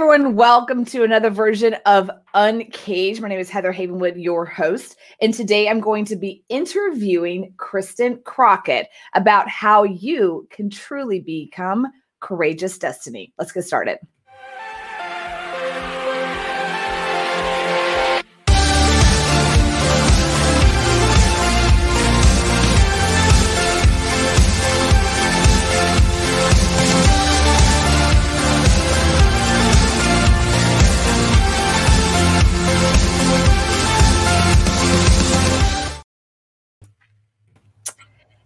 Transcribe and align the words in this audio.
Everyone. 0.00 0.34
Welcome 0.34 0.86
to 0.86 1.02
another 1.02 1.28
version 1.28 1.76
of 1.84 2.10
Uncaged. 2.32 3.20
My 3.20 3.28
name 3.28 3.38
is 3.38 3.50
Heather 3.50 3.70
Havenwood, 3.70 4.14
your 4.16 4.46
host. 4.46 4.96
And 5.20 5.34
today 5.34 5.68
I'm 5.68 5.78
going 5.78 6.06
to 6.06 6.16
be 6.16 6.42
interviewing 6.48 7.52
Kristin 7.58 8.24
Crockett 8.24 8.88
about 9.14 9.46
how 9.50 9.82
you 9.82 10.48
can 10.50 10.70
truly 10.70 11.20
become 11.20 11.86
courageous 12.20 12.78
destiny. 12.78 13.34
Let's 13.38 13.52
get 13.52 13.64
started. 13.64 13.98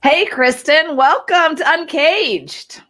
Hey, 0.05 0.27
Kristin, 0.27 0.97
welcome 0.97 1.57
to 1.57 1.65
Uncaged. 1.67 2.83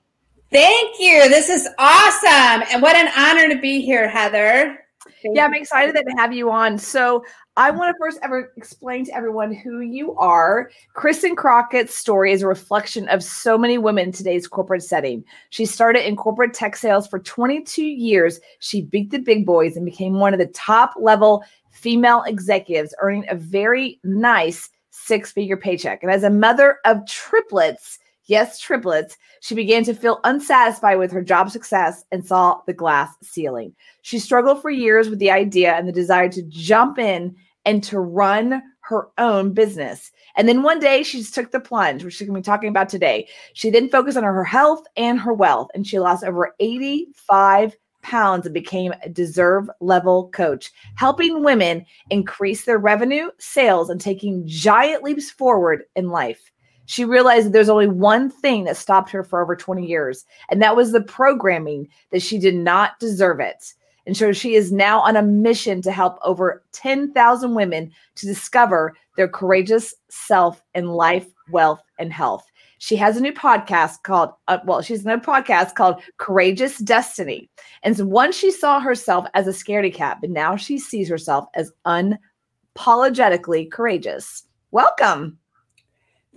Thank 0.50 0.98
you. 0.98 1.28
This 1.28 1.48
is 1.48 1.68
awesome. 1.78 2.66
And 2.72 2.82
what 2.82 2.96
an 2.96 3.08
honor 3.16 3.54
to 3.54 3.60
be 3.60 3.80
here, 3.82 4.08
Heather. 4.08 4.80
Thank 5.22 5.36
yeah, 5.36 5.44
I'm 5.44 5.54
excited 5.54 5.92
to 5.92 6.14
have 6.16 6.32
you 6.32 6.50
on. 6.50 6.76
So, 6.76 7.24
I 7.56 7.70
want 7.70 7.94
to 7.94 7.98
first 8.00 8.18
ever 8.24 8.52
explain 8.56 9.04
to 9.04 9.14
everyone 9.14 9.54
who 9.54 9.78
you 9.78 10.16
are. 10.16 10.72
Kristin 10.96 11.36
Crockett's 11.36 11.94
story 11.94 12.32
is 12.32 12.42
a 12.42 12.48
reflection 12.48 13.08
of 13.08 13.22
so 13.22 13.56
many 13.56 13.78
women 13.78 14.06
in 14.06 14.12
today's 14.12 14.48
corporate 14.48 14.82
setting. 14.82 15.24
She 15.50 15.66
started 15.66 16.08
in 16.08 16.16
corporate 16.16 16.52
tech 16.52 16.74
sales 16.74 17.06
for 17.06 17.20
22 17.20 17.84
years. 17.84 18.40
She 18.58 18.82
beat 18.82 19.12
the 19.12 19.20
big 19.20 19.46
boys 19.46 19.76
and 19.76 19.84
became 19.84 20.14
one 20.14 20.34
of 20.34 20.40
the 20.40 20.46
top 20.46 20.94
level 20.98 21.44
female 21.70 22.24
executives, 22.26 22.92
earning 22.98 23.24
a 23.28 23.36
very 23.36 24.00
nice 24.02 24.68
six 24.94 25.32
figure 25.32 25.56
paycheck. 25.56 26.02
And 26.02 26.12
as 26.12 26.22
a 26.22 26.30
mother 26.30 26.78
of 26.84 27.06
triplets, 27.06 27.98
yes, 28.26 28.58
triplets, 28.60 29.16
she 29.40 29.54
began 29.54 29.84
to 29.84 29.94
feel 29.94 30.20
unsatisfied 30.24 30.98
with 30.98 31.10
her 31.12 31.22
job 31.22 31.50
success 31.50 32.04
and 32.12 32.24
saw 32.24 32.60
the 32.66 32.72
glass 32.72 33.10
ceiling. 33.22 33.74
She 34.02 34.18
struggled 34.18 34.62
for 34.62 34.70
years 34.70 35.10
with 35.10 35.18
the 35.18 35.30
idea 35.30 35.74
and 35.74 35.88
the 35.88 35.92
desire 35.92 36.28
to 36.30 36.42
jump 36.44 36.98
in 36.98 37.34
and 37.64 37.82
to 37.84 37.98
run 37.98 38.62
her 38.80 39.08
own 39.18 39.52
business. 39.52 40.12
And 40.36 40.48
then 40.48 40.62
one 40.62 40.78
day 40.78 41.02
she 41.02 41.22
took 41.24 41.50
the 41.50 41.60
plunge, 41.60 42.04
which 42.04 42.14
she's 42.14 42.28
going 42.28 42.34
to 42.34 42.46
be 42.46 42.52
talking 42.52 42.68
about 42.68 42.88
today. 42.88 43.26
She 43.54 43.70
then 43.70 43.88
focused 43.88 44.18
on 44.18 44.24
her 44.24 44.44
health 44.44 44.84
and 44.96 45.18
her 45.18 45.32
wealth, 45.32 45.68
and 45.74 45.86
she 45.86 45.98
lost 45.98 46.22
over 46.22 46.54
85 46.60 47.74
pounds 48.04 48.46
and 48.46 48.54
became 48.54 48.92
a 49.02 49.08
deserve 49.08 49.68
level 49.80 50.28
coach, 50.32 50.70
helping 50.94 51.42
women 51.42 51.84
increase 52.10 52.64
their 52.64 52.78
revenue, 52.78 53.30
sales, 53.38 53.90
and 53.90 54.00
taking 54.00 54.46
giant 54.46 55.02
leaps 55.02 55.30
forward 55.30 55.82
in 55.96 56.10
life. 56.10 56.52
She 56.86 57.04
realized 57.04 57.46
that 57.46 57.52
there's 57.52 57.68
only 57.68 57.88
one 57.88 58.30
thing 58.30 58.64
that 58.64 58.76
stopped 58.76 59.10
her 59.10 59.24
for 59.24 59.40
over 59.40 59.56
20 59.56 59.86
years, 59.86 60.24
and 60.50 60.60
that 60.62 60.76
was 60.76 60.92
the 60.92 61.00
programming 61.00 61.88
that 62.12 62.22
she 62.22 62.38
did 62.38 62.54
not 62.54 62.98
deserve 63.00 63.40
it. 63.40 63.74
And 64.06 64.16
so 64.16 64.32
she 64.32 64.54
is 64.54 64.70
now 64.70 65.00
on 65.00 65.16
a 65.16 65.22
mission 65.22 65.80
to 65.82 65.90
help 65.90 66.18
over 66.22 66.62
10,000 66.72 67.54
women 67.54 67.90
to 68.16 68.26
discover 68.26 68.94
their 69.16 69.28
courageous 69.28 69.94
self 70.10 70.62
in 70.74 70.88
life, 70.88 71.26
wealth, 71.50 71.80
and 71.98 72.12
health. 72.12 72.44
She 72.84 72.96
has 72.96 73.16
a 73.16 73.20
new 73.22 73.32
podcast 73.32 74.02
called, 74.02 74.34
uh, 74.46 74.58
well, 74.66 74.82
she's 74.82 75.06
in 75.06 75.10
a 75.10 75.18
podcast 75.18 75.74
called 75.74 76.02
Courageous 76.18 76.76
Destiny. 76.76 77.48
And 77.82 77.96
so 77.96 78.04
once 78.04 78.36
she 78.36 78.50
saw 78.50 78.78
herself 78.78 79.24
as 79.32 79.46
a 79.46 79.52
scaredy 79.52 79.90
cat, 79.90 80.18
but 80.20 80.28
now 80.28 80.54
she 80.54 80.76
sees 80.76 81.08
herself 81.08 81.46
as 81.54 81.72
unapologetically 81.86 83.70
courageous. 83.70 84.44
Welcome. 84.70 85.38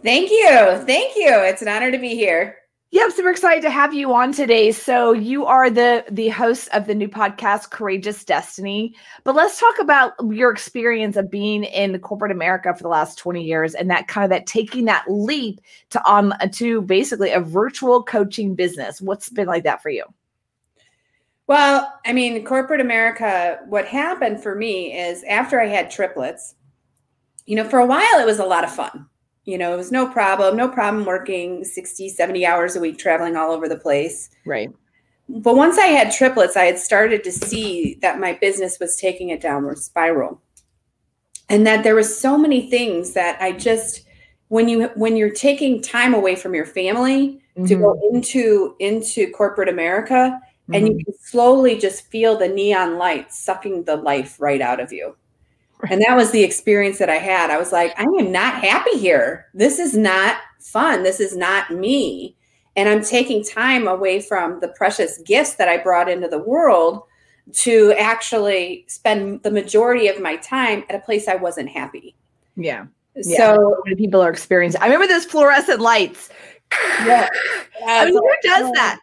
Thank 0.01 0.31
you. 0.31 0.81
Thank 0.85 1.17
you. 1.17 1.33
It's 1.33 1.61
an 1.61 1.67
honor 1.67 1.91
to 1.91 1.97
be 1.97 2.15
here. 2.15 2.59
I'm 2.95 3.11
super 3.11 3.29
excited 3.29 3.61
to 3.63 3.69
have 3.69 3.93
you 3.93 4.13
on 4.13 4.33
today. 4.33 4.71
So 4.71 5.13
you 5.13 5.45
are 5.45 5.69
the 5.69 6.03
the 6.11 6.27
host 6.27 6.67
of 6.73 6.87
the 6.87 6.95
new 6.95 7.07
podcast 7.07 7.69
Courageous 7.69 8.25
Destiny. 8.25 8.95
But 9.23 9.35
let's 9.35 9.59
talk 9.59 9.79
about 9.79 10.13
your 10.29 10.51
experience 10.51 11.15
of 11.15 11.31
being 11.31 11.63
in 11.63 11.97
corporate 11.99 12.31
America 12.31 12.73
for 12.75 12.83
the 12.83 12.89
last 12.89 13.17
20 13.17 13.43
years 13.43 13.75
and 13.75 13.89
that 13.89 14.07
kind 14.07 14.25
of 14.25 14.29
that 14.31 14.45
taking 14.45 14.85
that 14.85 15.05
leap 15.09 15.61
to 15.91 16.05
on 16.05 16.33
to 16.51 16.81
basically 16.81 17.31
a 17.31 17.39
virtual 17.39 18.03
coaching 18.03 18.55
business. 18.55 19.01
What's 19.01 19.29
been 19.29 19.47
like 19.47 19.63
that 19.63 19.81
for 19.81 19.89
you? 19.89 20.03
Well, 21.47 21.93
I 22.05 22.11
mean, 22.11 22.43
corporate 22.43 22.81
America, 22.81 23.59
what 23.67 23.85
happened 23.85 24.43
for 24.43 24.53
me 24.53 24.97
is 24.97 25.23
after 25.23 25.61
I 25.61 25.67
had 25.67 25.89
triplets, 25.89 26.55
you 27.45 27.55
know, 27.55 27.69
for 27.69 27.79
a 27.79 27.85
while 27.85 28.19
it 28.19 28.25
was 28.25 28.39
a 28.39 28.45
lot 28.45 28.65
of 28.65 28.73
fun 28.73 29.07
you 29.47 29.57
know, 29.57 29.73
it 29.73 29.77
was 29.77 29.93
no 29.93 30.05
problem, 30.05 30.57
no 30.57 30.67
problem 30.67 31.05
working 31.05 31.63
60, 31.63 32.09
70 32.09 32.45
hours 32.45 32.75
a 32.75 32.81
week, 32.81 32.97
traveling 32.97 33.37
all 33.37 33.51
over 33.51 33.69
the 33.69 33.77
place. 33.77 34.29
Right. 34.45 34.69
But 35.29 35.55
once 35.55 35.77
I 35.77 35.85
had 35.85 36.11
triplets, 36.11 36.57
I 36.57 36.65
had 36.65 36.77
started 36.77 37.23
to 37.23 37.31
see 37.31 37.97
that 38.01 38.19
my 38.19 38.33
business 38.33 38.77
was 38.77 38.97
taking 38.97 39.31
a 39.31 39.39
downward 39.39 39.79
spiral. 39.79 40.41
And 41.47 41.65
that 41.65 41.85
there 41.85 41.95
was 41.95 42.19
so 42.19 42.37
many 42.37 42.69
things 42.69 43.13
that 43.13 43.41
I 43.41 43.53
just 43.53 44.03
when 44.49 44.67
you 44.67 44.89
when 44.95 45.15
you're 45.15 45.29
taking 45.29 45.81
time 45.81 46.13
away 46.13 46.35
from 46.35 46.53
your 46.53 46.65
family 46.65 47.41
mm-hmm. 47.57 47.65
to 47.67 47.75
go 47.75 47.93
mm-hmm. 47.93 48.17
into 48.17 48.75
into 48.79 49.31
corporate 49.31 49.69
America 49.69 50.13
mm-hmm. 50.13 50.73
and 50.73 50.87
you 50.87 50.93
mm-hmm. 50.93 51.11
can 51.11 51.19
slowly 51.21 51.77
just 51.77 52.05
feel 52.07 52.37
the 52.37 52.49
neon 52.49 52.97
lights 52.97 53.39
sucking 53.39 53.85
the 53.85 53.95
life 53.95 54.35
right 54.41 54.59
out 54.59 54.81
of 54.81 54.91
you. 54.91 55.15
And 55.89 56.01
that 56.01 56.15
was 56.15 56.31
the 56.31 56.43
experience 56.43 56.97
that 56.97 57.09
I 57.09 57.17
had. 57.17 57.49
I 57.49 57.57
was 57.57 57.71
like, 57.71 57.93
I 57.99 58.03
am 58.03 58.31
not 58.31 58.63
happy 58.63 58.97
here. 58.97 59.47
This 59.53 59.79
is 59.79 59.95
not 59.95 60.37
fun. 60.59 61.03
This 61.03 61.19
is 61.19 61.35
not 61.35 61.71
me. 61.71 62.35
And 62.75 62.89
I'm 62.89 63.03
taking 63.03 63.43
time 63.43 63.87
away 63.87 64.19
from 64.19 64.59
the 64.59 64.69
precious 64.69 65.19
gifts 65.19 65.55
that 65.55 65.67
I 65.67 65.77
brought 65.77 66.09
into 66.09 66.27
the 66.27 66.39
world 66.39 67.03
to 67.53 67.93
actually 67.97 68.85
spend 68.87 69.43
the 69.43 69.51
majority 69.51 70.07
of 70.07 70.21
my 70.21 70.35
time 70.37 70.83
at 70.89 70.95
a 70.95 70.99
place 70.99 71.27
I 71.27 71.35
wasn't 71.35 71.69
happy. 71.69 72.15
Yeah. 72.55 72.85
So 73.21 73.81
yeah. 73.87 73.95
people 73.95 74.21
are 74.21 74.29
experiencing. 74.29 74.81
I 74.81 74.85
remember 74.85 75.07
those 75.07 75.25
fluorescent 75.25 75.79
lights. 75.79 76.29
Yeah. 77.03 77.29
I 77.87 78.05
mean, 78.05 78.13
who 78.13 78.31
does 78.43 78.67
oh. 78.67 78.71
that? 78.75 78.99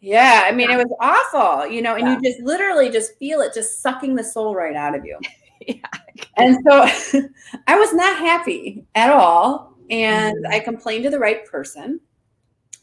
Yeah, 0.00 0.42
I 0.46 0.50
mean, 0.50 0.68
it 0.68 0.76
was 0.76 0.92
awful, 0.98 1.70
you 1.70 1.80
know, 1.80 1.94
and 1.94 2.04
yeah. 2.04 2.16
you 2.16 2.22
just 2.22 2.40
literally 2.42 2.90
just 2.90 3.16
feel 3.18 3.40
it 3.40 3.54
just 3.54 3.82
sucking 3.82 4.16
the 4.16 4.24
soul 4.24 4.52
right 4.52 4.74
out 4.74 4.96
of 4.96 5.04
you. 5.04 5.16
yeah. 5.68 6.20
And 6.36 6.58
so 6.66 6.82
I 7.66 7.78
was 7.78 7.92
not 7.92 8.18
happy 8.18 8.84
at 8.94 9.10
all. 9.10 9.76
And 9.90 10.36
mm-hmm. 10.36 10.52
I 10.52 10.60
complained 10.60 11.04
to 11.04 11.10
the 11.10 11.18
right 11.18 11.44
person. 11.46 12.00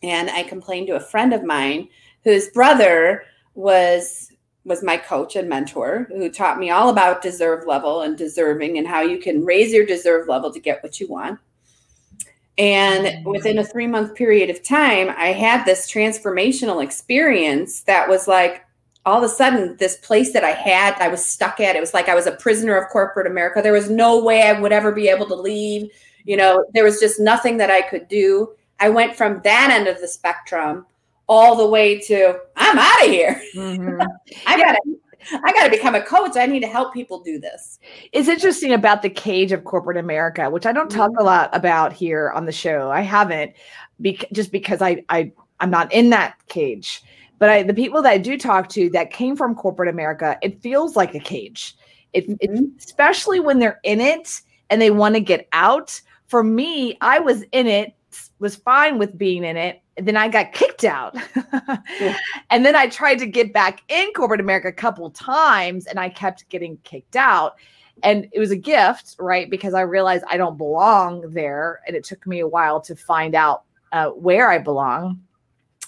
And 0.01 0.29
I 0.29 0.43
complained 0.43 0.87
to 0.87 0.95
a 0.95 1.01
friend 1.01 1.33
of 1.33 1.43
mine 1.43 1.89
whose 2.23 2.49
brother 2.49 3.23
was 3.53 4.31
was 4.65 4.83
my 4.83 4.97
coach 4.97 5.35
and 5.35 5.49
mentor 5.49 6.07
who 6.09 6.29
taught 6.29 6.59
me 6.59 6.69
all 6.69 6.89
about 6.89 7.21
deserve 7.21 7.65
level 7.65 8.01
and 8.01 8.17
deserving 8.17 8.77
and 8.77 8.87
how 8.87 9.01
you 9.01 9.17
can 9.17 9.43
raise 9.43 9.73
your 9.73 9.85
deserve 9.85 10.27
level 10.27 10.51
to 10.51 10.59
get 10.59 10.83
what 10.83 10.99
you 10.99 11.07
want. 11.07 11.39
And 12.59 13.25
within 13.25 13.57
a 13.57 13.63
three 13.63 13.87
month 13.87 14.15
period 14.15 14.49
of 14.49 14.61
time, 14.61 15.13
I 15.17 15.27
had 15.27 15.63
this 15.63 15.89
transformational 15.89 16.83
experience 16.83 17.83
that 17.83 18.07
was 18.07 18.27
like, 18.27 18.65
all 19.05 19.17
of 19.17 19.23
a 19.23 19.33
sudden 19.33 19.75
this 19.77 19.97
place 19.97 20.33
that 20.33 20.43
i 20.43 20.51
had 20.51 20.93
i 20.99 21.07
was 21.07 21.23
stuck 21.23 21.59
at 21.59 21.75
it 21.75 21.79
was 21.79 21.93
like 21.93 22.09
i 22.09 22.15
was 22.15 22.27
a 22.27 22.33
prisoner 22.33 22.75
of 22.75 22.89
corporate 22.89 23.27
america 23.27 23.61
there 23.61 23.73
was 23.73 23.89
no 23.89 24.23
way 24.23 24.43
i 24.43 24.59
would 24.59 24.71
ever 24.71 24.91
be 24.91 25.07
able 25.07 25.25
to 25.25 25.35
leave 25.35 25.89
you 26.25 26.35
know 26.37 26.65
there 26.73 26.83
was 26.83 26.99
just 26.99 27.19
nothing 27.19 27.57
that 27.57 27.71
i 27.71 27.81
could 27.81 28.07
do 28.07 28.49
i 28.79 28.89
went 28.89 29.15
from 29.15 29.41
that 29.43 29.69
end 29.71 29.87
of 29.87 29.99
the 30.01 30.07
spectrum 30.07 30.85
all 31.27 31.55
the 31.55 31.67
way 31.67 31.99
to 31.99 32.37
i'm 32.57 32.77
out 32.77 33.03
of 33.05 33.09
here 33.09 33.41
mm-hmm. 33.55 34.01
i 34.47 34.57
gotta 34.57 34.79
I 35.31 35.51
got 35.53 35.65
to 35.65 35.69
become 35.69 35.95
a 35.95 36.01
coach. 36.01 36.37
I 36.37 36.45
need 36.45 36.61
to 36.61 36.67
help 36.67 36.93
people 36.93 37.19
do 37.19 37.39
this. 37.39 37.79
It's 38.11 38.27
interesting 38.27 38.73
about 38.73 39.01
the 39.01 39.09
cage 39.09 39.51
of 39.51 39.63
corporate 39.63 39.97
America, 39.97 40.49
which 40.49 40.65
I 40.65 40.71
don't 40.71 40.89
talk 40.89 41.11
mm-hmm. 41.11 41.21
a 41.21 41.23
lot 41.23 41.49
about 41.53 41.93
here 41.93 42.31
on 42.31 42.45
the 42.45 42.51
show. 42.51 42.89
I 42.89 43.01
haven't, 43.01 43.53
be- 44.01 44.21
just 44.31 44.51
because 44.51 44.81
I 44.81 45.03
I 45.09 45.31
I'm 45.59 45.69
not 45.69 45.91
in 45.91 46.09
that 46.11 46.35
cage. 46.47 47.03
But 47.39 47.49
I, 47.49 47.63
the 47.63 47.73
people 47.73 48.01
that 48.01 48.11
I 48.11 48.17
do 48.17 48.37
talk 48.37 48.69
to 48.69 48.89
that 48.91 49.11
came 49.11 49.35
from 49.35 49.55
corporate 49.55 49.89
America, 49.89 50.37
it 50.41 50.61
feels 50.61 50.95
like 50.95 51.15
a 51.15 51.19
cage. 51.19 51.75
It, 52.13 52.29
mm-hmm. 52.29 52.55
it 52.55 52.71
especially 52.77 53.39
when 53.39 53.59
they're 53.59 53.79
in 53.83 54.01
it 54.01 54.41
and 54.69 54.81
they 54.81 54.91
want 54.91 55.15
to 55.15 55.21
get 55.21 55.47
out. 55.53 55.99
For 56.27 56.43
me, 56.43 56.97
I 57.01 57.19
was 57.19 57.43
in 57.53 57.65
it, 57.65 57.95
was 58.39 58.55
fine 58.55 58.99
with 58.99 59.17
being 59.17 59.43
in 59.43 59.57
it, 59.57 59.81
and 59.97 60.07
then 60.07 60.15
I 60.15 60.27
got 60.27 60.53
kicked 60.53 60.83
out. 60.83 61.15
yeah. 61.99 62.17
And 62.49 62.65
then 62.65 62.75
I 62.75 62.87
tried 62.87 63.19
to 63.19 63.25
get 63.25 63.51
back 63.51 63.81
in 63.89 64.11
corporate 64.13 64.39
America 64.39 64.67
a 64.67 64.73
couple 64.73 65.09
times, 65.09 65.87
and 65.87 65.99
I 65.99 66.09
kept 66.09 66.47
getting 66.49 66.77
kicked 66.83 67.15
out. 67.15 67.55
And 68.03 68.27
it 68.31 68.39
was 68.39 68.51
a 68.51 68.55
gift, 68.55 69.15
right? 69.19 69.49
Because 69.49 69.73
I 69.73 69.81
realized 69.81 70.23
I 70.29 70.37
don't 70.37 70.57
belong 70.57 71.21
there, 71.31 71.81
and 71.87 71.95
it 71.95 72.03
took 72.03 72.25
me 72.27 72.39
a 72.39 72.47
while 72.47 72.79
to 72.81 72.95
find 72.95 73.33
out 73.33 73.63
uh, 73.91 74.09
where 74.09 74.49
I 74.49 74.59
belong 74.59 75.19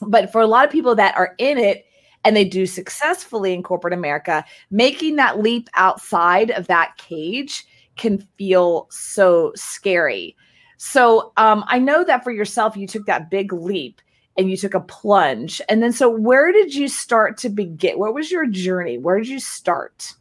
but 0.02 0.32
for 0.32 0.42
a 0.42 0.48
lot 0.48 0.66
of 0.66 0.72
people 0.72 0.96
that 0.96 1.16
are 1.18 1.36
in 1.38 1.58
it 1.58 1.86
and 2.24 2.36
they 2.36 2.46
do 2.46 2.66
successfully 2.66 3.54
in 3.54 3.64
corporate 3.64 3.94
America, 3.94 4.44
making 4.70 5.16
that 5.16 5.40
leap 5.40 5.70
outside 5.74 6.52
of 6.52 6.68
that 6.68 6.98
cage 6.98 7.66
can 7.98 8.20
feel 8.38 8.88
so 8.92 9.52
scary. 9.56 10.36
So 10.78 11.32
um, 11.38 11.64
I 11.68 11.80
know 11.80 12.04
that 12.04 12.24
for 12.24 12.32
yourself, 12.32 12.76
you 12.76 12.88
took 12.88 13.06
that 13.06 13.30
big 13.30 13.54
leap 13.54 14.02
and 14.38 14.50
you 14.50 14.58
took 14.58 14.74
a 14.74 14.80
plunge. 14.80 15.62
And 15.70 15.84
then, 15.84 15.92
so 15.92 16.10
where 16.10 16.52
did 16.52 16.74
you 16.74 16.88
start 16.88 17.38
to 17.40 17.50
begin? 17.50 18.00
What 18.00 18.14
was 18.14 18.32
your 18.32 18.48
journey? 18.48 18.98
Where 18.98 19.18
did 19.18 19.28
you 19.28 19.40
start? 19.40 20.14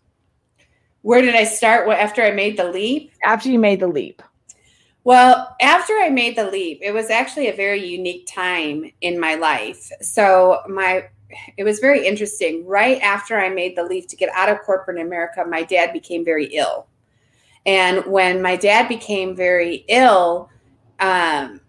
Where 1.03 1.23
did 1.23 1.35
I 1.35 1.45
start 1.45 1.87
What 1.87 1.99
after 1.99 2.23
I 2.23 2.33
made 2.33 2.59
the 2.59 2.71
leap? 2.71 3.13
After 3.25 3.49
you 3.51 3.59
made 3.59 3.81
the 3.81 3.87
leap. 3.87 4.23
Well, 5.05 5.57
after 5.61 5.95
I 5.95 6.11
made 6.11 6.37
the 6.37 6.51
leap, 6.51 6.81
it 6.83 6.93
was 6.93 7.11
actually 7.11 7.49
a 7.49 7.57
very 7.57 7.85
unique 7.85 8.27
time 8.27 8.91
in 9.01 9.19
my 9.19 9.35
life. 9.35 9.91
So, 10.03 10.61
my 10.69 11.09
it 11.57 11.65
was 11.65 11.79
very 11.79 12.07
interesting. 12.07 12.67
Right 12.67 13.01
after 13.01 13.39
I 13.39 13.49
made 13.51 13.77
the 13.77 13.85
leap 13.85 14.09
to 14.09 14.17
get 14.17 14.31
out 14.35 14.49
of 14.49 14.61
corporate 14.61 15.01
America, 15.01 15.45
my 15.49 15.63
dad 15.63 15.93
became 15.93 16.25
very 16.25 16.47
ill. 16.47 16.89
And 17.67 18.05
when 18.07 18.43
my 18.43 18.57
dad 18.57 18.89
became 18.89 19.37
very 19.37 19.85
ill, 19.89 20.51
um, 20.99 21.61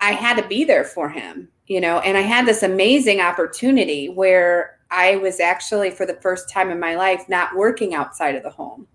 I 0.00 0.12
had 0.12 0.36
to 0.40 0.46
be 0.46 0.64
there 0.64 0.84
for 0.84 1.08
him, 1.08 1.48
you 1.66 1.80
know, 1.80 2.00
and 2.00 2.18
I 2.18 2.22
had 2.22 2.44
this 2.46 2.62
amazing 2.62 3.20
opportunity 3.20 4.08
where 4.08 4.78
I 4.90 5.16
was 5.16 5.40
actually, 5.40 5.90
for 5.90 6.04
the 6.04 6.18
first 6.20 6.50
time 6.50 6.70
in 6.70 6.78
my 6.78 6.96
life, 6.96 7.28
not 7.28 7.56
working 7.56 7.94
outside 7.94 8.34
of 8.34 8.42
the 8.42 8.50
home. 8.50 8.86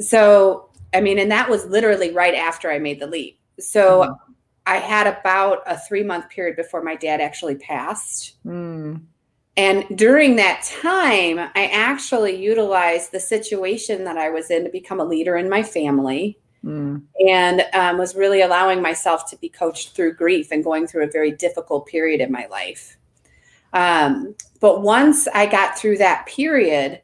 So, 0.00 0.68
I 0.94 1.00
mean, 1.00 1.18
and 1.18 1.30
that 1.30 1.50
was 1.50 1.66
literally 1.66 2.12
right 2.12 2.34
after 2.34 2.70
I 2.70 2.78
made 2.78 3.00
the 3.00 3.06
leap. 3.06 3.38
So, 3.58 4.02
mm-hmm. 4.02 4.32
I 4.66 4.76
had 4.76 5.06
about 5.06 5.62
a 5.66 5.78
three 5.78 6.02
month 6.02 6.30
period 6.30 6.56
before 6.56 6.82
my 6.82 6.96
dad 6.96 7.20
actually 7.20 7.56
passed. 7.56 8.36
Mm. 8.46 9.02
And 9.56 9.84
during 9.96 10.36
that 10.36 10.62
time, 10.82 11.38
I 11.38 11.66
actually 11.66 12.34
utilized 12.34 13.12
the 13.12 13.20
situation 13.20 14.04
that 14.04 14.16
I 14.16 14.30
was 14.30 14.50
in 14.50 14.64
to 14.64 14.70
become 14.70 15.00
a 15.00 15.04
leader 15.04 15.36
in 15.36 15.48
my 15.48 15.62
family 15.62 16.38
mm. 16.64 17.00
and 17.28 17.64
um, 17.72 17.98
was 17.98 18.16
really 18.16 18.40
allowing 18.40 18.82
myself 18.82 19.30
to 19.30 19.36
be 19.36 19.48
coached 19.48 19.94
through 19.94 20.14
grief 20.14 20.50
and 20.50 20.64
going 20.64 20.86
through 20.86 21.04
a 21.04 21.10
very 21.10 21.30
difficult 21.30 21.86
period 21.86 22.20
in 22.20 22.32
my 22.32 22.46
life. 22.46 22.96
Um, 23.74 24.34
but 24.60 24.82
once 24.82 25.28
I 25.28 25.46
got 25.46 25.78
through 25.78 25.98
that 25.98 26.26
period, 26.26 27.02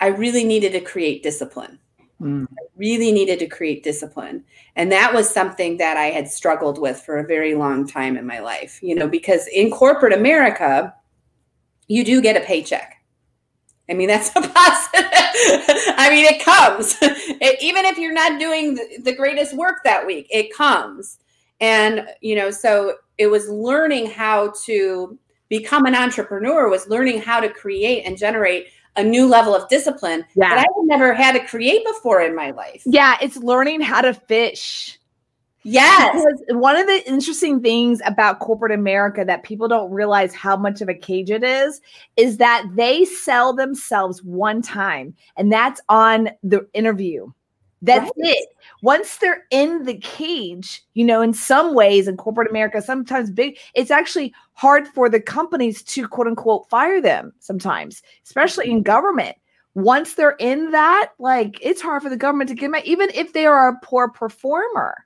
I 0.00 0.08
really 0.08 0.44
needed 0.44 0.72
to 0.72 0.80
create 0.80 1.22
discipline. 1.22 1.78
Mm. 2.20 2.46
I 2.50 2.62
really 2.76 3.12
needed 3.12 3.38
to 3.38 3.46
create 3.46 3.84
discipline. 3.84 4.44
And 4.76 4.90
that 4.90 5.14
was 5.14 5.28
something 5.28 5.76
that 5.76 5.96
I 5.96 6.06
had 6.06 6.28
struggled 6.28 6.80
with 6.80 7.00
for 7.00 7.18
a 7.18 7.26
very 7.26 7.54
long 7.54 7.86
time 7.86 8.16
in 8.16 8.26
my 8.26 8.40
life, 8.40 8.80
you 8.82 8.94
know, 8.94 9.08
because 9.08 9.46
in 9.48 9.70
corporate 9.70 10.12
America, 10.12 10.94
you 11.86 12.04
do 12.04 12.20
get 12.20 12.36
a 12.36 12.44
paycheck. 12.44 12.96
I 13.88 13.94
mean, 13.94 14.08
that's 14.08 14.30
a 14.30 14.40
positive. 14.40 15.10
I 15.96 16.08
mean, 16.10 16.24
it 16.24 16.44
comes. 16.44 16.96
It, 17.00 17.62
even 17.62 17.84
if 17.84 17.98
you're 17.98 18.12
not 18.12 18.40
doing 18.40 18.74
the, 18.74 18.98
the 19.04 19.14
greatest 19.14 19.54
work 19.56 19.84
that 19.84 20.06
week, 20.06 20.26
it 20.30 20.52
comes. 20.52 21.18
And, 21.60 22.08
you 22.20 22.34
know, 22.34 22.50
so 22.50 22.94
it 23.16 23.28
was 23.28 23.48
learning 23.48 24.10
how 24.10 24.52
to 24.64 25.18
become 25.48 25.86
an 25.86 25.94
entrepreneur, 25.94 26.68
was 26.68 26.88
learning 26.88 27.20
how 27.20 27.40
to 27.40 27.48
create 27.48 28.02
and 28.04 28.18
generate 28.18 28.68
a 28.98 29.02
new 29.02 29.26
level 29.26 29.54
of 29.54 29.68
discipline 29.68 30.26
yeah. 30.34 30.50
that 30.50 30.58
I 30.58 30.66
never 30.82 31.14
had 31.14 31.32
to 31.32 31.40
create 31.46 31.84
before 31.86 32.20
in 32.20 32.34
my 32.34 32.50
life. 32.50 32.82
Yeah, 32.84 33.16
it's 33.22 33.36
learning 33.38 33.80
how 33.80 34.02
to 34.02 34.12
fish. 34.12 34.98
Yes. 35.62 36.14
Because 36.14 36.42
one 36.60 36.76
of 36.76 36.86
the 36.86 37.08
interesting 37.08 37.60
things 37.60 38.00
about 38.04 38.40
corporate 38.40 38.72
America 38.72 39.24
that 39.24 39.42
people 39.42 39.68
don't 39.68 39.90
realize 39.90 40.34
how 40.34 40.56
much 40.56 40.80
of 40.80 40.88
a 40.88 40.94
cage 40.94 41.30
it 41.30 41.44
is 41.44 41.80
is 42.16 42.38
that 42.38 42.64
they 42.74 43.04
sell 43.04 43.54
themselves 43.54 44.22
one 44.22 44.62
time, 44.62 45.14
and 45.36 45.52
that's 45.52 45.80
on 45.88 46.30
the 46.42 46.66
interview. 46.74 47.30
That's 47.82 48.04
right. 48.04 48.12
it. 48.16 48.48
Once 48.82 49.16
they're 49.16 49.44
in 49.50 49.84
the 49.84 49.98
cage, 49.98 50.82
you 50.94 51.04
know, 51.04 51.20
in 51.20 51.32
some 51.32 51.74
ways 51.74 52.08
in 52.08 52.16
corporate 52.16 52.50
America, 52.50 52.82
sometimes 52.82 53.30
big, 53.30 53.58
it's 53.74 53.90
actually 53.90 54.34
hard 54.54 54.88
for 54.88 55.08
the 55.08 55.20
companies 55.20 55.82
to 55.84 56.08
quote 56.08 56.26
unquote 56.26 56.68
fire 56.68 57.00
them 57.00 57.32
sometimes, 57.38 58.02
especially 58.24 58.66
in 58.66 58.78
mm-hmm. 58.78 58.82
government. 58.82 59.36
Once 59.74 60.14
they're 60.14 60.36
in 60.40 60.72
that, 60.72 61.12
like 61.18 61.58
it's 61.62 61.80
hard 61.80 62.02
for 62.02 62.10
the 62.10 62.16
government 62.16 62.48
to 62.48 62.54
get 62.54 62.72
them, 62.72 62.80
even 62.84 63.10
if 63.14 63.32
they 63.32 63.46
are 63.46 63.68
a 63.68 63.78
poor 63.82 64.08
performer 64.08 64.96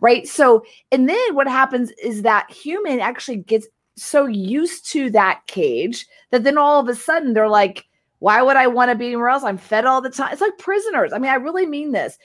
right? 0.00 0.28
So, 0.28 0.64
and 0.92 1.08
then 1.08 1.34
what 1.34 1.48
happens 1.48 1.90
is 2.02 2.22
that 2.22 2.50
human 2.50 3.00
actually 3.00 3.38
gets 3.38 3.66
so 3.96 4.26
used 4.26 4.90
to 4.90 5.10
that 5.10 5.40
cage 5.46 6.06
that 6.30 6.44
then 6.44 6.58
all 6.58 6.80
of 6.80 6.88
a 6.88 6.94
sudden 6.94 7.34
they're 7.34 7.48
like, 7.48 7.86
why 8.20 8.40
would 8.42 8.56
I 8.56 8.66
want 8.66 8.90
to 8.90 8.94
be 8.94 9.06
anywhere 9.06 9.28
else? 9.28 9.42
I'm 9.42 9.58
fed 9.58 9.84
all 9.84 10.00
the 10.00 10.10
time. 10.10 10.32
It's 10.32 10.40
like 10.40 10.56
prisoners. 10.58 11.12
I 11.12 11.18
mean, 11.18 11.30
I 11.30 11.34
really 11.36 11.66
mean 11.66 11.92
this. 11.92 12.18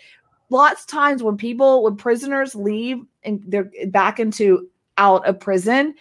Lots 0.49 0.81
of 0.81 0.87
times 0.87 1.23
when 1.23 1.37
people, 1.37 1.83
when 1.83 1.95
prisoners 1.95 2.53
leave 2.53 2.97
and 3.23 3.43
they're 3.47 3.71
back 3.87 4.19
into 4.19 4.69
out 4.97 5.25
of 5.27 5.39
prison, 5.39 5.95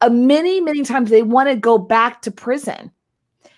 uh, 0.00 0.08
many, 0.08 0.60
many 0.60 0.82
times 0.82 1.10
they 1.10 1.22
want 1.22 1.48
to 1.48 1.56
go 1.56 1.78
back 1.78 2.22
to 2.22 2.30
prison. 2.30 2.90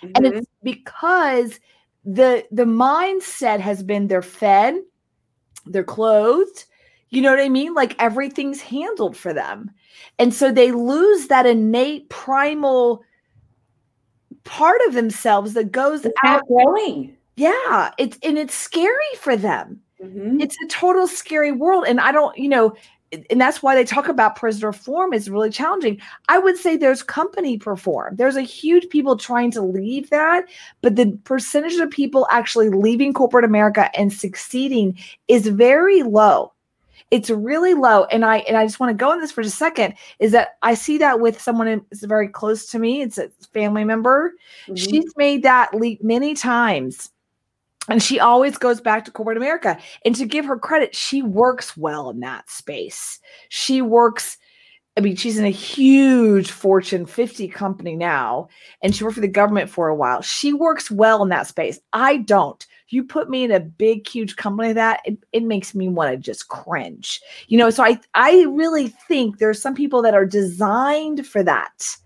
Mm-hmm. 0.02 0.12
And 0.14 0.26
it's 0.26 0.46
because 0.62 1.58
the 2.04 2.46
the 2.52 2.64
mindset 2.64 3.60
has 3.60 3.82
been 3.82 4.08
they're 4.08 4.22
fed, 4.22 4.76
they're 5.64 5.82
clothed, 5.82 6.66
you 7.10 7.22
know 7.22 7.30
what 7.30 7.40
I 7.40 7.48
mean? 7.48 7.74
Like 7.74 8.00
everything's 8.00 8.60
handled 8.60 9.16
for 9.16 9.32
them. 9.32 9.70
And 10.18 10.34
so 10.34 10.52
they 10.52 10.72
lose 10.72 11.28
that 11.28 11.46
innate 11.46 12.08
primal 12.08 13.02
part 14.46 14.80
of 14.88 14.94
themselves 14.94 15.52
that 15.54 15.70
goes 15.70 16.04
it's 16.04 16.14
out 16.24 16.46
growing. 16.46 17.14
Yeah, 17.36 17.92
it's 17.98 18.18
and 18.22 18.38
it's 18.38 18.54
scary 18.54 19.14
for 19.18 19.36
them. 19.36 19.80
Mm-hmm. 20.02 20.40
It's 20.40 20.56
a 20.64 20.68
total 20.68 21.06
scary 21.06 21.52
world. 21.52 21.84
And 21.86 22.00
I 22.00 22.12
don't, 22.12 22.36
you 22.36 22.48
know, 22.48 22.74
and 23.30 23.40
that's 23.40 23.62
why 23.62 23.74
they 23.74 23.84
talk 23.84 24.08
about 24.08 24.36
prisoner 24.36 24.68
reform 24.68 25.12
is 25.12 25.30
really 25.30 25.50
challenging. 25.50 26.00
I 26.28 26.38
would 26.38 26.56
say 26.56 26.76
there's 26.76 27.02
company 27.02 27.56
perform. 27.56 28.16
There's 28.16 28.36
a 28.36 28.42
huge 28.42 28.88
people 28.88 29.16
trying 29.16 29.50
to 29.52 29.62
leave 29.62 30.10
that, 30.10 30.44
but 30.82 30.96
the 30.96 31.16
percentage 31.24 31.76
of 31.76 31.90
people 31.90 32.26
actually 32.30 32.68
leaving 32.68 33.12
corporate 33.12 33.44
America 33.44 33.90
and 33.98 34.12
succeeding 34.12 34.98
is 35.28 35.46
very 35.46 36.02
low 36.02 36.52
it's 37.10 37.30
really 37.30 37.74
low 37.74 38.04
and 38.06 38.24
i 38.24 38.38
and 38.38 38.56
i 38.56 38.64
just 38.64 38.80
want 38.80 38.90
to 38.90 38.94
go 38.94 39.10
on 39.10 39.20
this 39.20 39.32
for 39.32 39.42
just 39.42 39.54
a 39.54 39.58
second 39.58 39.94
is 40.18 40.32
that 40.32 40.56
i 40.62 40.74
see 40.74 40.98
that 40.98 41.20
with 41.20 41.40
someone 41.40 41.66
who's 41.90 42.02
very 42.02 42.28
close 42.28 42.66
to 42.66 42.78
me 42.78 43.02
it's 43.02 43.18
a 43.18 43.28
family 43.52 43.84
member 43.84 44.32
mm-hmm. 44.64 44.74
she's 44.74 45.12
made 45.16 45.42
that 45.42 45.74
leap 45.74 46.02
many 46.02 46.34
times 46.34 47.10
and 47.88 48.02
she 48.02 48.18
always 48.18 48.58
goes 48.58 48.80
back 48.80 49.04
to 49.04 49.10
corporate 49.10 49.36
america 49.36 49.78
and 50.04 50.16
to 50.16 50.26
give 50.26 50.44
her 50.44 50.58
credit 50.58 50.94
she 50.94 51.22
works 51.22 51.76
well 51.76 52.10
in 52.10 52.20
that 52.20 52.48
space 52.50 53.20
she 53.48 53.82
works 53.82 54.38
I 54.98 55.02
mean, 55.02 55.16
she's 55.16 55.36
in 55.36 55.44
a 55.44 55.50
huge 55.50 56.50
Fortune 56.50 57.04
50 57.04 57.48
company 57.48 57.94
now, 57.94 58.48
and 58.80 58.96
she 58.96 59.04
worked 59.04 59.16
for 59.16 59.20
the 59.20 59.28
government 59.28 59.68
for 59.68 59.88
a 59.88 59.94
while. 59.94 60.22
She 60.22 60.54
works 60.54 60.90
well 60.90 61.22
in 61.22 61.28
that 61.28 61.46
space. 61.46 61.78
I 61.92 62.16
don't 62.16 62.66
you 62.88 63.04
put 63.04 63.28
me 63.28 63.44
in 63.44 63.50
a 63.50 63.60
big 63.60 64.06
huge 64.06 64.36
company 64.36 64.68
like 64.68 64.76
that 64.76 65.00
it, 65.04 65.18
it 65.32 65.42
makes 65.42 65.74
me 65.74 65.88
want 65.88 66.10
to 66.10 66.16
just 66.16 66.48
cringe. 66.48 67.20
You 67.48 67.58
know 67.58 67.70
so 67.70 67.84
i 67.84 67.98
i 68.14 68.44
really 68.48 68.88
think 68.88 69.38
there's 69.38 69.60
some 69.60 69.74
people 69.74 70.02
that 70.02 70.14
are 70.14 70.26
designed 70.26 71.26
for 71.26 71.42
that 71.42 71.96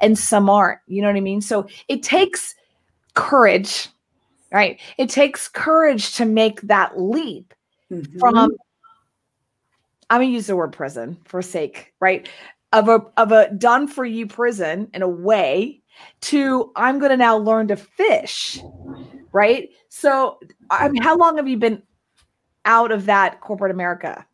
and 0.00 0.18
some 0.18 0.48
aren't 0.48 0.80
you 0.86 1.02
know 1.02 1.08
what 1.08 1.16
i 1.16 1.20
mean? 1.20 1.40
So 1.40 1.66
it 1.88 2.02
takes 2.02 2.54
courage 3.14 3.88
right? 4.52 4.80
It 4.98 5.08
takes 5.08 5.46
courage 5.46 6.16
to 6.16 6.24
make 6.24 6.60
that 6.62 7.00
leap 7.00 7.54
mm-hmm. 7.90 8.18
from 8.18 8.50
i'm 10.10 10.20
gonna 10.20 10.24
use 10.30 10.46
the 10.46 10.56
word 10.56 10.72
prison 10.72 11.16
for 11.24 11.42
sake 11.42 11.92
right 12.00 12.28
of 12.72 12.88
a 12.88 13.00
of 13.16 13.32
a 13.32 13.52
done 13.54 13.86
for 13.86 14.04
you 14.04 14.26
prison 14.26 14.88
in 14.94 15.02
a 15.02 15.08
way 15.08 15.80
to 16.20 16.72
i'm 16.76 16.98
gonna 16.98 17.16
now 17.16 17.36
learn 17.36 17.68
to 17.68 17.76
fish 17.76 18.60
right? 19.32 19.70
So, 19.88 20.38
I 20.70 20.88
mean, 20.88 21.02
how 21.02 21.16
long 21.16 21.36
have 21.36 21.48
you 21.48 21.56
been 21.56 21.82
out 22.64 22.92
of 22.92 23.06
that 23.06 23.40
corporate 23.40 23.70
America? 23.70 24.26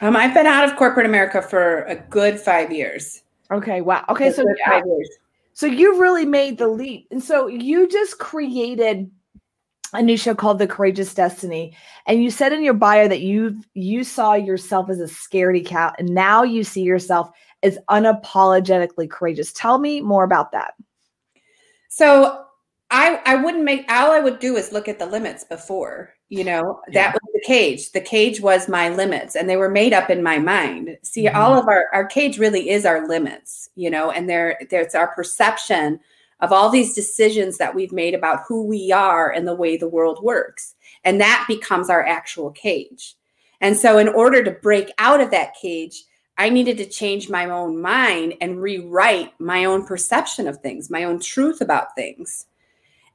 Um, 0.00 0.16
I've 0.16 0.34
been 0.34 0.46
out 0.46 0.68
of 0.68 0.76
corporate 0.76 1.06
America 1.06 1.40
for 1.40 1.82
a 1.82 1.96
good 1.96 2.38
five 2.38 2.72
years. 2.72 3.22
Okay. 3.50 3.80
Wow. 3.80 4.04
Okay. 4.08 4.32
so 4.32 4.44
yeah. 4.66 4.80
So 5.52 5.66
you 5.66 6.00
really 6.00 6.26
made 6.26 6.58
the 6.58 6.66
leap, 6.66 7.06
and 7.12 7.22
so 7.22 7.46
you 7.46 7.88
just 7.88 8.18
created 8.18 9.08
a 9.92 10.02
new 10.02 10.16
show 10.16 10.34
called 10.34 10.58
The 10.58 10.66
Courageous 10.66 11.14
Destiny, 11.14 11.76
and 12.06 12.22
you 12.22 12.30
said 12.30 12.52
in 12.52 12.64
your 12.64 12.74
bio 12.74 13.06
that 13.06 13.20
you 13.20 13.62
you 13.74 14.02
saw 14.02 14.34
yourself 14.34 14.90
as 14.90 14.98
a 14.98 15.04
scaredy 15.04 15.64
cat, 15.64 15.94
and 15.98 16.08
now 16.08 16.42
you 16.42 16.64
see 16.64 16.82
yourself 16.82 17.30
as 17.62 17.78
unapologetically 17.88 19.08
courageous. 19.08 19.52
Tell 19.52 19.78
me 19.78 20.00
more 20.00 20.24
about 20.24 20.50
that. 20.52 20.74
So 21.88 22.43
I 22.94 23.20
I 23.26 23.34
wouldn't 23.34 23.64
make 23.64 23.90
all 23.90 24.12
I 24.12 24.20
would 24.20 24.38
do 24.38 24.56
is 24.56 24.72
look 24.72 24.86
at 24.86 25.00
the 25.00 25.06
limits 25.06 25.42
before, 25.42 26.14
you 26.28 26.44
know, 26.44 26.80
yeah. 26.88 26.94
that 26.94 27.14
was 27.14 27.32
the 27.34 27.42
cage. 27.44 27.90
The 27.90 28.00
cage 28.00 28.40
was 28.40 28.68
my 28.68 28.88
limits 28.88 29.34
and 29.34 29.50
they 29.50 29.56
were 29.56 29.68
made 29.68 29.92
up 29.92 30.10
in 30.10 30.22
my 30.22 30.38
mind. 30.38 30.96
See, 31.02 31.24
mm-hmm. 31.24 31.36
all 31.36 31.58
of 31.58 31.66
our 31.66 31.86
our 31.92 32.06
cage 32.06 32.38
really 32.38 32.70
is 32.70 32.86
our 32.86 33.08
limits, 33.08 33.68
you 33.74 33.90
know, 33.90 34.12
and 34.12 34.30
there 34.30 34.60
there's 34.70 34.94
our 34.94 35.08
perception 35.08 35.98
of 36.40 36.52
all 36.52 36.70
these 36.70 36.94
decisions 36.94 37.58
that 37.58 37.74
we've 37.74 37.92
made 37.92 38.14
about 38.14 38.42
who 38.46 38.62
we 38.64 38.92
are 38.92 39.30
and 39.30 39.48
the 39.48 39.54
way 39.54 39.76
the 39.76 39.88
world 39.88 40.22
works. 40.22 40.76
And 41.02 41.20
that 41.20 41.46
becomes 41.48 41.90
our 41.90 42.04
actual 42.04 42.50
cage. 42.52 43.16
And 43.60 43.76
so, 43.76 43.98
in 43.98 44.08
order 44.08 44.44
to 44.44 44.50
break 44.50 44.92
out 44.98 45.20
of 45.20 45.32
that 45.32 45.54
cage, 45.60 46.04
I 46.38 46.48
needed 46.48 46.76
to 46.78 46.86
change 46.86 47.28
my 47.28 47.46
own 47.46 47.80
mind 47.80 48.34
and 48.40 48.60
rewrite 48.60 49.32
my 49.40 49.64
own 49.64 49.84
perception 49.84 50.46
of 50.46 50.58
things, 50.58 50.90
my 50.90 51.04
own 51.04 51.18
truth 51.18 51.60
about 51.60 51.96
things. 51.96 52.46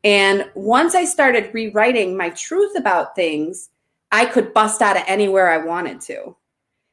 And 0.04 0.50
once 0.56 0.96
I 0.96 1.06
started 1.06 1.54
rewriting 1.54 2.16
my 2.16 2.30
truth 2.30 2.78
about 2.78 3.16
things, 3.16 3.70
I 4.12 4.26
could 4.26 4.54
bust 4.54 4.82
out 4.82 4.98
of 4.98 5.04
anywhere 5.08 5.50
I 5.50 5.58
wanted 5.58 6.02
to. 6.02 6.36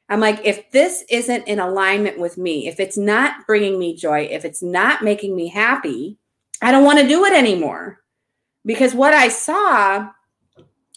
I'm 0.08 0.20
like, 0.20 0.40
if 0.44 0.70
this 0.70 1.04
isn't 1.10 1.48
in 1.48 1.58
alignment 1.58 2.18
with 2.18 2.38
me, 2.38 2.68
if 2.68 2.78
it's 2.78 2.96
not 2.96 3.46
bringing 3.46 3.78
me 3.78 3.96
joy, 3.96 4.28
if 4.30 4.44
it's 4.44 4.62
not 4.62 5.02
making 5.02 5.34
me 5.34 5.48
happy, 5.48 6.18
I 6.62 6.70
don't 6.70 6.84
want 6.84 6.98
to 7.00 7.08
do 7.08 7.24
it 7.24 7.32
anymore. 7.32 8.00
Because 8.64 8.94
what 8.94 9.14
I 9.14 9.28
saw, 9.28 10.08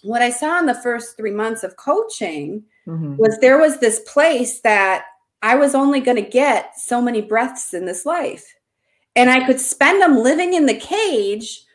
what 0.04 0.22
I 0.22 0.30
saw 0.30 0.60
in 0.60 0.66
the 0.66 0.76
first 0.76 1.18
three 1.18 1.32
months 1.32 1.64
of 1.64 1.76
coaching 1.76 2.64
mm-hmm. 2.88 3.16
was 3.18 3.38
there 3.40 3.60
was 3.60 3.80
this 3.80 4.02
place 4.02 4.62
that 4.62 5.06
I 5.42 5.56
was 5.56 5.74
only 5.74 6.02
going 6.02 6.24
to 6.24 6.30
get 6.30 6.78
so 6.78 7.02
many 7.02 7.22
breaths 7.22 7.74
in 7.74 7.86
this 7.86 8.06
life. 8.06 8.56
And 9.16 9.30
I 9.30 9.46
could 9.46 9.60
spend 9.60 10.02
them 10.02 10.18
living 10.18 10.54
in 10.54 10.66
the 10.66 10.76
cage 10.76 11.66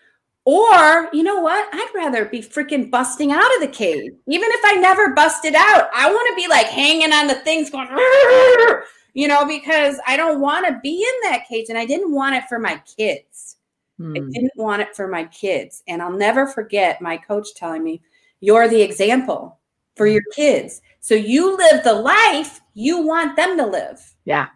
or, 0.44 1.08
you 1.12 1.22
know 1.22 1.40
what? 1.40 1.68
I'd 1.72 1.90
rather 1.94 2.26
be 2.26 2.40
freaking 2.40 2.90
busting 2.90 3.32
out 3.32 3.54
of 3.54 3.60
the 3.60 3.68
cave. 3.68 4.12
Even 4.26 4.48
if 4.50 4.60
I 4.64 4.74
never 4.74 5.14
busted 5.14 5.54
out, 5.54 5.88
I 5.94 6.10
want 6.10 6.28
to 6.28 6.42
be 6.42 6.48
like 6.48 6.66
hanging 6.66 7.12
on 7.12 7.28
the 7.28 7.36
things 7.36 7.70
going, 7.70 7.88
you 9.14 9.26
know, 9.26 9.46
because 9.46 9.98
I 10.06 10.16
don't 10.16 10.40
want 10.40 10.66
to 10.66 10.78
be 10.82 10.96
in 10.96 11.30
that 11.30 11.48
cage. 11.48 11.66
And 11.70 11.78
I 11.78 11.86
didn't 11.86 12.12
want 12.12 12.34
it 12.34 12.44
for 12.48 12.58
my 12.58 12.80
kids. 12.96 13.56
Hmm. 13.98 14.12
I 14.16 14.20
didn't 14.20 14.52
want 14.56 14.82
it 14.82 14.94
for 14.94 15.08
my 15.08 15.24
kids. 15.24 15.82
And 15.88 16.02
I'll 16.02 16.12
never 16.12 16.46
forget 16.46 17.00
my 17.00 17.16
coach 17.16 17.54
telling 17.54 17.82
me, 17.82 18.02
You're 18.40 18.68
the 18.68 18.82
example 18.82 19.58
for 19.96 20.06
your 20.06 20.22
kids. 20.34 20.82
So 21.00 21.14
you 21.14 21.56
live 21.56 21.84
the 21.84 21.94
life 21.94 22.60
you 22.74 23.06
want 23.06 23.36
them 23.36 23.56
to 23.56 23.66
live. 23.66 24.14
Yeah. 24.24 24.48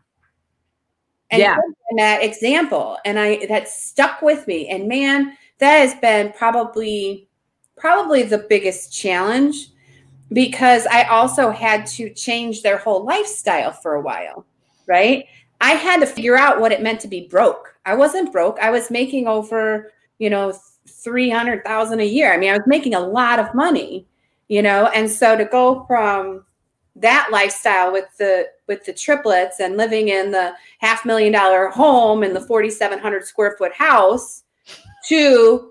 And 1.31 1.41
yeah. 1.41 1.57
that 1.97 2.23
example. 2.23 2.99
And 3.05 3.19
I 3.19 3.47
that 3.47 3.69
stuck 3.69 4.23
with 4.23 4.47
me. 4.47 4.69
And 4.69 4.89
man, 4.89 5.37
that 5.59 5.79
has 5.79 5.95
been 5.97 6.33
probably 6.33 7.29
probably 7.77 8.23
the 8.25 8.47
biggest 8.49 8.93
challenge 8.93 9.69
because 10.33 10.87
I 10.87 11.05
also 11.05 11.51
had 11.51 11.87
to 11.87 12.11
change 12.11 12.63
their 12.63 12.79
whole 12.79 13.05
lifestyle 13.05 13.73
for 13.73 13.95
a 13.95 14.01
while, 14.01 14.45
right? 14.87 15.27
I 15.61 15.73
had 15.73 16.01
to 16.01 16.07
figure 16.07 16.37
out 16.37 16.61
what 16.61 16.73
it 16.73 16.83
meant 16.83 17.01
to 17.01 17.09
be 17.09 17.27
broke. 17.29 17.75
I 17.87 17.95
wasn't 17.95 18.33
broke. 18.33 18.59
I 18.61 18.71
was 18.71 18.91
making 18.91 19.27
over, 19.27 19.93
you 20.19 20.29
know, 20.29 20.53
300,000 20.87 22.01
a 22.01 22.05
year. 22.05 22.33
I 22.33 22.37
mean, 22.37 22.51
I 22.51 22.59
was 22.59 22.67
making 22.67 22.95
a 22.95 23.01
lot 23.01 23.39
of 23.39 23.55
money, 23.55 24.07
you 24.49 24.63
know, 24.63 24.87
and 24.89 25.11
so 25.11 25.37
to 25.37 25.45
go 25.45 25.85
from 25.87 26.45
that 26.97 27.29
lifestyle 27.31 27.93
with 27.93 28.07
the 28.19 28.49
with 28.67 28.85
the 28.85 28.93
triplets 28.93 29.61
and 29.61 29.77
living 29.77 30.09
in 30.09 30.33
the 30.33 30.53
half 30.81 31.05
million 31.05 31.33
dollar 31.33 31.69
home 31.69 32.25
in 32.25 32.35
the 32.35 32.41
4700 32.41 33.25
square 33.25 33.55
foot 33.57 33.73
house 33.73 34.43
to 35.09 35.71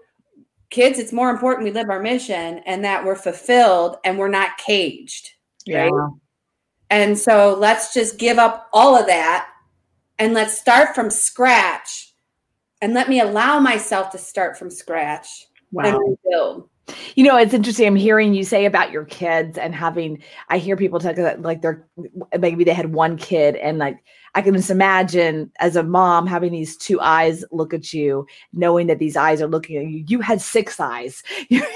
kids 0.69 0.99
it's 0.99 1.13
more 1.13 1.29
important 1.29 1.63
we 1.63 1.71
live 1.71 1.89
our 1.89 2.01
mission 2.01 2.59
and 2.65 2.83
that 2.83 3.05
we're 3.05 3.15
fulfilled 3.15 3.97
and 4.03 4.17
we're 4.17 4.27
not 4.27 4.57
caged 4.57 5.29
right 5.69 5.91
yeah. 5.93 6.07
and 6.89 7.17
so 7.17 7.55
let's 7.57 7.93
just 7.93 8.17
give 8.17 8.37
up 8.37 8.67
all 8.73 8.95
of 8.95 9.05
that 9.07 9.47
and 10.19 10.33
let's 10.33 10.57
start 10.57 10.93
from 10.93 11.09
scratch 11.09 12.13
and 12.81 12.93
let 12.93 13.09
me 13.09 13.19
allow 13.19 13.59
myself 13.59 14.11
to 14.11 14.17
start 14.17 14.57
from 14.57 14.69
scratch 14.69 15.47
wow. 15.71 15.85
and 15.85 15.97
rebuild 15.97 16.69
you 17.15 17.23
know, 17.23 17.37
it's 17.37 17.53
interesting. 17.53 17.87
I'm 17.87 17.95
hearing 17.95 18.33
you 18.33 18.43
say 18.43 18.65
about 18.65 18.91
your 18.91 19.05
kids 19.05 19.57
and 19.57 19.75
having. 19.75 20.21
I 20.49 20.57
hear 20.57 20.77
people 20.77 20.99
talk 20.99 21.17
about 21.17 21.41
like 21.41 21.61
they're 21.61 21.85
maybe 22.39 22.63
they 22.63 22.73
had 22.73 22.93
one 22.93 23.17
kid 23.17 23.55
and 23.57 23.77
like 23.77 23.97
I 24.35 24.41
can 24.41 24.53
just 24.53 24.69
imagine 24.69 25.51
as 25.59 25.75
a 25.75 25.83
mom 25.83 26.27
having 26.27 26.51
these 26.51 26.77
two 26.77 27.01
eyes 27.01 27.43
look 27.51 27.73
at 27.73 27.91
you, 27.91 28.25
knowing 28.53 28.87
that 28.87 28.99
these 28.99 29.17
eyes 29.17 29.41
are 29.41 29.47
looking 29.47 29.77
at 29.77 29.85
you. 29.87 30.05
You 30.07 30.21
had 30.21 30.41
six 30.41 30.79
eyes. 30.79 31.23
you 31.49 31.59
know 31.59 31.67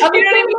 what 0.00 0.14
I 0.14 0.44
mean? 0.46 0.58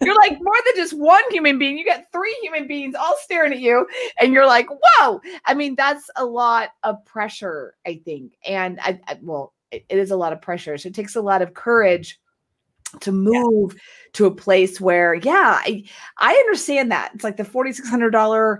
you're 0.00 0.16
like 0.16 0.38
more 0.40 0.54
than 0.64 0.74
just 0.76 0.92
one 0.98 1.22
human 1.30 1.58
being. 1.58 1.78
You 1.78 1.84
got 1.84 2.04
three 2.12 2.36
human 2.42 2.66
beings 2.66 2.94
all 2.94 3.16
staring 3.20 3.52
at 3.52 3.60
you, 3.60 3.86
and 4.20 4.32
you're 4.32 4.46
like, 4.46 4.66
"Whoa!" 4.68 5.20
I 5.46 5.54
mean, 5.54 5.74
that's 5.74 6.08
a 6.16 6.24
lot 6.24 6.70
of 6.82 7.04
pressure, 7.04 7.74
I 7.86 8.00
think. 8.04 8.32
And 8.46 8.78
I, 8.80 9.00
I 9.06 9.18
well, 9.22 9.52
it 9.72 9.84
is 9.88 10.10
a 10.10 10.16
lot 10.16 10.32
of 10.32 10.42
pressure. 10.42 10.76
So 10.78 10.88
it 10.88 10.94
takes 10.94 11.16
a 11.16 11.22
lot 11.22 11.42
of 11.42 11.48
mm-hmm. 11.48 11.60
courage 11.60 12.20
to 13.00 13.12
move 13.12 13.72
yeah. 13.72 13.80
to 14.14 14.26
a 14.26 14.34
place 14.34 14.80
where, 14.80 15.14
yeah, 15.14 15.60
I, 15.64 15.84
I 16.18 16.32
understand 16.32 16.90
that. 16.90 17.12
It's 17.14 17.24
like 17.24 17.36
the 17.36 17.44
$4,600 17.44 18.58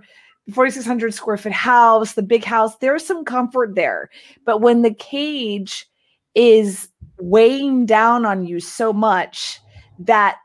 4600 0.53 1.15
square 1.15 1.37
foot 1.37 1.53
house, 1.53 2.15
the 2.15 2.23
big 2.23 2.45
house, 2.45 2.77
there's 2.79 3.07
some 3.07 3.25
comfort 3.25 3.75
there. 3.75 4.11
But 4.45 4.61
when 4.61 4.83
the 4.83 4.95
cage 4.95 5.87
is 6.35 6.89
weighing 7.19 7.87
down 7.87 8.25
on 8.25 8.45
you 8.47 8.61
so 8.61 8.93
much 8.93 9.61
that 9.99 10.37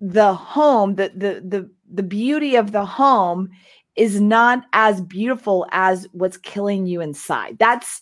the 0.00 0.34
home, 0.34 0.94
the 0.94 1.10
the 1.14 1.42
the 1.44 1.70
the 1.92 2.02
beauty 2.02 2.54
of 2.54 2.72
the 2.72 2.84
home 2.84 3.48
is 3.96 4.20
not 4.20 4.64
as 4.72 5.00
beautiful 5.00 5.66
as 5.72 6.06
what's 6.12 6.36
killing 6.36 6.86
you 6.86 7.00
inside. 7.00 7.58
That's 7.58 8.00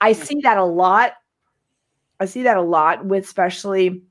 I 0.00 0.12
mm. 0.12 0.16
see 0.16 0.40
that 0.42 0.58
a 0.58 0.64
lot 0.64 1.14
I 2.20 2.26
see 2.26 2.42
that 2.42 2.56
a 2.56 2.62
lot 2.62 3.04
with 3.06 3.24
especially 3.24 4.02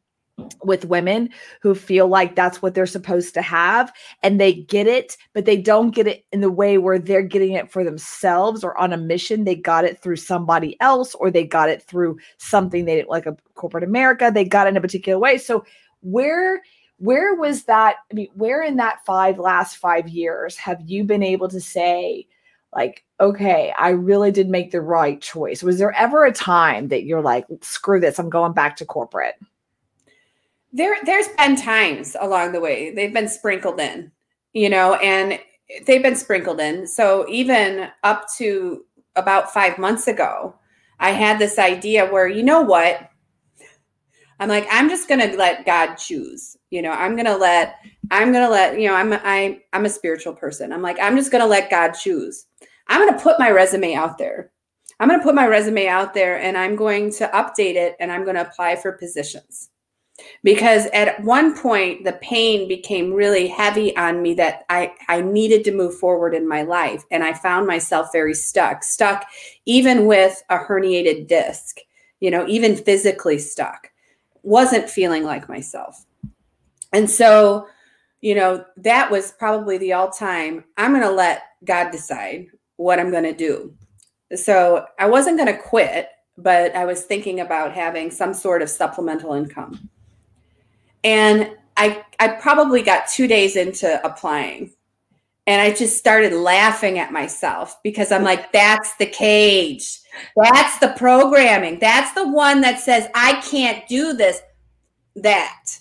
with 0.64 0.86
women 0.86 1.30
who 1.62 1.76
feel 1.76 2.08
like 2.08 2.36
that's 2.36 2.62
what 2.62 2.74
they're 2.74 2.86
supposed 2.86 3.34
to 3.34 3.42
have 3.42 3.92
and 4.24 4.40
they 4.40 4.54
get 4.54 4.88
it 4.88 5.18
but 5.34 5.46
they 5.46 5.58
don't 5.58 5.94
get 5.94 6.08
it 6.08 6.26
in 6.32 6.40
the 6.42 6.52
way 6.52 6.78
where 6.78 6.98
they're 6.98 7.22
getting 7.22 7.54
it 7.54 7.70
for 7.70 7.84
themselves 7.84 8.64
or 8.64 8.78
on 8.78 8.94
a 8.94 8.98
mission. 8.98 9.44
They 9.44 9.56
got 9.56 9.86
it 9.86 10.02
through 10.02 10.16
somebody 10.16 10.78
else 10.80 11.14
or 11.16 11.30
they 11.30 11.46
got 11.46 11.70
it 11.70 11.84
through 11.84 12.18
something 12.38 12.86
they 12.86 12.96
didn't 12.96 13.10
like 13.10 13.26
a 13.26 13.38
corporate 13.56 13.84
america. 13.84 14.32
They 14.34 14.46
got 14.46 14.68
it 14.68 14.72
in 14.72 14.78
a 14.78 14.82
particular 14.82 15.20
way. 15.20 15.38
So 15.38 15.66
where 16.02 16.62
where 16.98 17.36
was 17.36 17.64
that 17.64 17.98
i 18.12 18.14
mean 18.14 18.28
where 18.34 18.62
in 18.62 18.76
that 18.76 19.06
five 19.06 19.40
last 19.40 19.78
five 19.78 20.08
years 20.08 20.58
have 20.58 20.82
you 20.86 21.04
been 21.04 21.24
able 21.24 21.48
to 21.48 21.60
say 21.60 22.28
like 22.74 23.04
okay, 23.22 23.74
I 23.78 23.90
really 23.90 24.32
did 24.32 24.50
make 24.50 24.72
the 24.72 24.82
right 24.82 25.20
choice? 25.22 25.62
Was 25.62 25.78
there 25.78 25.92
ever 25.94 26.26
a 26.26 26.32
time 26.32 26.88
that 26.88 27.04
you're 27.04 27.22
like, 27.22 27.46
screw 27.62 28.00
this, 28.00 28.20
I'm 28.20 28.30
going 28.30 28.54
back 28.54 28.78
to 28.78 28.86
corporate? 28.86 29.36
There, 30.72 30.96
there's 31.06 31.28
been 31.30 31.56
times 31.56 32.16
along 32.20 32.52
the 32.52 32.62
way. 32.62 32.94
They've 32.94 33.14
been 33.14 33.28
sprinkled 33.28 33.80
in, 33.80 34.12
you 34.54 34.70
know, 34.70 34.96
and 34.96 35.40
they've 35.86 36.02
been 36.02 36.16
sprinkled 36.16 36.60
in. 36.60 36.88
So 36.88 37.26
even 37.28 37.90
up 38.04 38.28
to 38.38 38.86
about 39.16 39.54
five 39.54 39.78
months 39.78 40.08
ago, 40.08 40.56
I 41.00 41.12
had 41.12 41.40
this 41.40 41.58
idea 41.60 42.10
where, 42.10 42.28
you 42.28 42.44
know 42.44 42.62
what? 42.62 43.10
I'm 44.40 44.48
like, 44.48 44.68
I'm 44.72 44.90
just 44.90 45.10
gonna 45.10 45.34
let 45.36 45.66
God 45.66 45.96
choose. 45.96 46.56
You 46.70 46.82
know, 46.82 46.92
I'm 46.92 47.16
gonna 47.16 47.38
let, 47.38 47.78
I'm 48.12 48.32
gonna 48.32 48.50
let, 48.50 48.80
you 48.80 48.88
know, 48.88 48.96
I'm 48.96 49.14
I 49.14 49.62
I'm 49.74 49.86
a 49.86 49.90
spiritual 49.90 50.34
person. 50.34 50.72
I'm 50.72 50.82
like, 50.82 51.00
I'm 51.02 51.16
just 51.16 51.32
gonna 51.32 51.48
let 51.48 51.70
God 51.70 51.94
choose. 51.94 52.46
I'm 52.90 53.08
to 53.08 53.24
put 53.24 53.40
my 53.40 53.52
resume 53.52 53.94
out 53.94 54.18
there. 54.18 54.52
I'm 55.00 55.10
to 55.10 55.20
put 55.20 55.36
my 55.36 55.48
resume 55.48 55.88
out 55.88 56.14
there 56.14 56.40
and 56.40 56.58
I'm 56.58 56.76
going 56.76 57.12
to 57.14 57.28
update 57.28 57.76
it 57.76 57.96
and 58.00 58.12
I'm 58.12 58.26
to 58.36 58.42
apply 58.42 58.76
for 58.76 58.92
positions. 58.92 59.70
Because 60.44 60.88
at 60.88 61.24
one 61.24 61.58
point, 61.58 62.04
the 62.04 62.14
pain 62.14 62.68
became 62.68 63.14
really 63.14 63.48
heavy 63.48 63.96
on 63.96 64.22
me 64.22 64.34
that 64.34 64.66
I, 64.70 64.94
I 65.08 65.22
needed 65.22 65.64
to 65.66 65.72
move 65.72 65.98
forward 65.98 66.34
in 66.34 66.46
my 66.46 66.64
life. 66.64 67.06
And 67.10 67.24
I 67.24 67.32
found 67.32 67.68
myself 67.68 68.10
very 68.12 68.34
stuck, 68.34 68.84
stuck 68.84 69.26
even 69.66 70.06
with 70.06 70.44
a 70.50 70.58
herniated 70.58 71.28
disc, 71.28 71.78
you 72.20 72.30
know, 72.32 72.46
even 72.48 72.76
physically 72.76 73.38
stuck, 73.38 73.92
wasn't 74.44 74.90
feeling 74.90 75.24
like 75.24 75.48
myself. 75.48 76.06
And 76.94 77.10
so, 77.10 77.68
you 78.22 78.36
know, 78.36 78.66
that 78.78 79.10
was 79.10 79.32
probably 79.34 79.78
the 79.78 79.94
all 79.94 80.10
time, 80.10 80.64
I'm 80.78 80.92
going 80.92 81.04
to 81.04 81.12
let 81.12 81.44
God 81.64 81.92
decide 81.92 82.48
what 82.78 83.00
I'm 83.00 83.12
going 83.12 83.24
to 83.24 83.34
do. 83.34 83.74
So 84.36 84.86
I 84.98 85.08
wasn't 85.08 85.38
going 85.38 85.54
to 85.54 85.62
quit, 85.62 86.10
but 86.38 86.76
I 86.76 86.86
was 86.86 87.04
thinking 87.04 87.40
about 87.40 87.74
having 87.74 88.12
some 88.12 88.34
sort 88.34 88.62
of 88.62 88.70
supplemental 88.70 89.34
income. 89.34 89.90
And 91.04 91.56
I, 91.78 92.04
I 92.20 92.28
probably 92.30 92.82
got 92.82 93.08
two 93.08 93.28
days 93.28 93.56
into 93.56 94.04
applying 94.06 94.72
and 95.50 95.60
I 95.60 95.72
just 95.72 95.98
started 95.98 96.32
laughing 96.34 97.00
at 97.00 97.12
myself 97.12 97.82
because 97.82 98.12
I'm 98.12 98.24
like, 98.24 98.52
that's 98.52 98.96
the 98.98 99.08
cage. 99.08 100.00
That's 100.36 100.78
the 100.78 100.90
programming. 100.90 101.80
That's 101.80 102.14
the 102.14 102.30
one 102.30 102.62
that 102.62 102.80
says, 102.80 103.08
I 103.16 103.42
can't 103.42 103.88
do 103.88 104.14
this. 104.14 104.42
That 105.16 105.80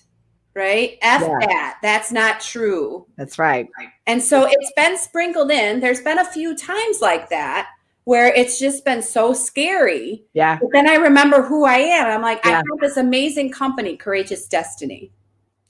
right? 0.59 0.97
F 1.01 1.21
yeah. 1.21 1.37
that. 1.39 1.77
That's 1.81 2.11
not 2.11 2.41
true. 2.41 3.07
That's 3.17 3.39
right. 3.39 3.67
And 4.05 4.21
so 4.21 4.45
it's 4.45 4.71
been 4.75 4.97
sprinkled 4.97 5.49
in. 5.49 5.79
There's 5.79 6.01
been 6.01 6.19
a 6.19 6.25
few 6.25 6.55
times 6.55 6.99
like 7.01 7.29
that, 7.29 7.69
where 8.03 8.33
it's 8.35 8.59
just 8.59 8.83
been 8.85 9.01
so 9.01 9.33
scary. 9.33 10.25
Yeah. 10.33 10.59
But 10.61 10.69
then 10.73 10.87
I 10.87 10.95
remember 10.95 11.41
who 11.41 11.65
I 11.65 11.77
am. 11.77 12.07
I'm 12.07 12.21
like, 12.21 12.41
yeah. 12.43 12.51
I 12.51 12.53
have 12.55 12.79
this 12.81 12.97
amazing 12.97 13.51
company, 13.51 13.95
Courageous 13.95 14.47
Destiny. 14.47 15.11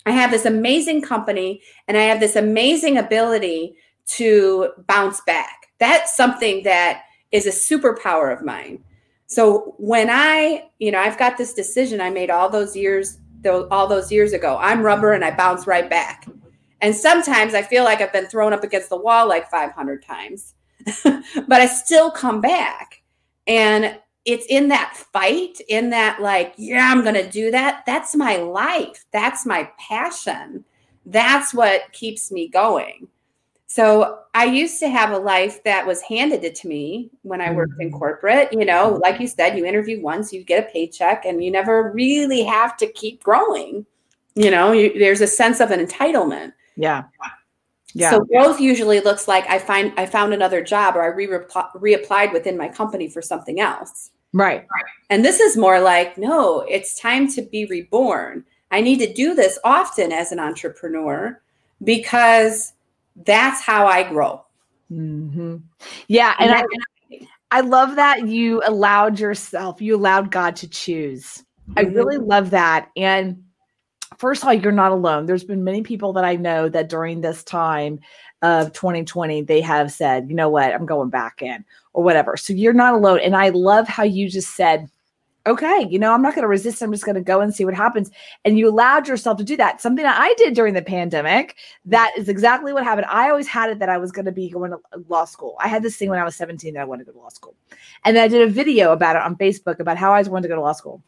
I 0.06 0.12
have 0.12 0.32
this 0.32 0.46
amazing 0.46 1.02
company 1.04 1.62
and 1.88 1.96
I 1.96 2.04
have 2.04 2.20
this 2.20 2.36
amazing 2.36 2.98
ability 2.98 3.76
to 4.08 4.70
bounce 4.88 5.22
back. 5.22 5.68
That's 5.78 6.16
something 6.16 6.64
that 6.64 7.04
is 7.32 7.46
a 7.46 7.52
superpower 7.52 8.36
of 8.36 8.44
mine. 8.44 8.84
So 9.28 9.76
when 9.78 10.10
I, 10.10 10.70
you 10.80 10.92
know, 10.92 11.00
I've 11.00 11.20
got 11.20 11.38
this 11.38 11.54
decision 11.54 12.02
I 12.02 12.10
made 12.10 12.32
all 12.32 12.50
those 12.50 12.76
years, 12.76 13.19
all 13.46 13.88
those 13.88 14.12
years 14.12 14.34
ago. 14.34 14.58
I'm 14.60 14.82
rubber 14.82 15.14
and 15.14 15.24
I 15.24 15.36
bounce 15.36 15.68
right 15.68 15.90
back. 15.90 16.28
And 16.82 16.96
sometimes 16.96 17.54
I 17.54 17.62
feel 17.62 17.84
like 17.84 18.02
I've 18.02 18.14
been 18.14 18.28
thrown 18.28 18.54
up 18.54 18.64
against 18.64 18.90
the 18.90 18.98
wall 18.98 19.28
like 19.28 19.50
500 19.50 20.04
times. 20.04 20.56
but 21.04 21.62
I 21.62 21.66
still 21.66 22.10
come 22.10 22.42
back. 22.42 23.02
And 23.48 24.00
it's 24.26 24.46
in 24.48 24.70
that 24.70 24.96
fight, 25.12 25.60
in 25.68 25.90
that, 25.90 26.22
like, 26.22 26.54
yeah, 26.58 26.90
I'm 26.92 27.02
going 27.02 27.16
to 27.16 27.30
do 27.30 27.52
that. 27.52 27.84
That's 27.86 28.16
my 28.16 28.38
life. 28.38 29.06
That's 29.12 29.46
my 29.46 29.70
passion. 29.80 30.64
That's 31.06 31.54
what 31.54 31.92
keeps 31.92 32.32
me 32.32 32.48
going. 32.48 33.08
So 33.72 34.22
I 34.34 34.46
used 34.46 34.80
to 34.80 34.90
have 34.90 35.12
a 35.12 35.18
life 35.18 35.64
that 35.64 35.86
was 35.86 36.02
handed 36.02 36.44
it 36.44 36.56
to 36.56 36.68
me 36.68 37.12
when 37.22 37.40
I 37.40 37.52
worked 37.52 37.80
in 37.80 37.90
mm-hmm. 37.90 38.00
corporate. 38.00 38.52
You 38.52 38.66
know, 38.66 39.00
like 39.04 39.20
you 39.20 39.28
said, 39.28 39.56
you 39.56 39.64
interview 39.64 40.02
once, 40.02 40.34
you 40.34 40.44
get 40.44 40.68
a 40.68 40.72
paycheck, 40.72 41.24
and 41.24 41.44
you 41.44 41.52
never 41.52 41.92
really 41.92 42.42
have 42.44 42.78
to 42.78 42.88
keep 42.88 43.24
growing. 43.24 43.86
You 44.34 44.50
know, 44.50 44.72
you, 44.72 44.98
there's 44.98 45.22
a 45.22 45.28
sense 45.28 45.60
of 45.60 45.70
an 45.70 45.86
entitlement. 45.86 46.54
Yeah. 46.78 47.04
Yeah. 47.94 48.10
So 48.10 48.22
growth 48.22 48.60
usually 48.60 49.02
looks 49.02 49.28
like 49.28 49.48
I 49.48 49.60
find 49.60 49.94
I 49.98 50.08
found 50.08 50.34
another 50.34 50.64
job 50.64 50.96
or 50.96 51.04
I 51.04 51.08
re 51.08 51.28
reapplied 51.28 52.34
within 52.34 52.58
my 52.58 52.70
company 52.70 53.08
for 53.08 53.22
something 53.22 53.60
else. 53.60 54.10
Right. 54.34 54.66
And 55.12 55.24
this 55.24 55.40
is 55.40 55.58
more 55.58 55.80
like, 55.80 56.18
no, 56.18 56.62
it's 56.62 57.00
time 57.00 57.28
to 57.34 57.44
be 57.44 57.66
reborn. 57.66 58.46
I 58.72 58.82
need 58.82 58.98
to 59.00 59.14
do 59.14 59.36
this 59.36 59.60
often 59.64 60.12
as 60.12 60.32
an 60.32 60.40
entrepreneur 60.40 61.40
because 61.84 62.74
that's 63.26 63.62
how 63.62 63.88
I 63.88 64.04
grow. 64.04 64.44
Mm-hmm. 64.92 65.58
Yeah. 66.08 66.36
And, 66.40 66.52
and 66.52 66.66
I, 67.12 67.28
I 67.52 67.62
love 67.62 67.96
that 67.96 68.28
you 68.28 68.62
allowed 68.66 69.20
yourself, 69.20 69.82
you 69.82 69.96
allowed 69.96 70.32
God 70.32 70.56
to 70.58 70.68
choose. 70.68 71.44
Mm-hmm. 71.70 71.80
I 71.80 71.82
really 71.84 72.18
love 72.18 72.52
that. 72.52 72.90
And 72.96 73.44
first 74.18 74.44
of 74.44 74.48
all, 74.48 74.54
you're 74.54 74.72
not 74.72 74.92
alone. 74.92 75.26
There's 75.26 75.44
been 75.44 75.64
many 75.64 75.82
people 75.82 76.14
that 76.14 76.26
I 76.26 76.36
know 76.36 76.70
that 76.70 76.90
during 76.90 77.22
this 77.22 77.44
time 77.44 78.00
of 78.42 78.74
2020, 78.74 79.44
they 79.44 79.62
have 79.62 79.92
said, 79.92 80.30
you 80.30 80.36
know 80.36 80.50
what, 80.50 80.74
I'm 80.74 80.86
going 80.86 81.10
back 81.10 81.42
in 81.42 81.66
or 81.94 82.04
whatever. 82.04 82.38
So 82.38 82.54
you're 82.54 82.74
not 82.74 82.94
alone. 82.94 83.20
And 83.20 83.36
I 83.36 83.50
love 83.50 83.88
how 83.88 84.04
you 84.04 84.30
just 84.30 84.56
said, 84.56 84.90
okay, 85.48 85.88
you 85.90 86.00
know, 86.00 86.14
I'm 86.14 86.22
not 86.22 86.36
going 86.36 86.44
to 86.44 86.50
resist. 86.50 86.82
I'm 86.82 86.92
just 86.92 87.06
going 87.06 87.16
to 87.16 87.22
go 87.22 87.42
and 87.42 87.54
see 87.54 87.66
what 87.66 87.74
happens. 87.74 88.12
And 88.46 88.58
you 88.58 88.70
allowed 88.70 89.08
yourself 89.08 89.38
to 89.38 89.44
do 89.44 89.56
that. 89.58 89.82
Something 89.82 90.04
that 90.04 90.20
I 90.20 90.34
did 90.36 90.54
during 90.54 90.74
the 90.74 90.82
pandemic. 90.82 91.56
That 91.86 92.12
is 92.18 92.30
exactly 92.30 92.74
what 92.74 92.84
happened. 92.84 93.08
I 93.10 93.30
always 93.30 93.48
had 93.48 93.70
it 93.70 93.80
that 93.80 93.90
I 93.90 93.98
was 93.98 94.12
going 94.12 94.26
to 94.26 94.32
be 94.32 94.50
going 94.50 94.72
to 94.72 94.80
law 95.08 95.26
school. 95.26 95.56
I 95.60 95.68
had 95.68 95.84
this 95.84 95.96
thing 95.98 96.10
when 96.10 96.20
I 96.20 96.24
was 96.24 96.36
17 96.36 96.74
that 96.74 96.82
I 96.82 96.86
wanted 96.86 97.06
to 97.06 97.12
go 97.12 97.18
to 97.18 97.24
law 97.24 97.30
school. 97.30 97.56
And 98.06 98.16
then 98.16 98.24
I 98.24 98.28
did 98.28 98.48
a 98.48 98.52
video 98.52 98.92
about 98.92 99.16
it 99.16 99.22
on 99.22 99.36
Facebook 99.36 99.80
about 99.80 99.98
how 99.98 100.14
I 100.14 100.20
was 100.20 100.30
wanted 100.30 100.44
to 100.44 100.50
go 100.50 100.56
to 100.56 100.62
law 100.62 100.74
school. 100.74 101.02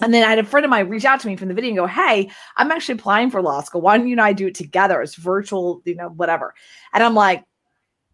And 0.00 0.12
then 0.12 0.24
I 0.24 0.30
had 0.30 0.38
a 0.38 0.44
friend 0.44 0.64
of 0.64 0.70
mine 0.70 0.88
reach 0.88 1.04
out 1.04 1.20
to 1.20 1.28
me 1.28 1.36
from 1.36 1.48
the 1.48 1.54
video 1.54 1.70
and 1.70 1.76
go, 1.76 1.86
Hey, 1.86 2.30
I'm 2.56 2.70
actually 2.72 2.94
applying 2.94 3.30
for 3.30 3.42
law 3.42 3.60
school. 3.60 3.82
Why 3.82 3.96
don't 3.96 4.08
you 4.08 4.14
and 4.14 4.20
I 4.20 4.32
do 4.32 4.48
it 4.48 4.54
together? 4.54 5.00
It's 5.02 5.14
virtual, 5.14 5.82
you 5.84 5.94
know, 5.94 6.08
whatever. 6.08 6.54
And 6.92 7.04
I'm 7.04 7.14
like, 7.14 7.44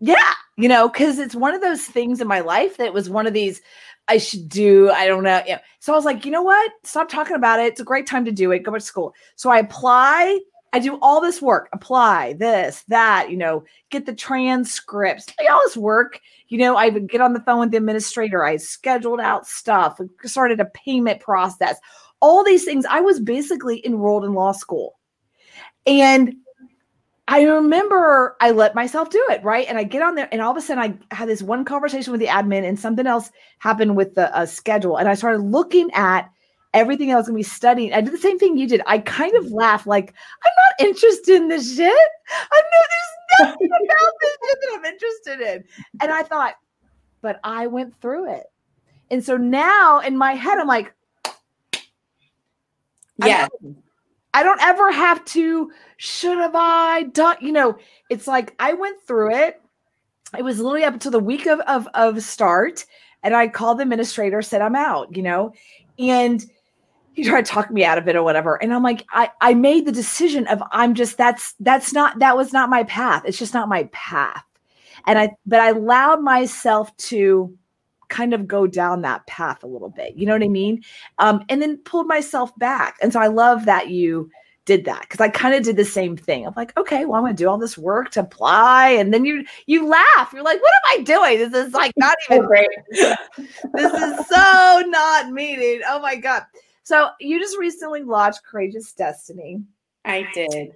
Yeah, 0.00 0.32
you 0.56 0.68
know, 0.68 0.88
because 0.88 1.18
it's 1.18 1.34
one 1.34 1.54
of 1.54 1.60
those 1.60 1.84
things 1.84 2.20
in 2.20 2.28
my 2.28 2.40
life 2.40 2.76
that 2.76 2.92
was 2.92 3.10
one 3.10 3.26
of 3.26 3.32
these 3.32 3.60
I 4.08 4.18
should 4.18 4.48
do. 4.48 4.90
I 4.90 5.06
don't 5.06 5.22
know. 5.22 5.42
Yeah. 5.46 5.58
So 5.80 5.92
I 5.92 5.96
was 5.96 6.04
like, 6.04 6.24
you 6.24 6.30
know 6.30 6.42
what? 6.42 6.72
Stop 6.84 7.08
talking 7.08 7.36
about 7.36 7.60
it. 7.60 7.66
It's 7.66 7.80
a 7.80 7.84
great 7.84 8.06
time 8.06 8.24
to 8.24 8.32
do 8.32 8.50
it. 8.52 8.60
Go 8.60 8.72
back 8.72 8.80
to 8.80 8.86
school. 8.86 9.14
So 9.36 9.50
I 9.50 9.58
apply. 9.58 10.38
I 10.72 10.80
do 10.80 10.98
all 11.00 11.22
this 11.22 11.40
work, 11.40 11.70
apply 11.72 12.34
this, 12.34 12.84
that, 12.88 13.30
you 13.30 13.38
know, 13.38 13.64
get 13.90 14.04
the 14.04 14.14
transcripts, 14.14 15.26
all 15.50 15.62
this 15.64 15.78
work. 15.78 16.20
You 16.48 16.58
know, 16.58 16.76
I 16.76 16.90
would 16.90 17.08
get 17.08 17.22
on 17.22 17.32
the 17.32 17.40
phone 17.40 17.60
with 17.60 17.70
the 17.70 17.78
administrator. 17.78 18.44
I 18.44 18.58
scheduled 18.58 19.18
out 19.20 19.46
stuff, 19.46 19.98
started 20.24 20.60
a 20.60 20.66
payment 20.66 21.20
process, 21.20 21.78
all 22.20 22.44
these 22.44 22.66
things. 22.66 22.84
I 22.84 23.00
was 23.00 23.18
basically 23.18 23.84
enrolled 23.86 24.26
in 24.26 24.34
law 24.34 24.52
school. 24.52 24.98
And 25.86 26.34
I 27.30 27.42
remember 27.42 28.36
I 28.40 28.52
let 28.52 28.74
myself 28.74 29.10
do 29.10 29.22
it, 29.28 29.44
right? 29.44 29.66
And 29.68 29.76
I 29.76 29.84
get 29.84 30.00
on 30.00 30.14
there, 30.14 30.28
and 30.32 30.40
all 30.40 30.50
of 30.50 30.56
a 30.56 30.62
sudden, 30.62 30.98
I 31.10 31.14
had 31.14 31.28
this 31.28 31.42
one 31.42 31.62
conversation 31.62 32.10
with 32.10 32.20
the 32.20 32.26
admin, 32.26 32.66
and 32.66 32.80
something 32.80 33.06
else 33.06 33.30
happened 33.58 33.96
with 33.96 34.14
the 34.14 34.34
uh, 34.34 34.46
schedule. 34.46 34.96
And 34.96 35.08
I 35.08 35.14
started 35.14 35.42
looking 35.42 35.90
at 35.92 36.30
everything 36.72 37.12
I 37.12 37.16
was 37.16 37.26
going 37.26 37.36
to 37.36 37.38
be 37.38 37.42
studying. 37.42 37.92
I 37.92 38.00
did 38.00 38.14
the 38.14 38.18
same 38.18 38.38
thing 38.38 38.56
you 38.56 38.66
did. 38.66 38.80
I 38.86 39.00
kind 39.00 39.36
of 39.36 39.52
laughed, 39.52 39.86
like, 39.86 40.14
I'm 40.42 40.52
not 40.56 40.88
interested 40.88 41.36
in 41.36 41.48
this 41.48 41.76
shit. 41.76 41.86
I 42.30 42.62
know 42.62 42.80
there's 42.90 43.50
nothing 43.50 43.68
about 43.84 44.12
this 44.22 44.36
shit 44.46 44.58
that 44.62 44.78
I'm 44.78 44.84
interested 44.86 45.40
in. 45.40 45.64
And 46.00 46.10
I 46.10 46.22
thought, 46.22 46.54
but 47.20 47.40
I 47.44 47.66
went 47.66 48.00
through 48.00 48.32
it. 48.32 48.44
And 49.10 49.22
so 49.22 49.36
now 49.36 50.00
in 50.00 50.16
my 50.16 50.32
head, 50.32 50.58
I'm 50.58 50.66
like, 50.66 50.94
yeah. 53.18 53.48
I 54.34 54.42
don't 54.42 54.62
ever 54.62 54.92
have 54.92 55.24
to, 55.26 55.70
should 55.96 56.38
have 56.38 56.54
I 56.54 57.04
done, 57.04 57.36
you 57.40 57.52
know, 57.52 57.78
it's 58.10 58.26
like 58.26 58.54
I 58.58 58.74
went 58.74 59.00
through 59.02 59.34
it. 59.34 59.60
It 60.36 60.42
was 60.42 60.60
literally 60.60 60.84
up 60.84 61.00
to 61.00 61.10
the 61.10 61.18
week 61.18 61.46
of, 61.46 61.60
of, 61.60 61.88
of 61.94 62.22
start. 62.22 62.84
And 63.22 63.34
I 63.34 63.48
called 63.48 63.78
the 63.78 63.82
administrator, 63.82 64.42
said, 64.42 64.60
I'm 64.60 64.76
out, 64.76 65.16
you 65.16 65.22
know, 65.22 65.52
and 65.98 66.44
he 67.14 67.24
tried 67.24 67.46
to 67.46 67.50
talk 67.50 67.70
me 67.70 67.84
out 67.84 67.98
of 67.98 68.06
it 68.06 68.14
or 68.14 68.22
whatever. 68.22 68.62
And 68.62 68.72
I'm 68.72 68.82
like, 68.82 69.04
I, 69.10 69.30
I 69.40 69.54
made 69.54 69.86
the 69.86 69.92
decision 69.92 70.46
of 70.46 70.62
I'm 70.70 70.94
just, 70.94 71.16
that's, 71.16 71.54
that's 71.58 71.92
not, 71.92 72.18
that 72.20 72.36
was 72.36 72.52
not 72.52 72.70
my 72.70 72.84
path. 72.84 73.22
It's 73.24 73.38
just 73.38 73.54
not 73.54 73.68
my 73.68 73.88
path. 73.92 74.44
And 75.06 75.18
I, 75.18 75.30
but 75.46 75.60
I 75.60 75.70
allowed 75.70 76.22
myself 76.22 76.96
to, 76.98 77.56
kind 78.08 78.34
of 78.34 78.46
go 78.46 78.66
down 78.66 79.02
that 79.02 79.26
path 79.26 79.62
a 79.62 79.66
little 79.66 79.90
bit. 79.90 80.16
You 80.16 80.26
know 80.26 80.32
what 80.32 80.42
I 80.42 80.48
mean? 80.48 80.82
Um, 81.18 81.44
and 81.48 81.60
then 81.60 81.78
pulled 81.78 82.06
myself 82.06 82.56
back. 82.58 82.96
And 83.02 83.12
so 83.12 83.20
I 83.20 83.28
love 83.28 83.64
that 83.66 83.88
you 83.88 84.30
did 84.68 84.84
that 84.84 85.00
because 85.00 85.20
I 85.20 85.30
kind 85.30 85.54
of 85.54 85.62
did 85.62 85.76
the 85.76 85.84
same 85.84 86.14
thing. 86.14 86.46
I'm 86.46 86.52
like, 86.54 86.76
okay, 86.76 87.06
well, 87.06 87.14
I'm 87.14 87.24
gonna 87.24 87.34
do 87.34 87.48
all 87.48 87.56
this 87.56 87.78
work 87.78 88.10
to 88.10 88.20
apply, 88.20 88.90
and 88.90 89.14
then 89.14 89.24
you 89.24 89.44
you 89.66 89.86
laugh. 89.86 90.30
You're 90.32 90.42
like, 90.42 90.60
what 90.60 90.72
am 90.74 91.00
I 91.00 91.02
doing? 91.02 91.38
This 91.38 91.66
is 91.68 91.72
like 91.72 91.92
not 91.96 92.16
even 92.30 92.44
great. 92.44 92.68
this 92.90 93.92
is 93.94 94.26
so 94.26 94.82
not 94.86 95.30
meaning. 95.30 95.80
Oh 95.88 96.00
my 96.00 96.16
god. 96.16 96.42
So 96.82 97.08
you 97.18 97.40
just 97.40 97.56
recently 97.58 98.02
launched 98.02 98.44
Courageous 98.44 98.92
Destiny. 98.92 99.62
I 100.04 100.26
did. 100.34 100.72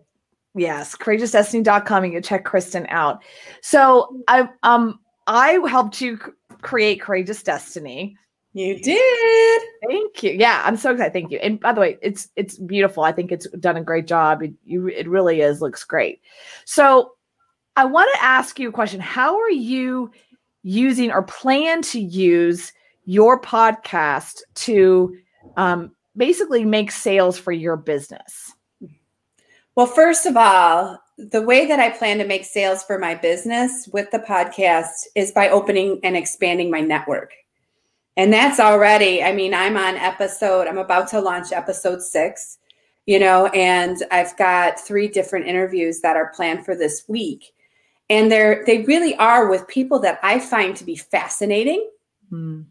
Yes, 0.55 0.97
courageousdestiny.com. 0.97 2.05
You 2.05 2.12
can 2.12 2.23
check 2.23 2.45
Kristin 2.45 2.87
out. 2.88 3.23
So 3.61 4.23
I 4.27 4.49
um 4.62 5.01
I 5.27 5.53
helped 5.69 6.01
you 6.01 6.19
create 6.63 7.01
Courageous 7.01 7.43
Destiny. 7.43 8.17
You 8.55 8.79
did. 8.79 9.63
Thank 9.89 10.23
you. 10.23 10.33
Yeah, 10.33 10.63
I'm 10.65 10.77
so 10.77 10.93
excited. 10.93 11.13
Thank 11.13 11.31
you. 11.31 11.39
And 11.39 11.59
by 11.59 11.73
the 11.73 11.81
way, 11.81 11.99
it's 12.03 12.29
it's 12.37 12.59
beautiful. 12.59 13.03
I 13.03 13.13
think 13.13 13.33
it's 13.33 13.49
done 13.59 13.79
a 13.79 13.83
great 13.83 14.07
job. 14.07 14.43
It, 14.43 14.53
you 14.65 14.89
it 14.89 15.09
really 15.09 15.41
is 15.41 15.63
looks 15.63 15.85
great. 15.85 16.21
So, 16.67 17.13
I 17.77 17.87
want 17.87 18.11
to 18.15 18.23
ask 18.23 18.59
you 18.59 18.69
a 18.69 18.73
question. 18.73 19.01
How 19.01 19.39
are 19.41 19.51
you 19.51 20.11
using 20.63 21.11
or 21.11 21.23
plan 21.23 21.81
to 21.83 22.01
use 22.01 22.73
your 23.07 23.41
podcast 23.41 24.41
to 24.55 25.17
um, 25.57 25.93
basically 26.17 26.65
make 26.65 26.91
sales 26.91 27.39
for 27.39 27.53
your 27.53 27.77
business? 27.77 28.53
Well, 29.75 29.87
first 29.87 30.27
of 30.27 30.37
all, 30.37 31.02
the 31.18 31.42
way 31.42 31.66
that 31.66 31.79
I 31.79 31.90
plan 31.90 32.18
to 32.18 32.27
make 32.27 32.44
sales 32.44 32.83
for 32.83 32.98
my 32.98 33.14
business 33.14 33.88
with 33.92 34.11
the 34.11 34.18
podcast 34.18 35.07
is 35.14 35.33
by 35.33 35.48
opening 35.48 36.01
and 36.03 36.16
expanding 36.16 36.70
my 36.70 36.81
network. 36.81 37.33
And 38.16 38.33
that's 38.33 38.61
already, 38.61 39.22
I 39.22 39.33
mean, 39.33 39.55
I'm 39.55 39.77
on 39.77 39.96
episode, 39.96 40.66
I'm 40.66 40.79
about 40.79 41.09
to 41.09 41.20
launch 41.20 41.53
episode 41.53 42.03
six, 42.03 42.59
you 43.07 43.18
know, 43.18 43.46
and 43.46 43.96
I've 44.11 44.37
got 44.37 44.79
three 44.79 45.09
different 45.09 45.46
interviews 45.46 46.01
that 46.01 46.16
are 46.16 46.33
planned 46.35 46.64
for 46.64 46.75
this 46.75 47.05
week. 47.09 47.53
And 48.11 48.31
they're, 48.31 48.64
they 48.66 48.83
really 48.83 49.14
are 49.16 49.48
with 49.48 49.66
people 49.68 49.98
that 50.01 50.18
I 50.22 50.40
find 50.40 50.77
to 50.77 50.85
be 50.85 50.96
fascinating. 50.96 51.88
Mm. 52.31 52.66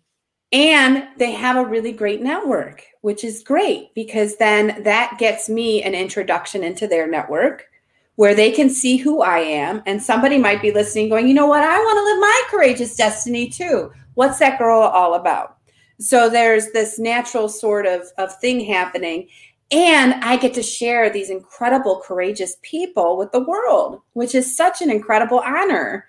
And 0.51 1.07
they 1.17 1.31
have 1.31 1.55
a 1.55 1.67
really 1.67 1.93
great 1.93 2.21
network, 2.21 2.83
which 3.01 3.23
is 3.23 3.41
great 3.41 3.95
because 3.95 4.35
then 4.35 4.83
that 4.83 5.17
gets 5.17 5.49
me 5.49 5.81
an 5.81 5.95
introduction 5.95 6.63
into 6.63 6.87
their 6.87 7.07
network 7.07 7.70
where 8.15 8.35
they 8.35 8.51
can 8.51 8.69
see 8.69 8.97
who 8.97 9.21
I 9.21 9.39
am. 9.39 9.81
And 9.85 10.01
somebody 10.01 10.37
might 10.37 10.61
be 10.61 10.71
listening, 10.71 11.09
going, 11.09 11.27
you 11.27 11.33
know 11.33 11.47
what? 11.47 11.63
I 11.63 11.77
want 11.77 11.97
to 11.97 12.03
live 12.03 12.19
my 12.19 12.43
courageous 12.49 12.95
destiny 12.95 13.49
too. 13.49 13.91
What's 14.15 14.39
that 14.39 14.59
girl 14.59 14.81
all 14.81 15.15
about? 15.15 15.57
So 15.99 16.29
there's 16.29 16.71
this 16.71 16.99
natural 16.99 17.47
sort 17.47 17.85
of, 17.85 18.01
of 18.17 18.37
thing 18.39 18.59
happening. 18.59 19.27
And 19.71 20.15
I 20.23 20.35
get 20.35 20.53
to 20.55 20.63
share 20.63 21.09
these 21.09 21.29
incredible, 21.29 22.01
courageous 22.05 22.57
people 22.61 23.17
with 23.17 23.31
the 23.31 23.39
world, 23.39 24.01
which 24.13 24.35
is 24.35 24.57
such 24.57 24.81
an 24.81 24.91
incredible 24.91 25.39
honor. 25.39 26.07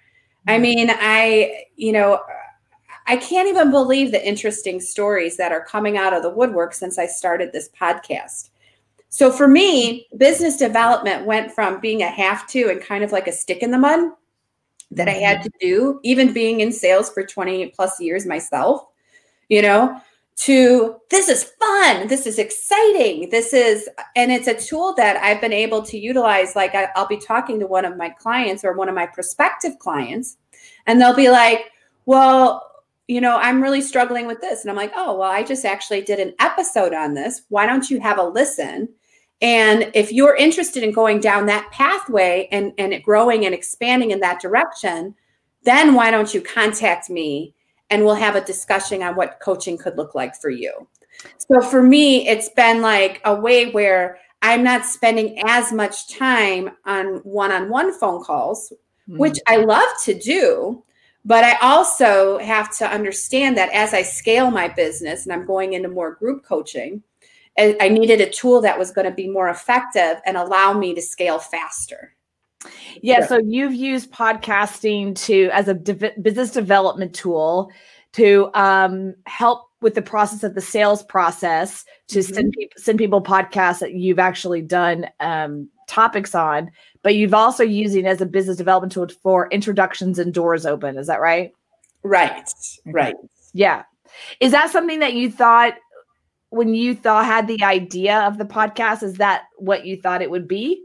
I 0.48 0.54
mm-hmm. 0.54 0.62
mean, 0.62 0.90
I, 0.90 1.64
you 1.76 1.92
know, 1.92 2.20
I 3.06 3.16
can't 3.16 3.48
even 3.48 3.70
believe 3.70 4.10
the 4.10 4.26
interesting 4.26 4.80
stories 4.80 5.36
that 5.36 5.52
are 5.52 5.64
coming 5.64 5.96
out 5.96 6.12
of 6.12 6.22
the 6.22 6.30
woodwork 6.30 6.72
since 6.72 6.98
I 6.98 7.06
started 7.06 7.52
this 7.52 7.68
podcast. 7.78 8.50
So 9.12 9.30
for 9.30 9.46
me, 9.46 10.06
business 10.16 10.56
development 10.56 11.26
went 11.26 11.52
from 11.52 11.80
being 11.80 12.00
a 12.00 12.08
have 12.08 12.46
to 12.48 12.70
and 12.70 12.80
kind 12.80 13.04
of 13.04 13.12
like 13.12 13.26
a 13.26 13.32
stick 13.32 13.58
in 13.62 13.70
the 13.70 13.76
mud 13.76 14.10
that 14.90 15.06
I 15.06 15.12
had 15.12 15.42
to 15.42 15.50
do, 15.60 16.00
even 16.02 16.32
being 16.32 16.60
in 16.60 16.72
sales 16.72 17.10
for 17.10 17.22
20 17.22 17.68
plus 17.76 18.00
years 18.00 18.24
myself, 18.24 18.86
you 19.50 19.60
know, 19.60 20.00
to 20.36 20.96
this 21.10 21.28
is 21.28 21.52
fun, 21.60 22.08
this 22.08 22.26
is 22.26 22.38
exciting, 22.38 23.28
this 23.28 23.52
is, 23.52 23.86
and 24.16 24.32
it's 24.32 24.48
a 24.48 24.58
tool 24.58 24.94
that 24.94 25.18
I've 25.18 25.42
been 25.42 25.52
able 25.52 25.82
to 25.82 25.98
utilize. 25.98 26.56
Like 26.56 26.74
I, 26.74 26.88
will 26.96 27.06
be 27.06 27.18
talking 27.18 27.60
to 27.60 27.66
one 27.66 27.84
of 27.84 27.98
my 27.98 28.08
clients 28.08 28.64
or 28.64 28.72
one 28.72 28.88
of 28.88 28.94
my 28.94 29.04
prospective 29.04 29.78
clients, 29.78 30.38
and 30.86 30.98
they'll 30.98 31.14
be 31.14 31.28
like, 31.28 31.70
well, 32.06 32.66
you 33.08 33.20
know, 33.20 33.36
I'm 33.36 33.62
really 33.62 33.82
struggling 33.82 34.26
with 34.26 34.40
this. 34.40 34.62
And 34.62 34.70
I'm 34.70 34.76
like, 34.76 34.92
oh, 34.96 35.18
well, 35.18 35.30
I 35.30 35.42
just 35.42 35.66
actually 35.66 36.00
did 36.00 36.18
an 36.18 36.32
episode 36.40 36.94
on 36.94 37.12
this. 37.12 37.42
Why 37.50 37.66
don't 37.66 37.90
you 37.90 38.00
have 38.00 38.16
a 38.16 38.22
listen? 38.22 38.88
And 39.42 39.90
if 39.92 40.12
you're 40.12 40.36
interested 40.36 40.84
in 40.84 40.92
going 40.92 41.18
down 41.18 41.46
that 41.46 41.68
pathway 41.72 42.48
and, 42.52 42.72
and 42.78 42.94
it 42.94 43.02
growing 43.02 43.44
and 43.44 43.54
expanding 43.54 44.12
in 44.12 44.20
that 44.20 44.40
direction, 44.40 45.16
then 45.64 45.94
why 45.94 46.12
don't 46.12 46.32
you 46.32 46.40
contact 46.40 47.10
me 47.10 47.52
and 47.90 48.04
we'll 48.04 48.14
have 48.14 48.36
a 48.36 48.44
discussion 48.44 49.02
on 49.02 49.16
what 49.16 49.40
coaching 49.42 49.76
could 49.76 49.96
look 49.96 50.14
like 50.14 50.40
for 50.40 50.48
you. 50.48 50.86
So 51.36 51.60
for 51.60 51.82
me, 51.82 52.26
it's 52.28 52.48
been 52.50 52.82
like 52.82 53.20
a 53.24 53.34
way 53.34 53.70
where 53.70 54.18
I'm 54.42 54.62
not 54.62 54.86
spending 54.86 55.40
as 55.44 55.72
much 55.72 56.08
time 56.16 56.70
on 56.86 57.16
one 57.18 57.52
on 57.52 57.68
one 57.68 57.92
phone 57.92 58.24
calls, 58.24 58.72
mm-hmm. 59.08 59.18
which 59.18 59.38
I 59.48 59.56
love 59.56 59.88
to 60.04 60.18
do. 60.18 60.84
But 61.24 61.44
I 61.44 61.56
also 61.60 62.38
have 62.38 62.76
to 62.78 62.88
understand 62.88 63.56
that 63.56 63.70
as 63.72 63.92
I 63.92 64.02
scale 64.02 64.50
my 64.50 64.68
business 64.68 65.24
and 65.24 65.32
I'm 65.32 65.46
going 65.46 65.74
into 65.74 65.88
more 65.88 66.14
group 66.14 66.44
coaching, 66.44 67.02
I 67.58 67.88
needed 67.88 68.20
a 68.20 68.30
tool 68.30 68.60
that 68.62 68.78
was 68.78 68.90
going 68.90 69.04
to 69.04 69.14
be 69.14 69.28
more 69.28 69.48
effective 69.48 70.20
and 70.24 70.36
allow 70.36 70.72
me 70.72 70.94
to 70.94 71.02
scale 71.02 71.38
faster. 71.38 72.14
Yeah, 73.02 73.26
so 73.26 73.38
you've 73.38 73.74
used 73.74 74.12
podcasting 74.12 75.16
to 75.26 75.50
as 75.52 75.68
a 75.68 75.74
de- 75.74 76.14
business 76.20 76.52
development 76.52 77.14
tool 77.14 77.70
to 78.12 78.50
um, 78.54 79.14
help 79.26 79.68
with 79.80 79.94
the 79.94 80.02
process 80.02 80.44
of 80.44 80.54
the 80.54 80.60
sales 80.60 81.02
process 81.02 81.84
to 82.08 82.20
mm-hmm. 82.20 82.34
send 82.34 82.52
people 82.52 82.80
send 82.80 82.98
people 82.98 83.22
podcasts 83.22 83.80
that 83.80 83.94
you've 83.94 84.18
actually 84.18 84.62
done 84.62 85.08
um, 85.20 85.68
topics 85.88 86.34
on, 86.34 86.70
but 87.02 87.16
you've 87.16 87.34
also 87.34 87.64
using 87.64 88.06
as 88.06 88.20
a 88.20 88.26
business 88.26 88.56
development 88.56 88.92
tool 88.92 89.08
for 89.22 89.48
introductions 89.50 90.18
and 90.18 90.32
doors 90.32 90.64
open. 90.64 90.96
Is 90.96 91.08
that 91.08 91.20
right? 91.20 91.52
Right. 92.04 92.48
Right. 92.86 93.16
Yeah. 93.52 93.82
Is 94.40 94.52
that 94.52 94.70
something 94.70 95.00
that 95.00 95.14
you 95.14 95.30
thought 95.30 95.74
when 96.52 96.74
you 96.74 96.94
thought 96.94 97.24
had 97.24 97.48
the 97.48 97.62
idea 97.64 98.20
of 98.20 98.36
the 98.36 98.44
podcast? 98.44 99.02
Is 99.02 99.14
that 99.14 99.44
what 99.56 99.86
you 99.86 100.00
thought 100.00 100.20
it 100.20 100.30
would 100.30 100.46
be? 100.46 100.84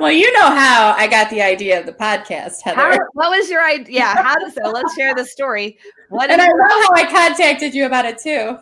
well, 0.00 0.12
you 0.12 0.32
know 0.32 0.46
how 0.46 0.94
I 0.96 1.08
got 1.10 1.28
the 1.30 1.42
idea 1.42 1.80
of 1.80 1.86
the 1.86 1.92
podcast, 1.92 2.62
Heather. 2.62 2.80
How, 2.80 2.98
what 3.14 3.30
was 3.30 3.50
your 3.50 3.66
idea? 3.66 3.98
Yeah, 3.98 4.22
how 4.22 4.36
does 4.36 4.54
so? 4.54 4.70
Let's 4.70 4.94
share 4.94 5.12
the 5.12 5.24
story. 5.24 5.76
What 6.08 6.30
and 6.30 6.40
I 6.40 6.46
love 6.46 6.84
how 6.84 6.94
I 6.94 7.06
contacted 7.10 7.74
you 7.74 7.84
about 7.86 8.04
it 8.04 8.18
too. 8.18 8.58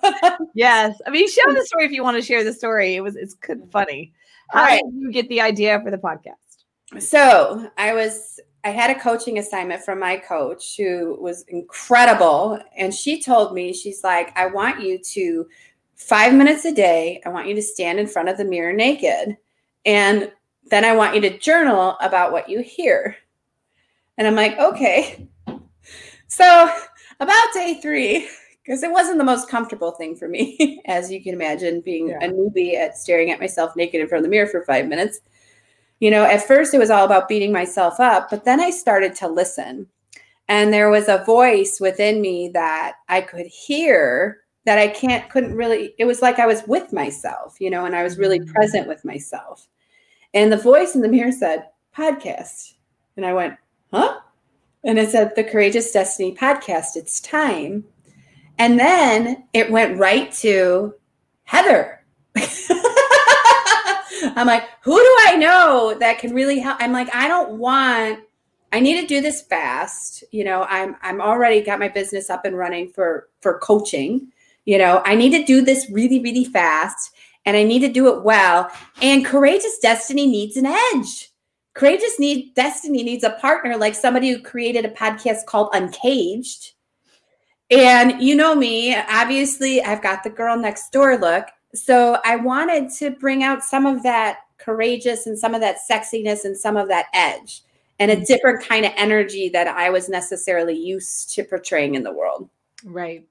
yes, 0.55 0.99
I 1.07 1.11
mean, 1.11 1.29
share 1.29 1.53
the 1.53 1.65
story 1.67 1.85
if 1.85 1.93
you 1.93 2.03
want 2.03 2.17
to 2.17 2.23
share 2.23 2.45
the 2.45 2.55
story. 2.55 2.97
It 2.97 3.03
was 3.03 3.17
it's 3.17 3.35
good, 3.35 3.69
funny. 3.71 4.15
How 4.51 4.67
did 4.67 4.85
you 4.95 5.13
get 5.13 5.29
the 5.29 5.43
idea 5.43 5.79
for 5.85 5.91
the 5.91 5.99
podcast? 5.99 7.03
So 7.03 7.71
I 7.77 7.93
was 7.93 8.41
I 8.65 8.71
had 8.71 8.91
a 8.91 9.01
coaching 9.01 9.39
assignment 9.39 9.83
from 9.83 10.01
my 10.01 10.17
coach 10.17 10.77
who 10.77 11.17
was 11.21 11.45
incredible, 11.49 12.59
and 12.77 12.93
she 12.93 13.23
told 13.23 13.55
me 13.55 13.73
she's 13.73 14.03
like, 14.03 14.37
I 14.37 14.47
want 14.47 14.83
you 14.83 14.99
to 14.99 15.47
five 15.95 16.35
minutes 16.35 16.65
a 16.65 16.73
day. 16.73 17.21
I 17.25 17.29
want 17.29 17.49
you 17.49 17.55
to 17.55 17.63
stand 17.63 17.99
in 17.99 18.07
front 18.07 18.29
of 18.29 18.37
the 18.37 18.45
mirror 18.45 18.73
naked 18.73 19.37
and 19.85 20.31
then 20.71 20.85
I 20.85 20.95
want 20.95 21.15
you 21.15 21.21
to 21.23 21.39
journal 21.39 21.97
about 22.01 22.33
what 22.33 22.49
you 22.49 22.61
hear. 22.61 23.17
And 24.17 24.27
I'm 24.27 24.35
like, 24.35 24.59
okay. 24.59 25.29
So, 26.27 26.71
about 27.21 27.55
day 27.55 27.81
three, 27.81 28.29
because 28.63 28.83
it 28.83 28.91
wasn't 28.91 29.17
the 29.17 29.25
most 29.25 29.49
comfortable 29.49 29.93
thing 29.93 30.15
for 30.15 30.29
me, 30.29 30.83
as 30.87 31.11
you 31.11 31.23
can 31.23 31.33
imagine, 31.33 31.81
being 31.81 32.09
yeah. 32.09 32.23
a 32.23 32.29
newbie 32.29 32.75
at 32.75 32.99
staring 32.99 33.31
at 33.31 33.41
myself 33.41 33.75
naked 33.77 34.01
in 34.01 34.09
front 34.09 34.21
of 34.21 34.25
the 34.25 34.31
mirror 34.31 34.47
for 34.47 34.63
five 34.65 34.87
minutes. 34.87 35.21
You 36.01 36.11
know, 36.11 36.25
at 36.25 36.47
first 36.47 36.75
it 36.75 36.79
was 36.79 36.91
all 36.91 37.05
about 37.05 37.29
beating 37.29 37.53
myself 37.53 37.99
up, 37.99 38.31
but 38.31 38.45
then 38.45 38.61
I 38.61 38.71
started 38.71 39.15
to 39.17 39.29
listen. 39.29 39.87
And 40.49 40.73
there 40.73 40.91
was 40.91 41.09
a 41.09 41.25
voice 41.25 41.79
within 41.81 42.21
me 42.21 42.51
that 42.55 42.95
I 43.09 43.21
could 43.21 43.47
hear 43.47 44.39
that 44.65 44.79
I 44.79 44.89
can't, 44.89 45.29
couldn't 45.31 45.55
really, 45.55 45.95
it 45.99 46.05
was 46.05 46.23
like 46.23 46.39
I 46.39 46.47
was 46.47 46.63
with 46.67 46.93
myself, 46.93 47.57
you 47.59 47.71
know, 47.71 47.85
and 47.85 47.97
I 47.97 48.03
was 48.03 48.19
really 48.19 48.41
mm. 48.41 48.53
present 48.53 48.87
with 48.87 49.05
myself. 49.05 49.67
And 50.35 50.53
the 50.53 50.57
voice 50.57 50.95
in 50.95 51.01
the 51.01 51.09
mirror 51.09 51.33
said, 51.33 51.69
podcast. 51.97 52.75
And 53.17 53.27
I 53.27 53.33
went, 53.33 53.57
huh? 53.93 54.21
And 54.85 54.99
it 54.99 55.11
said, 55.11 55.35
the 55.35 55.45
Courageous 55.45 55.91
Destiny 55.91 56.35
podcast. 56.35 56.97
It's 56.97 57.21
time. 57.21 57.85
And 58.59 58.79
then 58.79 59.45
it 59.53 59.71
went 59.71 59.99
right 59.99 60.31
to 60.33 60.95
Heather. 61.45 61.98
I'm 64.39 64.47
like, 64.47 64.65
who 64.83 64.97
do 64.97 65.17
I 65.27 65.37
know 65.37 65.97
that 65.99 66.19
can 66.19 66.35
really 66.35 66.59
help? 66.59 66.79
I'm 66.81 66.93
like, 66.93 67.15
I 67.15 67.29
don't 67.29 67.59
want, 67.59 68.21
I 68.73 68.81
need 68.81 69.01
to 69.01 69.07
do 69.07 69.21
this 69.21 69.43
fast. 69.43 70.25
You 70.31 70.45
know, 70.45 70.67
I'm 70.69 70.97
I'm 71.03 71.21
already 71.21 71.61
got 71.63 71.79
my 71.79 71.89
business 71.89 72.31
up 72.31 72.45
and 72.45 72.57
running 72.57 72.91
for 72.91 73.29
for 73.41 73.59
coaching. 73.59 74.29
You 74.65 74.79
know, 74.79 75.03
I 75.05 75.15
need 75.15 75.31
to 75.31 75.45
do 75.45 75.63
this 75.63 75.91
really, 75.91 76.21
really 76.21 76.45
fast 76.45 77.13
and 77.47 77.57
I 77.57 77.63
need 77.63 77.81
to 77.81 77.89
do 77.89 78.15
it 78.15 78.23
well. 78.23 78.71
And 79.01 79.25
Courageous 79.25 79.79
Destiny 79.79 80.27
needs 80.27 80.59
an 80.59 80.67
edge. 80.67 81.31
Courageous 81.73 82.19
need 82.19 82.55
Destiny 82.55 83.03
needs 83.03 83.25
a 83.25 83.31
partner 83.41 83.77
like 83.77 83.95
somebody 83.95 84.31
who 84.31 84.43
created 84.43 84.85
a 84.85 84.91
podcast 84.91 85.47
called 85.47 85.71
Uncaged. 85.73 86.73
And 87.71 88.21
you 88.21 88.37
know 88.37 88.55
me, 88.55 88.95
obviously, 88.97 89.83
I've 89.83 90.03
got 90.03 90.25
the 90.25 90.31
girl 90.31 90.59
next 90.59 90.91
door 90.91 91.17
look. 91.17 91.47
So 91.75 92.19
I 92.25 92.37
wanted 92.37 92.91
to 92.99 93.11
bring 93.11 93.43
out 93.43 93.63
some 93.63 93.87
of 93.87 94.03
that 94.03 94.39
courageous 94.59 95.27
and 95.27 95.39
some 95.39 95.55
of 95.55 95.61
that 95.61 95.79
sexiness 95.91 96.45
and 96.45 96.57
some 96.57 96.77
of 96.77 96.89
that 96.89 97.07
edge 97.15 97.63
and 97.99 98.11
a 98.11 98.15
mm-hmm. 98.15 98.25
different 98.25 98.67
kind 98.67 98.85
of 98.85 98.93
energy 98.97 99.49
that 99.51 99.67
I 99.67 99.91
was 99.91 100.09
necessarily 100.09 100.75
used 100.75 101.31
to 101.35 101.45
portraying 101.45 101.95
in 101.95 102.03
the 102.03 102.13
world. 102.13 102.49
Right. 102.85 103.27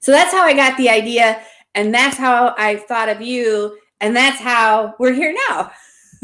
So 0.00 0.12
that's 0.12 0.32
how 0.32 0.42
I 0.42 0.54
got 0.54 0.76
the 0.76 0.90
idea. 0.90 1.40
And 1.74 1.94
that's 1.94 2.16
how 2.16 2.54
I 2.58 2.76
thought 2.76 3.08
of 3.08 3.20
you. 3.20 3.78
And 4.00 4.14
that's 4.14 4.40
how 4.40 4.94
we're 4.98 5.14
here 5.14 5.34
now. 5.48 5.70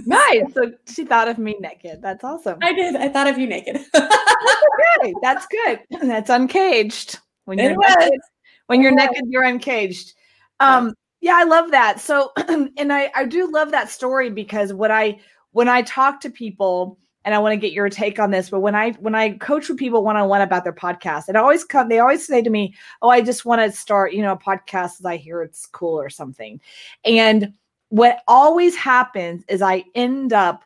Nice. 0.07 0.55
So 0.55 0.71
she 0.87 1.05
thought 1.05 1.27
of 1.27 1.39
me 1.39 1.57
naked. 1.59 2.01
That's 2.01 2.23
awesome. 2.23 2.59
I 2.63 2.73
did. 2.73 2.95
I 2.95 3.09
thought 3.09 3.27
of 3.27 3.37
you 3.37 3.49
naked. 3.49 3.77
okay. 3.77 5.15
That's 5.23 5.45
good. 5.47 5.81
That's 6.03 6.31
uncaged. 6.31 7.19
When 7.47 7.59
you're 7.59 7.77
naked, 7.77 8.21
when 8.69 8.81
you're 8.81 8.95
naked, 8.95 9.25
you're 9.27 9.43
uncaged. 9.43 10.15
Um, 10.61 10.95
yeah, 11.21 11.35
I 11.37 11.45
love 11.45 11.71
that. 11.71 12.01
So 12.01 12.33
and 12.77 12.93
I, 12.93 13.11
I 13.15 13.25
do 13.25 13.51
love 13.51 13.71
that 13.71 13.91
story 13.91 14.31
because 14.31 14.73
what 14.73 14.91
I 14.91 15.21
when 15.53 15.69
I 15.69 15.83
talk 15.83 16.21
to 16.21 16.31
people 16.31 16.99
and 17.25 17.35
I 17.35 17.39
want 17.39 17.53
to 17.53 17.57
get 17.57 17.73
your 17.73 17.91
take 17.91 18.19
on 18.19 18.31
this. 18.31 18.51
But 18.51 18.61
when 18.61 18.75
I 18.75 18.93
when 18.93 19.15
I 19.15 19.33
coach 19.33 19.69
with 19.69 19.79
people 19.79 20.05
one 20.05 20.17
on 20.17 20.29
one 20.29 20.41
about 20.41 20.65
their 20.65 20.73
podcast, 20.73 21.29
it 21.29 21.37
always 21.37 21.65
come 21.65 21.89
they 21.89 21.99
always 21.99 22.27
say 22.27 22.43
to 22.43 22.51
me, 22.51 22.75
"Oh, 23.03 23.11
I 23.11 23.21
just 23.21 23.45
want 23.45 23.61
to 23.61 23.77
start, 23.77 24.13
you 24.13 24.23
know, 24.23 24.33
a 24.33 24.39
podcast 24.39 25.01
as 25.01 25.05
I 25.05 25.17
hear 25.17 25.43
it's 25.43 25.67
cool 25.67 26.01
or 26.01 26.11
something." 26.11 26.61
And 27.05 27.53
what 27.91 28.21
always 28.29 28.77
happens 28.77 29.45
is 29.49 29.63
I 29.63 29.85
end 29.95 30.33
up 30.33 30.65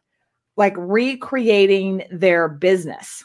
like 0.56 0.74
recreating 0.76 2.04
their 2.10 2.48
business 2.48 3.24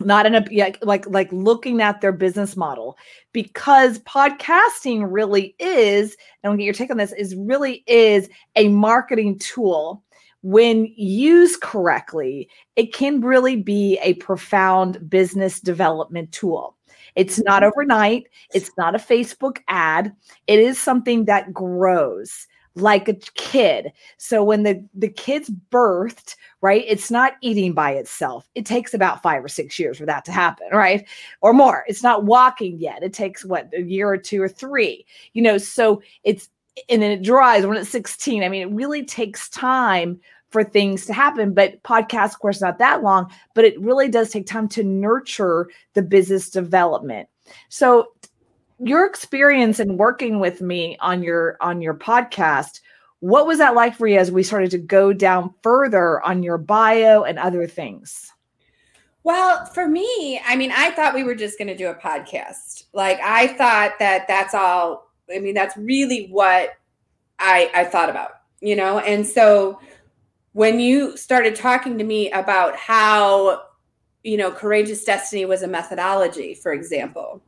not 0.00 0.26
in 0.26 0.34
a 0.34 0.44
like 0.82 1.06
like 1.06 1.32
looking 1.32 1.80
at 1.82 2.00
their 2.00 2.12
business 2.12 2.56
model 2.56 2.96
because 3.32 3.98
podcasting 4.00 5.06
really 5.08 5.54
is 5.58 6.16
and 6.42 6.50
i'll 6.50 6.56
get 6.56 6.64
your 6.64 6.74
take 6.74 6.90
on 6.90 6.96
this 6.96 7.12
is 7.12 7.34
really 7.34 7.82
is 7.86 8.28
a 8.56 8.68
marketing 8.68 9.38
tool 9.38 10.02
when 10.42 10.92
used 10.96 11.60
correctly, 11.60 12.48
it 12.76 12.94
can 12.94 13.20
really 13.20 13.56
be 13.56 13.98
a 14.02 14.14
profound 14.14 15.08
business 15.10 15.60
development 15.60 16.32
tool. 16.32 16.76
It's 17.16 17.40
not 17.40 17.62
mm-hmm. 17.62 17.72
overnight, 17.74 18.28
it's 18.54 18.70
not 18.78 18.94
a 18.94 18.98
Facebook 18.98 19.58
ad, 19.68 20.14
it 20.46 20.58
is 20.58 20.78
something 20.78 21.24
that 21.24 21.52
grows 21.52 22.46
like 22.80 23.08
a 23.08 23.14
kid. 23.14 23.92
So 24.16 24.42
when 24.42 24.62
the 24.62 24.84
the 24.94 25.08
kid's 25.08 25.50
birthed, 25.70 26.36
right? 26.60 26.84
It's 26.86 27.10
not 27.10 27.34
eating 27.40 27.72
by 27.72 27.92
itself. 27.92 28.48
It 28.54 28.66
takes 28.66 28.94
about 28.94 29.22
5 29.22 29.44
or 29.44 29.48
6 29.48 29.78
years 29.78 29.98
for 29.98 30.06
that 30.06 30.24
to 30.24 30.32
happen, 30.32 30.68
right? 30.72 31.06
Or 31.40 31.52
more. 31.52 31.84
It's 31.88 32.02
not 32.02 32.24
walking 32.24 32.78
yet. 32.78 33.02
It 33.02 33.12
takes 33.12 33.44
what 33.44 33.68
a 33.74 33.82
year 33.82 34.08
or 34.08 34.18
two 34.18 34.42
or 34.42 34.48
3. 34.48 35.04
You 35.32 35.42
know, 35.42 35.58
so 35.58 36.02
it's 36.24 36.48
and 36.88 37.02
then 37.02 37.10
it 37.10 37.22
dries 37.22 37.66
when 37.66 37.76
it's 37.76 37.90
16. 37.90 38.42
I 38.42 38.48
mean, 38.48 38.68
it 38.68 38.74
really 38.74 39.04
takes 39.04 39.48
time 39.48 40.20
for 40.50 40.64
things 40.64 41.06
to 41.06 41.12
happen. 41.12 41.52
But 41.52 41.82
podcast, 41.82 42.34
of 42.34 42.38
course, 42.38 42.60
not 42.60 42.78
that 42.78 43.02
long, 43.02 43.30
but 43.54 43.64
it 43.64 43.80
really 43.80 44.08
does 44.08 44.30
take 44.30 44.46
time 44.46 44.68
to 44.68 44.82
nurture 44.82 45.68
the 45.94 46.02
business 46.02 46.50
development. 46.50 47.28
So 47.68 48.08
your 48.78 49.04
experience 49.06 49.80
in 49.80 49.96
working 49.96 50.40
with 50.40 50.60
me 50.60 50.96
on 51.00 51.22
your 51.22 51.56
on 51.60 51.82
your 51.82 51.94
podcast, 51.94 52.80
what 53.20 53.46
was 53.46 53.58
that 53.58 53.74
like 53.74 53.96
for 53.96 54.06
you 54.06 54.18
as 54.18 54.30
we 54.30 54.42
started 54.42 54.70
to 54.70 54.78
go 54.78 55.12
down 55.12 55.52
further 55.62 56.22
on 56.22 56.42
your 56.42 56.58
bio 56.58 57.22
and 57.24 57.38
other 57.38 57.66
things? 57.66 58.32
Well, 59.24 59.66
for 59.66 59.88
me, 59.88 60.40
I 60.46 60.56
mean, 60.56 60.72
I 60.74 60.90
thought 60.92 61.14
we 61.14 61.24
were 61.24 61.34
just 61.34 61.58
going 61.58 61.68
to 61.68 61.76
do 61.76 61.88
a 61.88 61.94
podcast. 61.94 62.84
Like 62.92 63.18
I 63.22 63.48
thought 63.48 63.98
that 63.98 64.28
that's 64.28 64.54
all. 64.54 65.10
I 65.34 65.40
mean, 65.40 65.54
that's 65.54 65.76
really 65.76 66.28
what 66.28 66.70
I 67.38 67.70
I 67.74 67.84
thought 67.84 68.08
about, 68.08 68.30
you 68.60 68.76
know. 68.76 69.00
And 69.00 69.26
so 69.26 69.80
when 70.52 70.80
you 70.80 71.16
started 71.16 71.56
talking 71.56 71.98
to 71.98 72.04
me 72.04 72.30
about 72.30 72.76
how, 72.76 73.62
you 74.22 74.36
know, 74.36 74.50
courageous 74.50 75.04
destiny 75.04 75.44
was 75.44 75.62
a 75.62 75.68
methodology, 75.68 76.54
for 76.54 76.72
example, 76.72 77.42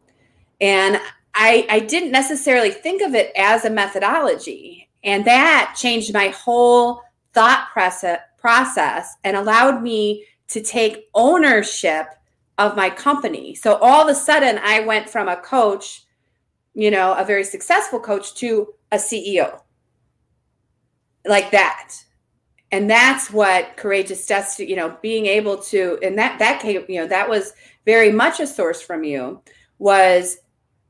and 0.60 1.00
I 1.34 1.66
I 1.70 1.80
didn't 1.80 2.12
necessarily 2.12 2.70
think 2.70 3.02
of 3.02 3.14
it 3.14 3.32
as 3.36 3.64
a 3.64 3.70
methodology, 3.70 4.88
and 5.04 5.24
that 5.24 5.74
changed 5.78 6.12
my 6.12 6.28
whole 6.28 7.02
thought 7.32 7.68
process 7.72 8.20
process 8.38 9.14
and 9.22 9.36
allowed 9.36 9.82
me 9.82 10.24
to 10.48 10.62
take 10.62 11.08
ownership 11.14 12.06
of 12.58 12.76
my 12.76 12.90
company. 12.90 13.54
So 13.54 13.76
all 13.76 14.02
of 14.02 14.08
a 14.08 14.14
sudden, 14.14 14.58
I 14.62 14.80
went 14.80 15.08
from 15.08 15.28
a 15.28 15.36
coach, 15.36 16.04
you 16.74 16.90
know, 16.90 17.14
a 17.14 17.24
very 17.24 17.44
successful 17.44 18.00
coach, 18.00 18.34
to 18.36 18.74
a 18.92 18.96
CEO 18.96 19.60
like 21.26 21.50
that. 21.50 21.94
And 22.72 22.88
that's 22.88 23.30
what 23.30 23.76
courageous 23.76 24.26
destiny, 24.26 24.70
you 24.70 24.76
know, 24.76 24.96
being 25.02 25.26
able 25.26 25.56
to, 25.56 25.98
and 26.02 26.16
that 26.18 26.38
that 26.38 26.60
came, 26.60 26.84
you 26.88 27.00
know, 27.00 27.06
that 27.06 27.28
was 27.28 27.52
very 27.84 28.12
much 28.12 28.40
a 28.40 28.46
source 28.46 28.80
from 28.80 29.04
you 29.04 29.42
was 29.78 30.38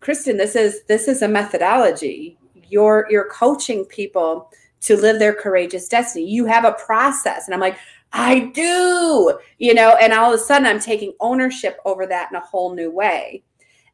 Kristin, 0.01 0.37
this 0.39 0.57
is 0.57 0.83
this 0.85 1.09
is 1.09 1.23
a 1.23 1.29
methodology. 1.29 2.39
You're 2.69 3.07
you're 3.11 3.29
coaching 3.31 3.85
people 3.85 4.51
to 4.81 4.97
live 4.97 5.19
their 5.19 5.35
courageous 5.35 5.89
destiny. 5.89 6.25
You 6.27 6.47
have 6.47 6.65
a 6.65 6.73
process. 6.73 7.47
And 7.47 7.55
I'm 7.55 7.61
like, 7.61 7.77
I 8.13 8.51
do, 8.55 9.39
you 9.59 9.75
know, 9.75 9.97
and 10.01 10.13
all 10.13 10.33
of 10.33 10.41
a 10.41 10.43
sudden 10.43 10.67
I'm 10.67 10.81
taking 10.81 11.13
ownership 11.21 11.79
over 11.85 12.07
that 12.07 12.31
in 12.31 12.37
a 12.37 12.41
whole 12.41 12.75
new 12.75 12.91
way. 12.91 13.43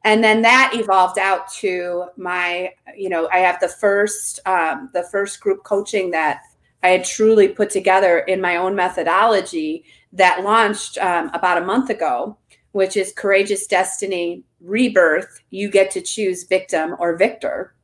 And 0.05 0.23
then 0.23 0.43
that 0.43 0.71
evolved 0.75 1.19
out 1.19 1.51
to 1.55 2.05
my, 2.17 2.73
you 2.97 3.09
know, 3.09 3.29
I 3.33 3.39
have 3.39 3.59
the 3.61 3.69
first, 3.69 4.39
um, 4.47 4.91
the 4.95 5.03
first 5.03 5.41
group 5.41 5.65
coaching 5.65 6.13
that 6.13 6.43
I 6.83 6.91
had 6.91 7.05
truly 7.05 7.49
put 7.49 7.71
together 7.71 8.21
in 8.21 8.41
my 8.41 8.57
own 8.57 8.77
methodology 8.77 9.85
that 10.13 10.45
launched 10.45 10.99
um, 10.99 11.31
about 11.35 11.61
a 11.61 11.67
month 11.67 11.91
ago, 11.91 12.39
which 12.77 12.95
is 12.95 13.11
Courageous 13.11 13.67
Destiny 13.67 14.43
Rebirth. 14.61 15.41
You 15.49 15.71
get 15.71 15.91
to 15.93 16.03
choose 16.03 16.45
victim 16.45 16.95
or 16.99 17.17
victor. 17.17 17.75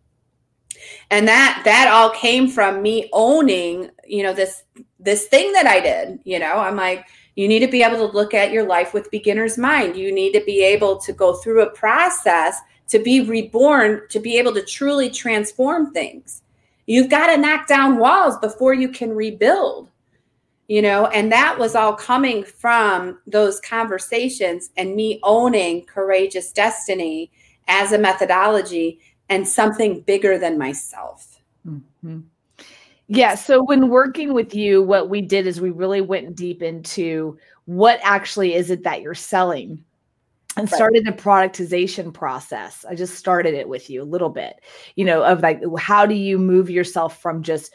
And 1.11 1.27
that 1.27 1.63
that 1.65 1.89
all 1.91 2.11
came 2.11 2.47
from 2.47 2.83
me 2.83 3.09
owning 3.15 3.91
you 4.07 4.23
know 4.23 4.35
this 4.35 4.65
this 5.01 5.27
thing 5.29 5.53
that 5.53 5.67
i 5.67 5.81
did 5.81 6.19
you 6.25 6.39
know? 6.39 6.55
I'm 6.59 6.77
like 6.77 7.07
you 7.37 7.49
need 7.49 7.61
to 7.61 7.69
be 7.69 7.83
able 7.83 8.07
to 8.07 8.15
look 8.15 8.35
at 8.35 8.53
your 8.53 8.67
life 8.67 8.93
with 8.93 9.11
beginner's 9.11 9.57
mind. 9.57 9.97
You 9.97 10.13
need 10.13 10.33
to 10.33 10.45
be 10.45 10.63
able 10.63 10.99
to 10.99 11.13
go 11.15 11.37
through 11.37 11.63
a 11.63 11.71
process 11.71 12.59
to 12.89 12.99
be 12.99 13.23
reborn 13.23 14.03
to 14.11 14.21
be 14.21 14.37
able 14.37 14.53
to 14.53 14.63
truly 14.63 15.09
transform 15.09 15.93
things. 15.95 16.43
You've 16.85 17.09
got 17.09 17.29
to 17.29 17.39
knock 17.39 17.67
down 17.67 17.97
walls 17.97 18.37
before 18.41 18.75
you 18.75 18.91
can 18.91 19.17
rebuild 19.17 19.89
you 20.73 20.81
know 20.81 21.07
and 21.09 21.31
that 21.31 21.59
was 21.59 21.75
all 21.75 21.95
coming 21.95 22.43
from 22.43 23.19
those 23.27 23.61
conversations 23.61 24.71
and 24.79 24.97
me 24.97 25.21
owning 25.23 25.85
courageous 25.85 26.51
destiny 26.51 27.31
as 27.69 27.93
a 27.93 27.99
methodology 27.99 28.99
and 29.29 29.47
something 29.47 30.01
bigger 30.01 30.39
than 30.39 30.59
myself. 30.59 31.41
Mm-hmm. 31.67 32.21
Yeah. 33.09 33.35
So 33.35 33.63
when 33.63 33.89
working 33.89 34.33
with 34.33 34.55
you, 34.55 34.83
what 34.83 35.11
we 35.11 35.21
did 35.21 35.47
is 35.47 35.61
we 35.61 35.71
really 35.71 36.01
went 36.01 36.35
deep 36.35 36.63
into 36.63 37.39
what 37.67 38.01
actually 38.03 38.55
is 38.55 38.71
it 38.71 38.85
that 38.85 39.03
you're 39.03 39.15
selling 39.15 39.85
and 40.57 40.69
started 40.69 41.07
the 41.07 41.13
productization 41.13 42.13
process. 42.13 42.85
I 42.89 42.95
just 42.95 43.15
started 43.15 43.55
it 43.55 43.69
with 43.69 43.89
you 43.89 44.03
a 44.03 44.05
little 44.05 44.29
bit, 44.29 44.61
you 44.97 45.05
know, 45.05 45.23
of 45.23 45.41
like, 45.41 45.63
how 45.79 46.05
do 46.05 46.15
you 46.15 46.39
move 46.39 46.69
yourself 46.69 47.21
from 47.21 47.43
just 47.43 47.73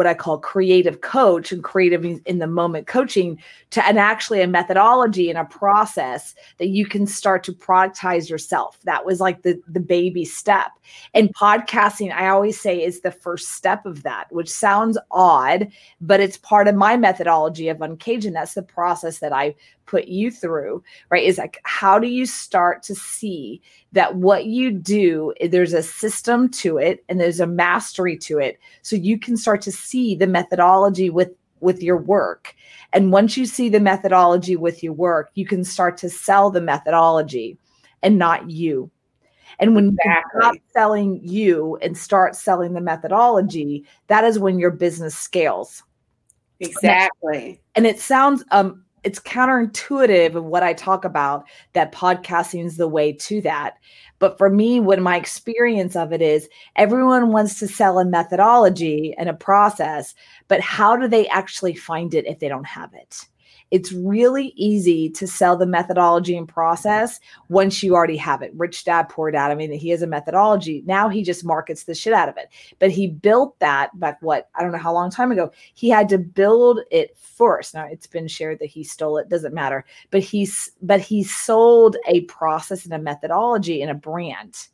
what 0.00 0.06
I 0.06 0.14
call 0.14 0.38
creative 0.38 1.02
coach 1.02 1.52
and 1.52 1.62
creative 1.62 2.06
in 2.24 2.38
the 2.38 2.46
moment 2.46 2.86
coaching 2.86 3.38
to 3.68 3.86
and 3.86 3.98
actually 3.98 4.40
a 4.40 4.46
methodology 4.46 5.28
and 5.28 5.38
a 5.38 5.44
process 5.44 6.34
that 6.56 6.68
you 6.68 6.86
can 6.86 7.06
start 7.06 7.44
to 7.44 7.52
productize 7.52 8.30
yourself. 8.30 8.78
That 8.84 9.04
was 9.04 9.20
like 9.20 9.42
the 9.42 9.60
the 9.68 9.78
baby 9.78 10.24
step. 10.24 10.70
And 11.12 11.34
podcasting, 11.34 12.14
I 12.14 12.28
always 12.28 12.58
say, 12.58 12.82
is 12.82 13.02
the 13.02 13.12
first 13.12 13.50
step 13.50 13.84
of 13.84 14.02
that, 14.04 14.32
which 14.32 14.48
sounds 14.48 14.96
odd, 15.10 15.68
but 16.00 16.20
it's 16.20 16.38
part 16.38 16.66
of 16.66 16.74
my 16.74 16.96
methodology 16.96 17.68
of 17.68 17.76
uncaging. 17.80 18.32
That's 18.32 18.54
the 18.54 18.62
process 18.62 19.18
that 19.18 19.34
I 19.34 19.54
put 19.90 20.06
you 20.06 20.30
through, 20.30 20.82
right? 21.10 21.24
Is 21.24 21.36
like, 21.36 21.58
how 21.64 21.98
do 21.98 22.06
you 22.06 22.24
start 22.24 22.82
to 22.84 22.94
see 22.94 23.60
that 23.90 24.14
what 24.14 24.46
you 24.46 24.70
do, 24.70 25.34
eh, 25.40 25.48
there's 25.48 25.72
a 25.72 25.82
system 25.82 26.48
to 26.48 26.78
it 26.78 27.04
and 27.08 27.20
there's 27.20 27.40
a 27.40 27.46
mastery 27.46 28.16
to 28.18 28.38
it. 28.38 28.60
So 28.82 28.94
you 28.94 29.18
can 29.18 29.36
start 29.36 29.62
to 29.62 29.72
see 29.72 30.14
the 30.14 30.28
methodology 30.28 31.10
with 31.10 31.30
with 31.58 31.82
your 31.82 31.98
work. 31.98 32.54
And 32.94 33.12
once 33.12 33.36
you 33.36 33.44
see 33.44 33.68
the 33.68 33.80
methodology 33.80 34.56
with 34.56 34.82
your 34.82 34.94
work, 34.94 35.30
you 35.34 35.44
can 35.44 35.62
start 35.62 35.98
to 35.98 36.08
sell 36.08 36.50
the 36.50 36.60
methodology 36.60 37.58
and 38.02 38.18
not 38.18 38.48
you. 38.48 38.90
And 39.58 39.74
when 39.74 39.88
exactly. 39.88 40.38
you 40.38 40.40
stop 40.40 40.54
selling 40.72 41.20
you 41.22 41.76
and 41.82 41.98
start 41.98 42.34
selling 42.34 42.72
the 42.72 42.80
methodology, 42.80 43.84
that 44.06 44.24
is 44.24 44.38
when 44.38 44.58
your 44.58 44.70
business 44.70 45.14
scales. 45.14 45.82
Exactly. 46.60 47.60
And 47.74 47.86
it 47.86 48.00
sounds 48.00 48.44
um 48.52 48.84
it's 49.04 49.18
counterintuitive 49.18 50.34
of 50.34 50.44
what 50.44 50.62
I 50.62 50.72
talk 50.72 51.04
about 51.04 51.44
that 51.72 51.92
podcasting 51.92 52.64
is 52.64 52.76
the 52.76 52.88
way 52.88 53.12
to 53.12 53.40
that. 53.42 53.78
But 54.18 54.36
for 54.36 54.50
me, 54.50 54.80
what 54.80 55.00
my 55.00 55.16
experience 55.16 55.96
of 55.96 56.12
it 56.12 56.20
is 56.20 56.48
everyone 56.76 57.32
wants 57.32 57.58
to 57.60 57.68
sell 57.68 57.98
a 57.98 58.04
methodology 58.04 59.14
and 59.18 59.28
a 59.28 59.34
process, 59.34 60.14
but 60.48 60.60
how 60.60 60.96
do 60.96 61.08
they 61.08 61.26
actually 61.28 61.74
find 61.74 62.14
it 62.14 62.26
if 62.26 62.38
they 62.38 62.48
don't 62.48 62.66
have 62.66 62.92
it? 62.94 63.24
It's 63.70 63.92
really 63.92 64.52
easy 64.56 65.08
to 65.10 65.26
sell 65.26 65.56
the 65.56 65.66
methodology 65.66 66.36
and 66.36 66.48
process 66.48 67.20
once 67.48 67.82
you 67.82 67.94
already 67.94 68.16
have 68.16 68.42
it. 68.42 68.52
Rich 68.56 68.84
Dad, 68.84 69.08
Poor 69.08 69.30
Dad. 69.30 69.50
I 69.50 69.54
mean, 69.54 69.72
he 69.72 69.90
has 69.90 70.02
a 70.02 70.06
methodology. 70.06 70.82
Now 70.86 71.08
he 71.08 71.22
just 71.22 71.44
markets 71.44 71.84
the 71.84 71.94
shit 71.94 72.12
out 72.12 72.28
of 72.28 72.36
it. 72.36 72.48
But 72.78 72.90
he 72.90 73.06
built 73.06 73.58
that 73.60 73.98
back 73.98 74.18
what 74.20 74.48
I 74.54 74.62
don't 74.62 74.72
know 74.72 74.78
how 74.78 74.92
long 74.92 75.10
time 75.10 75.30
ago. 75.30 75.52
He 75.74 75.88
had 75.88 76.08
to 76.08 76.18
build 76.18 76.80
it 76.90 77.16
first. 77.16 77.74
Now 77.74 77.86
it's 77.86 78.06
been 78.06 78.28
shared 78.28 78.58
that 78.58 78.66
he 78.66 78.82
stole 78.82 79.18
it. 79.18 79.28
Doesn't 79.28 79.54
matter. 79.54 79.84
But 80.10 80.22
he's 80.22 80.72
but 80.82 81.00
he 81.00 81.22
sold 81.22 81.96
a 82.06 82.22
process 82.22 82.84
and 82.84 82.94
a 82.94 82.98
methodology 82.98 83.82
and 83.82 83.90
a 83.90 83.94
brand. 83.94 84.66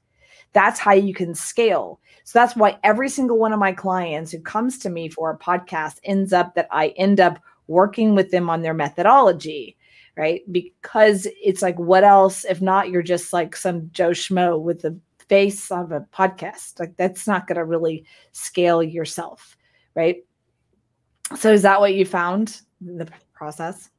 That's 0.52 0.80
how 0.80 0.92
you 0.92 1.12
can 1.12 1.34
scale. 1.34 2.00
So 2.24 2.38
that's 2.38 2.56
why 2.56 2.78
every 2.82 3.10
single 3.10 3.38
one 3.38 3.52
of 3.52 3.58
my 3.58 3.72
clients 3.72 4.32
who 4.32 4.40
comes 4.40 4.78
to 4.78 4.90
me 4.90 5.10
for 5.10 5.30
a 5.30 5.38
podcast 5.38 5.98
ends 6.02 6.32
up 6.32 6.54
that 6.54 6.66
I 6.70 6.88
end 6.96 7.20
up 7.20 7.38
working 7.66 8.14
with 8.14 8.30
them 8.30 8.50
on 8.50 8.62
their 8.62 8.74
methodology 8.74 9.76
right? 10.18 10.50
Because 10.50 11.28
it's 11.44 11.60
like 11.60 11.78
what 11.78 12.02
else? 12.02 12.46
If 12.46 12.62
not 12.62 12.88
you're 12.88 13.02
just 13.02 13.34
like 13.34 13.54
some 13.54 13.90
joe 13.92 14.10
schmo 14.10 14.58
with 14.58 14.80
the 14.80 14.98
face 15.28 15.70
of 15.70 15.92
a 15.92 16.00
podcast. 16.00 16.80
Like 16.80 16.96
that's 16.96 17.26
not 17.26 17.46
going 17.46 17.56
to 17.56 17.64
really 17.64 18.06
scale 18.32 18.82
yourself 18.82 19.56
right? 19.96 20.18
So 21.34 21.52
is 21.52 21.62
that 21.62 21.80
what 21.80 21.94
you 21.94 22.04
found 22.04 22.60
in 22.86 22.98
the 22.98 23.08
process? 23.32 23.90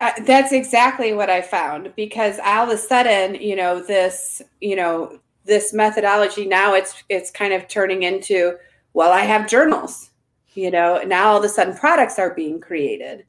Uh, 0.00 0.10
that's 0.26 0.50
exactly 0.50 1.12
what 1.12 1.30
i 1.30 1.40
found 1.40 1.92
because 1.94 2.40
all 2.44 2.64
of 2.64 2.70
a 2.70 2.76
sudden 2.76 3.36
you 3.36 3.54
know 3.54 3.80
this 3.80 4.42
you 4.60 4.74
know 4.74 5.16
this 5.44 5.72
methodology 5.72 6.44
now 6.44 6.74
it's 6.74 7.04
it's 7.08 7.30
kind 7.30 7.52
of 7.52 7.68
turning 7.68 8.02
into 8.02 8.56
well 8.94 9.12
i 9.12 9.20
have 9.20 9.48
journals 9.48 10.10
you 10.54 10.70
know 10.70 11.02
now 11.02 11.30
all 11.30 11.38
of 11.38 11.44
a 11.44 11.48
sudden 11.48 11.76
products 11.76 12.18
are 12.18 12.34
being 12.34 12.60
created. 12.60 13.24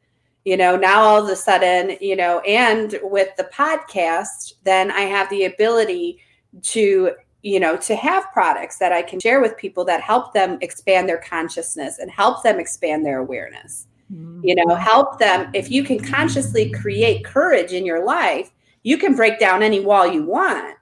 You 0.46 0.58
know 0.58 0.76
now 0.76 1.02
all 1.02 1.24
of 1.24 1.30
a 1.30 1.36
sudden 1.36 1.98
you 2.02 2.16
know 2.18 2.40
and 2.42 3.00
with 3.02 3.30
the 3.38 3.46
podcast 3.46 4.56
then 4.66 4.92
i 4.92 5.02
have 5.02 5.30
the 5.30 5.46
ability 5.46 6.20
to 6.64 7.12
you 7.44 7.62
know 7.62 7.78
to 7.78 7.96
have 7.96 8.30
products 8.34 8.78
that 8.78 8.92
i 8.92 9.02
can 9.02 9.22
share 9.22 9.40
with 9.40 9.56
people 9.56 9.86
that 9.86 10.02
help 10.02 10.34
them 10.34 10.58
expand 10.60 11.08
their 11.08 11.20
consciousness 11.22 12.00
and 12.00 12.12
help 12.12 12.44
them 12.44 12.60
expand 12.60 13.06
their 13.06 13.20
awareness. 13.20 13.88
Mm-hmm. 14.14 14.42
you 14.44 14.56
know 14.56 14.76
help 14.76 15.18
them 15.18 15.50
if 15.54 15.72
you 15.72 15.82
can 15.82 15.98
consciously 15.98 16.70
create 16.72 17.24
courage 17.24 17.72
in 17.72 17.86
your 17.86 18.04
life 18.04 18.52
you 18.84 18.98
can 18.98 19.16
break 19.16 19.40
down 19.40 19.64
any 19.64 19.80
wall 19.80 20.06
you 20.06 20.24
want 20.24 20.76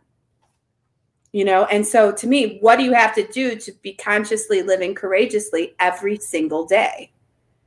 you 1.32 1.46
know 1.46 1.66
and 1.66 1.86
so 1.86 2.12
to 2.12 2.28
me 2.28 2.58
what 2.60 2.78
do 2.78 2.84
you 2.84 2.94
have 2.94 3.16
to 3.16 3.26
do 3.28 3.56
to 3.56 3.72
be 3.82 3.94
consciously 3.94 4.62
living 4.62 4.94
courageously 4.94 5.74
every 5.80 6.18
single 6.18 6.66
day 6.66 7.12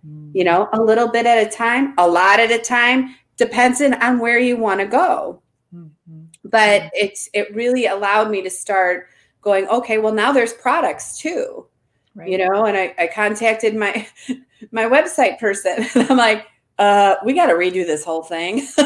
Mm-hmm. 0.06 0.36
You 0.36 0.44
know, 0.44 0.68
a 0.72 0.80
little 0.80 1.08
bit 1.08 1.26
at 1.26 1.46
a 1.46 1.50
time, 1.50 1.94
a 1.98 2.06
lot 2.06 2.40
at 2.40 2.50
a 2.50 2.58
time, 2.58 3.14
depending 3.36 3.94
on 3.94 4.18
where 4.18 4.38
you 4.38 4.56
want 4.56 4.80
to 4.80 4.86
go. 4.86 5.40
Mm-hmm. 5.74 6.24
But 6.44 6.82
mm-hmm. 6.82 6.88
it's 6.94 7.28
it 7.32 7.54
really 7.54 7.86
allowed 7.86 8.30
me 8.30 8.42
to 8.42 8.50
start 8.50 9.08
going, 9.40 9.66
okay, 9.68 9.98
well 9.98 10.12
now 10.12 10.32
there's 10.32 10.52
products 10.52 11.18
too. 11.18 11.66
Right. 12.14 12.28
You 12.28 12.38
know, 12.38 12.66
and 12.66 12.76
I, 12.76 12.94
I 12.98 13.08
contacted 13.08 13.74
my 13.74 14.06
my 14.70 14.84
website 14.84 15.38
person 15.38 15.86
and 15.94 16.10
I'm 16.10 16.16
like, 16.16 16.46
uh, 16.78 17.16
we 17.24 17.32
got 17.32 17.46
to 17.46 17.54
redo 17.54 17.86
this 17.86 18.04
whole 18.04 18.22
thing. 18.22 18.66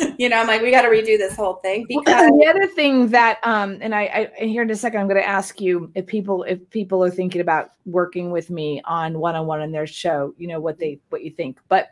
you 0.18 0.28
know, 0.28 0.36
I'm 0.36 0.46
like, 0.46 0.62
we 0.62 0.70
got 0.70 0.82
to 0.82 0.88
redo 0.88 1.18
this 1.18 1.36
whole 1.36 1.54
thing 1.54 1.86
because 1.88 2.30
the 2.30 2.46
other 2.48 2.66
thing 2.66 3.08
that, 3.08 3.38
um, 3.42 3.78
and 3.80 3.94
I, 3.94 4.30
I 4.40 4.44
here 4.44 4.62
in 4.62 4.70
a 4.70 4.76
second, 4.76 5.00
I'm 5.00 5.08
going 5.08 5.20
to 5.20 5.28
ask 5.28 5.60
you 5.60 5.90
if 5.94 6.06
people, 6.06 6.42
if 6.44 6.68
people 6.70 7.02
are 7.04 7.10
thinking 7.10 7.40
about 7.40 7.70
working 7.86 8.30
with 8.30 8.50
me 8.50 8.80
on 8.84 9.18
one-on-one 9.18 9.62
in 9.62 9.72
their 9.72 9.86
show, 9.86 10.34
you 10.38 10.48
know, 10.48 10.60
what 10.60 10.78
they, 10.78 11.00
what 11.10 11.22
you 11.22 11.30
think. 11.30 11.58
But 11.68 11.88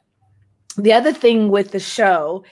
the 0.76 0.92
other 0.92 1.12
thing 1.12 1.50
with 1.50 1.70
the 1.72 1.80
show 1.80 2.44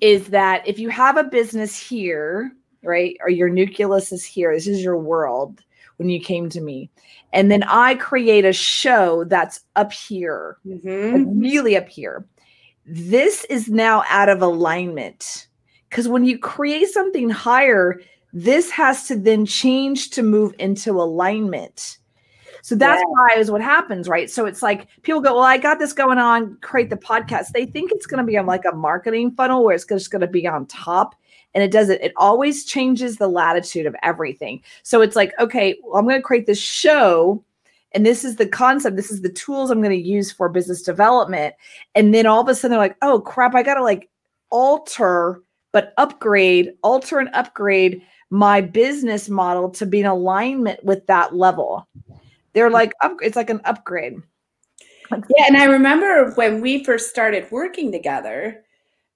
is 0.00 0.28
that 0.28 0.66
if 0.66 0.78
you 0.78 0.88
have 0.88 1.16
a 1.16 1.24
business 1.24 1.78
here, 1.78 2.52
right, 2.82 3.16
or 3.20 3.30
your 3.30 3.48
nucleus 3.48 4.12
is 4.12 4.24
here, 4.24 4.52
this 4.54 4.66
is 4.66 4.82
your 4.82 4.98
world 4.98 5.62
when 5.96 6.08
you 6.08 6.20
came 6.20 6.48
to 6.50 6.60
me. 6.60 6.90
And 7.32 7.50
then 7.50 7.62
I 7.62 7.94
create 7.94 8.44
a 8.44 8.52
show 8.52 9.24
that's 9.24 9.60
up 9.76 9.92
here, 9.92 10.58
mm-hmm. 10.66 11.16
like 11.16 11.26
really 11.28 11.76
up 11.76 11.88
here. 11.88 12.26
This 12.84 13.44
is 13.46 13.68
now 13.68 14.04
out 14.08 14.28
of 14.28 14.42
alignment. 14.42 15.48
Because 15.88 16.08
when 16.08 16.24
you 16.24 16.38
create 16.38 16.88
something 16.88 17.28
higher, 17.28 18.00
this 18.32 18.70
has 18.70 19.06
to 19.08 19.16
then 19.16 19.44
change 19.44 20.10
to 20.10 20.22
move 20.22 20.54
into 20.58 20.92
alignment. 20.92 21.98
So 22.62 22.76
that's 22.76 23.00
yeah. 23.00 23.08
why 23.08 23.28
is 23.38 23.50
what 23.50 23.60
happens, 23.60 24.08
right? 24.08 24.30
So 24.30 24.46
it's 24.46 24.62
like 24.62 24.88
people 25.02 25.20
go, 25.20 25.34
Well, 25.34 25.42
I 25.42 25.58
got 25.58 25.78
this 25.78 25.92
going 25.92 26.18
on, 26.18 26.56
create 26.60 26.90
the 26.90 26.96
podcast. 26.96 27.48
They 27.48 27.66
think 27.66 27.90
it's 27.92 28.06
going 28.06 28.18
to 28.18 28.26
be 28.26 28.38
on 28.38 28.46
like 28.46 28.64
a 28.64 28.74
marketing 28.74 29.32
funnel 29.32 29.64
where 29.64 29.74
it's 29.74 29.84
just 29.84 30.10
going 30.10 30.20
to 30.20 30.28
be 30.28 30.46
on 30.46 30.66
top 30.66 31.16
and 31.54 31.62
it 31.62 31.70
doesn't 31.70 32.00
it 32.00 32.12
always 32.16 32.64
changes 32.64 33.16
the 33.16 33.28
latitude 33.28 33.86
of 33.86 33.94
everything 34.02 34.60
so 34.82 35.00
it's 35.00 35.16
like 35.16 35.32
okay 35.38 35.76
well, 35.82 35.98
i'm 35.98 36.04
going 36.04 36.18
to 36.18 36.22
create 36.22 36.46
this 36.46 36.60
show 36.60 37.42
and 37.94 38.06
this 38.06 38.24
is 38.24 38.36
the 38.36 38.46
concept 38.46 38.96
this 38.96 39.10
is 39.10 39.22
the 39.22 39.28
tools 39.28 39.70
i'm 39.70 39.80
going 39.80 39.90
to 39.90 40.08
use 40.08 40.32
for 40.32 40.48
business 40.48 40.82
development 40.82 41.54
and 41.94 42.14
then 42.14 42.26
all 42.26 42.40
of 42.40 42.48
a 42.48 42.54
sudden 42.54 42.72
they're 42.72 42.78
like 42.78 42.96
oh 43.02 43.20
crap 43.20 43.54
i 43.54 43.62
got 43.62 43.74
to 43.74 43.82
like 43.82 44.08
alter 44.50 45.40
but 45.72 45.94
upgrade 45.96 46.72
alter 46.82 47.18
and 47.18 47.30
upgrade 47.34 48.02
my 48.30 48.60
business 48.60 49.28
model 49.28 49.68
to 49.68 49.86
be 49.86 50.00
in 50.00 50.06
alignment 50.06 50.82
with 50.84 51.06
that 51.06 51.34
level 51.34 51.86
they're 52.52 52.66
mm-hmm. 52.66 52.74
like 52.74 52.92
up, 53.02 53.16
it's 53.20 53.36
like 53.36 53.50
an 53.50 53.60
upgrade 53.64 54.16
yeah 55.10 55.46
and 55.46 55.56
i 55.56 55.64
remember 55.64 56.32
when 56.32 56.60
we 56.60 56.84
first 56.84 57.10
started 57.10 57.50
working 57.50 57.92
together 57.92 58.62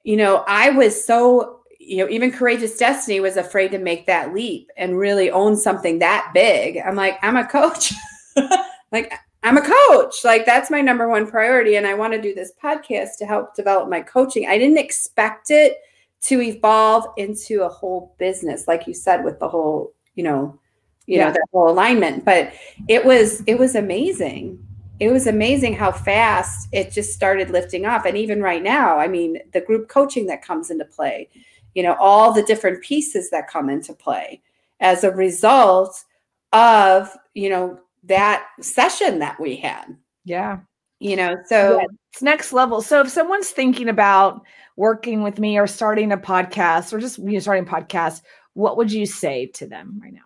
you 0.05 0.17
know 0.17 0.45
i 0.47 0.71
was 0.71 1.03
so 1.05 1.61
you 1.87 1.99
know, 1.99 2.11
even 2.11 2.33
Courageous 2.33 2.77
Destiny 2.77 3.21
was 3.21 3.37
afraid 3.37 3.71
to 3.71 3.79
make 3.79 4.07
that 4.07 4.35
leap 4.35 4.71
and 4.77 4.99
really 4.99 5.31
own 5.31 5.57
something 5.57 6.01
that 6.01 6.33
big. 6.35 6.79
I'm 6.85 6.97
like, 6.97 7.17
I'm 7.23 7.37
a 7.37 7.47
coach. 7.47 7.93
like, 8.92 9.12
I'm 9.42 9.57
a 9.57 9.62
coach. 9.62 10.25
Like, 10.25 10.44
that's 10.44 10.70
my 10.70 10.81
number 10.81 11.09
one 11.09 11.27
priority. 11.27 11.77
And 11.77 11.87
I 11.87 11.94
want 11.94 12.12
to 12.12 12.20
do 12.20 12.35
this 12.35 12.53
podcast 12.62 13.18
to 13.18 13.27
help 13.27 13.55
develop 13.55 13.88
my 13.88 14.01
coaching. 14.01 14.46
I 14.49 14.59
didn't 14.59 14.79
expect 14.79 15.51
it 15.51 15.79
to 16.22 16.40
evolve 16.40 17.07
into 17.16 17.62
a 17.62 17.68
whole 17.68 18.14
business, 18.18 18.66
like 18.66 18.87
you 18.87 18.94
said, 18.94 19.25
with 19.25 19.38
the 19.38 19.49
whole, 19.49 19.94
you 20.14 20.25
know, 20.25 20.59
you 21.07 21.18
yeah. 21.18 21.27
know, 21.27 21.33
that 21.33 21.49
whole 21.53 21.70
alignment. 21.70 22.25
But 22.25 22.53
it 22.88 23.05
was, 23.05 23.42
it 23.46 23.59
was 23.59 23.75
amazing. 23.75 24.59
It 24.99 25.11
was 25.11 25.27
amazing 25.27 25.75
how 25.75 25.92
fast 25.92 26.68
it 26.72 26.90
just 26.90 27.12
started 27.12 27.51
lifting 27.51 27.87
off. 27.87 28.07
And 28.07 28.16
even 28.16 28.40
right 28.40 28.62
now, 28.62 28.99
I 28.99 29.07
mean, 29.09 29.38
the 29.53 29.61
group 29.61 29.88
coaching 29.88 30.27
that 30.27 30.42
comes 30.42 30.70
into 30.70 30.87
play 30.87 31.29
you 31.77 31.83
know 31.83 31.94
all 32.01 32.33
the 32.33 32.42
different 32.42 32.83
pieces 32.83 33.31
that 33.31 33.49
come 33.49 33.68
into 33.68 33.92
play 33.92 34.42
as 34.81 35.05
a 35.05 35.11
result 35.12 36.05
of 36.53 37.14
you 37.35 37.51
know 37.51 37.79
that 38.07 38.47
session 38.61 39.19
that 39.21 39.38
we 39.40 39.57
had. 39.57 39.85
Yeah. 40.25 40.61
You 40.99 41.14
know 41.16 41.37
so 41.45 41.79
yeah, 41.79 41.87
it's 42.12 42.23
next 42.23 42.53
level. 42.53 42.81
So 42.81 43.03
if 43.03 43.11
someone's 43.11 43.51
thinking 43.51 43.88
about 43.88 44.42
working 44.77 45.23
with 45.23 45.38
me 45.38 45.59
or 45.59 45.66
starting 45.66 46.11
a 46.11 46.16
podcast 46.16 46.92
or 46.92 47.01
just 47.01 47.19
you 47.19 47.33
know 47.33 47.38
starting 47.38 47.69
a 47.69 47.71
podcast 47.71 48.23
what 48.55 48.79
would 48.79 48.90
you 48.90 49.05
say 49.05 49.47
to 49.47 49.66
them 49.66 50.01
right 50.03 50.12
now? 50.12 50.21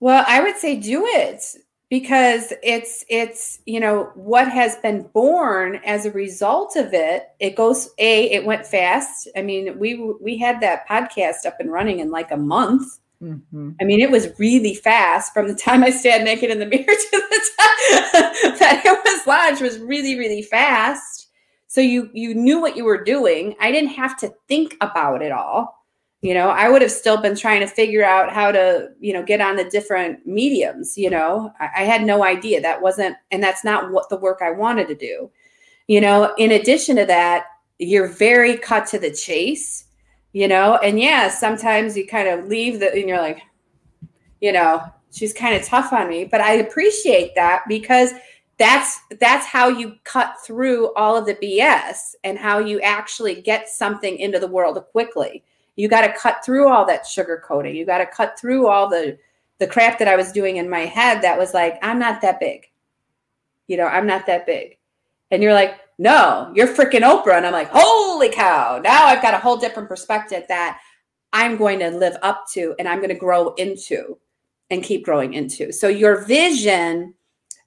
Well 0.00 0.24
i 0.28 0.42
would 0.42 0.56
say 0.56 0.76
do 0.76 1.06
it 1.06 1.42
because 1.88 2.52
it's 2.62 3.04
it's 3.08 3.60
you 3.64 3.80
know 3.80 4.10
what 4.14 4.50
has 4.50 4.76
been 4.76 5.08
born 5.14 5.80
as 5.86 6.04
a 6.04 6.10
result 6.10 6.76
of 6.76 6.92
it 6.92 7.28
it 7.40 7.56
goes 7.56 7.88
a 7.98 8.30
it 8.30 8.44
went 8.44 8.66
fast. 8.66 9.28
I 9.36 9.42
mean 9.42 9.78
we 9.78 9.94
we 10.20 10.36
had 10.36 10.60
that 10.60 10.86
podcast 10.86 11.46
up 11.46 11.58
and 11.60 11.72
running 11.72 12.00
in 12.00 12.10
like 12.10 12.30
a 12.30 12.36
month 12.36 12.98
mm-hmm. 13.22 13.70
i 13.80 13.84
mean 13.84 14.00
it 14.00 14.10
was 14.10 14.28
really 14.38 14.74
fast 14.74 15.32
from 15.32 15.48
the 15.48 15.54
time 15.54 15.82
i 15.82 15.90
stand 15.90 16.24
naked 16.24 16.50
in 16.50 16.58
the 16.58 16.66
mirror 16.74 16.84
to 16.84 17.10
the 17.10 17.50
time 17.58 17.68
that 18.58 18.82
it 18.84 19.00
was 19.04 19.26
launched 19.26 19.62
was 19.62 19.78
really 19.78 20.18
really 20.18 20.42
fast. 20.42 21.28
So 21.66 21.80
you 21.80 22.10
you 22.12 22.34
knew 22.34 22.60
what 22.60 22.76
you 22.76 22.84
were 22.84 23.02
doing. 23.02 23.54
I 23.60 23.70
didn't 23.70 23.90
have 23.90 24.16
to 24.18 24.32
think 24.48 24.76
about 24.80 25.22
it 25.22 25.32
all. 25.32 25.76
You 26.20 26.34
know 26.34 26.48
i 26.48 26.68
would 26.68 26.82
have 26.82 26.90
still 26.90 27.22
been 27.22 27.36
trying 27.36 27.60
to 27.60 27.68
figure 27.68 28.04
out 28.04 28.32
how 28.32 28.50
to 28.50 28.88
you 28.98 29.12
know 29.12 29.22
get 29.22 29.40
on 29.40 29.54
the 29.54 29.70
different 29.70 30.26
mediums 30.26 30.98
you 30.98 31.10
know? 31.10 31.52
I, 31.60 31.68
I, 31.76 31.84
had 31.84 32.02
no 32.02 32.24
idea. 32.24 32.60
That 32.60 32.82
wasn't 32.82 33.16
and 33.30 33.40
that's 33.40 33.62
not 33.62 33.92
what 33.92 34.08
the 34.08 34.16
work 34.16 34.40
i 34.42 34.50
wanted 34.50 34.88
to 34.88 34.96
do. 34.96 35.30
You 35.86 36.00
know 36.00 36.34
in 36.36 36.50
addition 36.50 36.96
to 36.96 37.06
that 37.06 37.44
you're 37.78 38.08
very 38.08 38.56
cut 38.56 38.86
to 38.88 38.98
the 38.98 39.12
chase 39.12 39.84
you 40.32 40.48
know 40.48 40.76
and 40.76 41.00
yeah 41.00 41.28
sometimes 41.28 41.96
you 41.96 42.06
kind 42.06 42.28
of 42.28 42.46
leave 42.46 42.80
the 42.80 42.92
and 42.92 43.08
you're 43.08 43.20
like 43.20 43.40
you 44.40 44.52
know 44.52 44.82
she's 45.10 45.32
kind 45.32 45.54
of 45.54 45.64
tough 45.64 45.92
on 45.92 46.08
me 46.08 46.24
but 46.24 46.40
i 46.40 46.54
appreciate 46.54 47.34
that 47.34 47.62
because 47.68 48.12
that's 48.58 49.00
that's 49.20 49.46
how 49.46 49.68
you 49.68 49.94
cut 50.04 50.34
through 50.44 50.92
all 50.94 51.16
of 51.16 51.26
the 51.26 51.34
bs 51.36 52.14
and 52.24 52.38
how 52.38 52.58
you 52.58 52.80
actually 52.80 53.40
get 53.40 53.68
something 53.68 54.18
into 54.18 54.38
the 54.38 54.46
world 54.46 54.82
quickly 54.92 55.42
you 55.78 55.86
got 55.86 56.00
to 56.00 56.12
cut 56.12 56.44
through 56.44 56.68
all 56.68 56.84
that 56.86 57.06
sugar 57.06 57.40
coating. 57.46 57.76
You 57.76 57.86
got 57.86 57.98
to 57.98 58.06
cut 58.06 58.36
through 58.38 58.66
all 58.66 58.88
the 58.88 59.16
the 59.58 59.66
crap 59.66 59.98
that 60.00 60.08
I 60.08 60.16
was 60.16 60.32
doing 60.32 60.56
in 60.56 60.68
my 60.68 60.80
head 60.80 61.22
that 61.22 61.38
was 61.38 61.54
like, 61.54 61.78
I'm 61.82 62.00
not 62.00 62.20
that 62.22 62.40
big. 62.40 62.66
You 63.68 63.76
know, 63.76 63.86
I'm 63.86 64.06
not 64.06 64.26
that 64.26 64.44
big. 64.44 64.76
And 65.30 65.40
you're 65.40 65.54
like, 65.54 65.78
no, 65.98 66.52
you're 66.54 66.68
freaking 66.68 67.02
Oprah. 67.02 67.36
And 67.36 67.46
I'm 67.46 67.52
like, 67.52 67.70
holy 67.70 68.30
cow. 68.30 68.80
Now 68.82 69.06
I've 69.06 69.22
got 69.22 69.34
a 69.34 69.38
whole 69.38 69.56
different 69.56 69.88
perspective 69.88 70.44
that 70.48 70.80
I'm 71.32 71.56
going 71.56 71.80
to 71.80 71.90
live 71.90 72.16
up 72.22 72.44
to 72.52 72.74
and 72.78 72.88
I'm 72.88 72.98
going 72.98 73.08
to 73.10 73.14
grow 73.14 73.54
into 73.54 74.18
and 74.70 74.82
keep 74.82 75.04
growing 75.04 75.34
into. 75.34 75.72
So 75.72 75.88
your 75.88 76.24
vision 76.24 77.14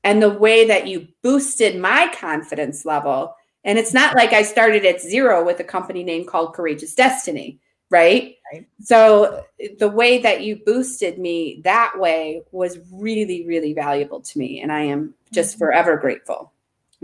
and 0.04 0.22
the 0.22 0.30
way 0.30 0.66
that 0.68 0.88
you 0.88 1.08
boosted 1.22 1.80
my 1.80 2.12
confidence 2.16 2.86
level. 2.86 3.36
And 3.64 3.78
it's 3.78 3.94
not 3.94 4.16
like 4.16 4.34
I 4.34 4.42
started 4.42 4.86
at 4.86 5.02
zero 5.02 5.46
with 5.46 5.60
a 5.60 5.64
company 5.64 6.04
name 6.04 6.26
called 6.26 6.56
Courageous 6.56 6.96
Destiny 6.96 7.60
right? 7.92 8.38
right? 8.52 8.66
So 8.80 9.44
the 9.78 9.90
way 9.90 10.18
that 10.20 10.42
you 10.42 10.62
boosted 10.66 11.20
me 11.20 11.62
that 11.64 11.94
way 11.98 12.42
was 12.52 12.80
really, 12.92 13.46
really 13.46 13.74
valuable 13.74 14.22
to 14.22 14.40
me, 14.40 14.62
and 14.62 14.72
I 14.72 14.84
am 14.84 15.14
just 15.32 15.52
mm-hmm. 15.52 15.66
forever 15.66 15.98
grateful. 15.98 16.54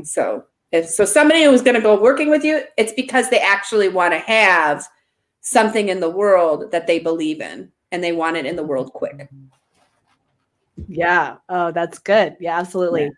So 0.04 0.45
if 0.72 0.88
so, 0.89 1.05
somebody 1.05 1.43
who's 1.43 1.61
going 1.61 1.76
to 1.76 1.82
go 1.82 1.99
working 1.99 2.30
with 2.30 2.43
you, 2.43 2.61
it's 2.78 2.93
because 2.93 3.30
they 3.30 3.39
actually 3.39 3.89
want 3.89 4.13
to 4.13 4.20
have 4.20 4.88
something 5.41 5.89
in 5.89 5.99
the 5.99 6.09
world 6.09 6.72
that 6.72 6.88
they 6.88 6.99
believe 6.99 7.41
in, 7.41 7.72
and 7.91 8.03
they 8.03 8.11
want 8.11 8.38
it 8.38 8.45
in 8.45 8.55
the 8.55 8.63
world 8.63 8.91
quick. 8.93 9.30
Yeah. 10.88 11.38
Oh, 11.49 11.72
that's 11.72 11.99
good. 11.99 12.36
Yeah, 12.39 12.59
absolutely. 12.59 13.03
Yeah. 13.03 13.09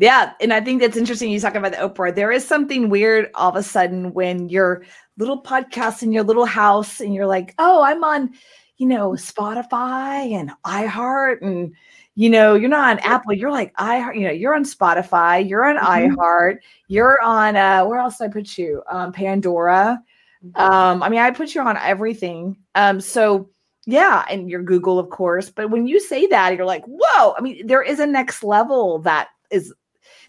Yeah, 0.00 0.32
and 0.40 0.52
I 0.52 0.60
think 0.60 0.80
that's 0.80 0.96
interesting. 0.96 1.28
You 1.28 1.40
talk 1.40 1.56
about 1.56 1.72
the 1.72 1.78
Oprah. 1.78 2.14
There 2.14 2.30
is 2.30 2.46
something 2.46 2.88
weird 2.88 3.30
all 3.34 3.50
of 3.50 3.56
a 3.56 3.64
sudden 3.64 4.14
when 4.14 4.48
you're 4.48 4.84
little 5.16 5.42
podcast 5.42 6.04
in 6.04 6.12
your 6.12 6.22
little 6.22 6.44
house 6.44 7.00
and 7.00 7.12
you're 7.12 7.26
like, 7.26 7.52
oh, 7.58 7.82
I'm 7.82 8.04
on, 8.04 8.30
you 8.76 8.86
know, 8.86 9.10
Spotify 9.14 10.32
and 10.32 10.52
iHeart 10.64 11.42
and 11.42 11.74
you 12.18 12.28
know, 12.28 12.56
you're 12.56 12.68
not 12.68 12.90
on 12.90 12.98
Apple, 13.04 13.32
you're 13.32 13.52
like 13.52 13.72
I, 13.76 14.12
you 14.12 14.22
know, 14.22 14.32
you're 14.32 14.56
on 14.56 14.64
Spotify, 14.64 15.48
you're 15.48 15.64
on 15.64 15.76
mm-hmm. 15.76 16.16
iHeart, 16.16 16.58
you're 16.88 17.22
on 17.22 17.54
uh 17.54 17.86
where 17.86 18.00
else 18.00 18.18
did 18.18 18.24
I 18.24 18.32
put 18.32 18.58
you? 18.58 18.82
Um 18.90 19.12
Pandora. 19.12 20.02
Mm-hmm. 20.44 20.60
Um, 20.60 21.00
I 21.04 21.10
mean, 21.10 21.20
I 21.20 21.30
put 21.30 21.54
you 21.54 21.60
on 21.60 21.76
everything. 21.76 22.56
Um, 22.74 23.00
so 23.00 23.50
yeah, 23.86 24.24
and 24.28 24.50
your 24.50 24.64
Google, 24.64 24.98
of 24.98 25.10
course. 25.10 25.48
But 25.48 25.70
when 25.70 25.86
you 25.86 26.00
say 26.00 26.26
that, 26.26 26.56
you're 26.56 26.66
like, 26.66 26.84
whoa, 26.86 27.34
I 27.38 27.40
mean, 27.40 27.64
there 27.68 27.82
is 27.82 28.00
a 28.00 28.06
next 28.06 28.42
level 28.42 28.98
that 29.02 29.28
is 29.52 29.72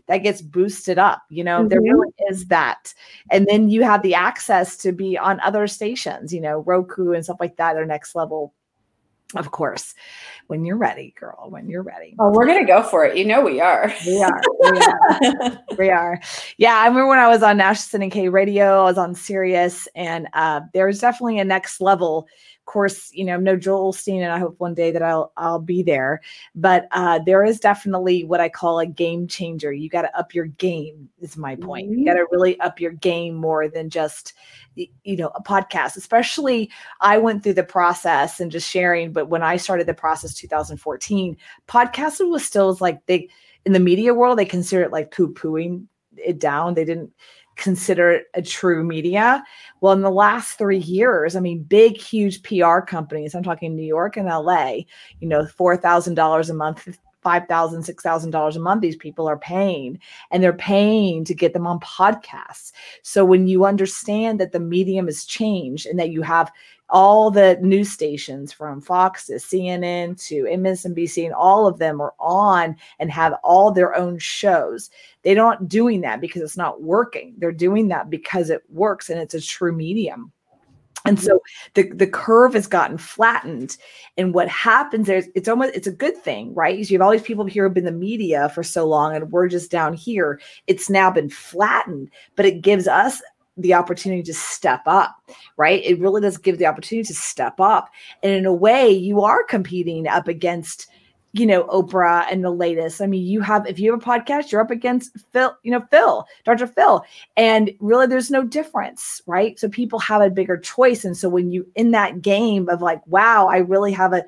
that 0.05 0.19
gets 0.19 0.43
boosted 0.43 0.99
up. 0.99 1.23
You 1.31 1.43
know, 1.43 1.61
mm-hmm. 1.61 1.69
there 1.69 1.81
really 1.81 2.13
is 2.29 2.45
that. 2.49 2.93
And 3.31 3.47
then 3.47 3.67
you 3.67 3.81
have 3.81 4.03
the 4.03 4.13
access 4.13 4.77
to 4.77 4.91
be 4.91 5.17
on 5.17 5.39
other 5.39 5.65
stations, 5.65 6.31
you 6.31 6.41
know, 6.41 6.59
Roku 6.59 7.13
and 7.13 7.23
stuff 7.23 7.37
like 7.39 7.57
that 7.57 7.77
are 7.77 7.85
next 7.85 8.13
level 8.13 8.53
Of 9.35 9.51
course. 9.51 9.93
When 10.47 10.65
you're 10.65 10.77
ready, 10.77 11.13
girl, 11.19 11.47
when 11.49 11.69
you're 11.69 11.83
ready. 11.83 12.15
Oh, 12.17 12.31
we're 12.31 12.47
going 12.47 12.65
to 12.65 12.71
go 12.71 12.81
for 12.81 13.05
it. 13.05 13.15
You 13.15 13.25
know, 13.25 13.41
we 13.41 13.61
are. 13.61 13.93
We 14.07 14.23
are. 14.23 14.41
We 14.61 14.79
are. 14.79 15.63
we 15.77 15.89
are. 15.89 16.19
Yeah. 16.57 16.75
I 16.77 16.87
remember 16.87 17.07
when 17.07 17.19
I 17.19 17.27
was 17.27 17.43
on 17.43 17.57
Nash 17.57 17.93
and 17.93 18.11
K 18.11 18.29
Radio, 18.29 18.81
I 18.81 18.83
was 18.85 18.97
on 18.97 19.13
Sirius, 19.13 19.87
and 19.93 20.27
uh, 20.33 20.61
was 20.87 20.99
definitely 20.99 21.37
a 21.37 21.45
next 21.45 21.79
level 21.79 22.27
course, 22.69 23.11
you 23.13 23.25
know, 23.25 23.37
no 23.37 23.55
Joel 23.57 23.91
Osteen, 23.91 24.21
and 24.21 24.31
I 24.31 24.37
hope 24.37 24.59
one 24.59 24.75
day 24.75 24.91
that 24.91 25.01
I'll 25.01 25.33
I'll 25.37 25.59
be 25.59 25.81
there. 25.81 26.21
But 26.53 26.87
uh, 26.91 27.19
there 27.25 27.43
is 27.43 27.59
definitely 27.59 28.23
what 28.23 28.39
I 28.39 28.47
call 28.47 28.79
a 28.79 28.85
game 28.85 29.27
changer. 29.27 29.73
You 29.73 29.89
got 29.89 30.03
to 30.03 30.17
up 30.17 30.35
your 30.35 30.45
game. 30.45 31.09
Is 31.19 31.35
my 31.35 31.55
point. 31.55 31.89
Mm-hmm. 31.89 31.99
You 31.99 32.05
got 32.05 32.13
to 32.13 32.27
really 32.31 32.59
up 32.59 32.79
your 32.79 32.91
game 32.91 33.33
more 33.33 33.67
than 33.67 33.89
just 33.89 34.33
you 34.75 35.17
know 35.17 35.31
a 35.35 35.41
podcast. 35.41 35.97
Especially, 35.97 36.69
I 37.01 37.17
went 37.17 37.43
through 37.43 37.55
the 37.55 37.63
process 37.63 38.39
and 38.39 38.51
just 38.51 38.69
sharing. 38.69 39.13
But 39.13 39.29
when 39.29 39.41
I 39.41 39.57
started 39.57 39.87
the 39.87 39.95
process, 39.95 40.35
2014, 40.35 41.35
podcasting 41.67 42.29
was 42.29 42.45
still 42.45 42.77
like 42.79 43.03
they 43.07 43.29
in 43.65 43.73
the 43.73 43.79
media 43.79 44.13
world 44.13 44.37
they 44.37 44.45
consider 44.45 44.83
it 44.83 44.91
like 44.91 45.11
poo 45.11 45.33
pooing 45.33 45.87
it 46.15 46.39
down. 46.39 46.75
They 46.75 46.85
didn't 46.85 47.11
consider 47.59 48.11
it 48.11 48.27
a 48.33 48.41
true 48.41 48.83
media. 48.83 49.43
Well, 49.81 49.93
in 49.93 50.01
the 50.01 50.09
last 50.09 50.57
three 50.57 50.79
years, 50.79 51.35
I 51.35 51.39
mean, 51.39 51.63
big, 51.63 51.97
huge 51.97 52.41
PR 52.43 52.79
companies, 52.79 53.35
I'm 53.35 53.43
talking 53.43 53.75
New 53.75 53.85
York 53.85 54.17
and 54.17 54.27
LA, 54.27 54.79
you 55.19 55.27
know, 55.27 55.43
$4,000 55.43 56.49
a 56.49 56.53
month, 56.53 56.97
$5,000, 57.29 57.47
$6,000 57.47 58.55
a 58.55 58.59
month, 58.59 58.81
these 58.81 58.95
people 58.95 59.27
are 59.27 59.37
paying 59.37 59.99
and 60.31 60.41
they're 60.41 60.53
paying 60.53 61.23
to 61.25 61.33
get 61.33 61.53
them 61.53 61.67
on 61.67 61.79
podcasts. 61.79 62.71
So 63.03 63.23
when 63.25 63.47
you 63.47 63.65
understand 63.65 64.39
that 64.39 64.51
the 64.51 64.59
medium 64.59 65.05
has 65.05 65.25
changed 65.25 65.85
and 65.85 65.99
that 65.99 66.09
you 66.09 66.21
have 66.21 66.51
all 66.89 67.29
the 67.29 67.57
news 67.61 67.91
stations 67.91 68.51
from 68.51 68.81
Fox 68.81 69.27
to 69.27 69.33
CNN 69.33 70.19
to 70.27 70.45
MSNBC 70.45 71.23
and 71.25 71.33
all 71.33 71.67
of 71.67 71.77
them 71.77 72.01
are 72.01 72.13
on 72.19 72.75
and 72.99 73.11
have 73.11 73.33
all 73.43 73.71
their 73.71 73.95
own 73.95 74.17
shows. 74.17 74.89
They're 75.21 75.35
not 75.35 75.67
doing 75.67 76.01
that 76.01 76.19
because 76.19 76.41
it's 76.41 76.57
not 76.57 76.81
working. 76.81 77.35
They're 77.37 77.51
doing 77.51 77.89
that 77.89 78.09
because 78.09 78.49
it 78.49 78.63
works 78.69 79.09
and 79.09 79.19
it's 79.19 79.35
a 79.35 79.41
true 79.41 79.71
medium. 79.71 80.31
And 81.09 81.17
mm-hmm. 81.17 81.25
so 81.25 81.41
the, 81.73 81.89
the 81.89 82.07
curve 82.07 82.53
has 82.53 82.67
gotten 82.67 82.99
flattened. 82.99 83.77
And 84.15 84.33
what 84.33 84.47
happens 84.47 85.07
there 85.07 85.17
is 85.17 85.29
it's 85.33 85.49
almost 85.49 85.75
it's 85.75 85.87
a 85.87 85.91
good 85.91 86.15
thing, 86.17 86.53
right? 86.53 86.77
You 86.77 86.97
have 86.97 87.01
all 87.01 87.11
these 87.11 87.21
people 87.23 87.45
here 87.45 87.65
who've 87.65 87.73
been 87.73 87.87
in 87.87 87.93
the 87.93 87.99
media 87.99 88.49
for 88.49 88.61
so 88.63 88.85
long 88.85 89.15
and 89.15 89.31
we're 89.31 89.47
just 89.47 89.71
down 89.71 89.93
here. 89.93 90.39
It's 90.67 90.89
now 90.89 91.09
been 91.09 91.29
flattened, 91.29 92.11
but 92.35 92.45
it 92.45 92.61
gives 92.61 92.87
us 92.87 93.21
the 93.57 93.73
opportunity 93.73 94.23
to 94.23 94.33
step 94.33 94.81
up, 94.85 95.15
right? 95.57 95.83
It 95.83 95.99
really 95.99 96.21
does 96.21 96.37
give 96.37 96.59
the 96.59 96.67
opportunity 96.67 97.07
to 97.07 97.13
step 97.13 97.59
up. 97.59 97.89
And 98.23 98.31
in 98.31 98.45
a 98.45 98.53
way, 98.53 98.89
you 98.89 99.21
are 99.21 99.43
competing 99.43 100.07
up 100.07 100.27
against, 100.27 100.87
you 101.33 101.45
know, 101.45 101.63
Oprah 101.65 102.25
and 102.31 102.43
the 102.43 102.49
latest. 102.49 103.01
I 103.01 103.05
mean, 103.05 103.25
you 103.25 103.41
have, 103.41 103.67
if 103.67 103.79
you 103.79 103.91
have 103.91 104.01
a 104.01 104.05
podcast, 104.05 104.51
you're 104.51 104.61
up 104.61 104.71
against 104.71 105.11
Phil, 105.31 105.55
you 105.63 105.71
know, 105.71 105.81
Phil, 105.91 106.25
Dr. 106.43 106.65
Phil. 106.65 107.05
And 107.37 107.71
really, 107.79 108.07
there's 108.07 108.31
no 108.31 108.43
difference, 108.43 109.21
right? 109.27 109.59
So 109.59 109.69
people 109.69 109.99
have 109.99 110.21
a 110.21 110.29
bigger 110.29 110.57
choice. 110.57 111.05
And 111.05 111.15
so 111.15 111.29
when 111.29 111.51
you 111.51 111.67
in 111.75 111.91
that 111.91 112.21
game 112.21 112.67
of 112.69 112.81
like, 112.81 113.05
wow, 113.05 113.47
I 113.47 113.57
really 113.57 113.91
have 113.91 114.13
a, 114.13 114.25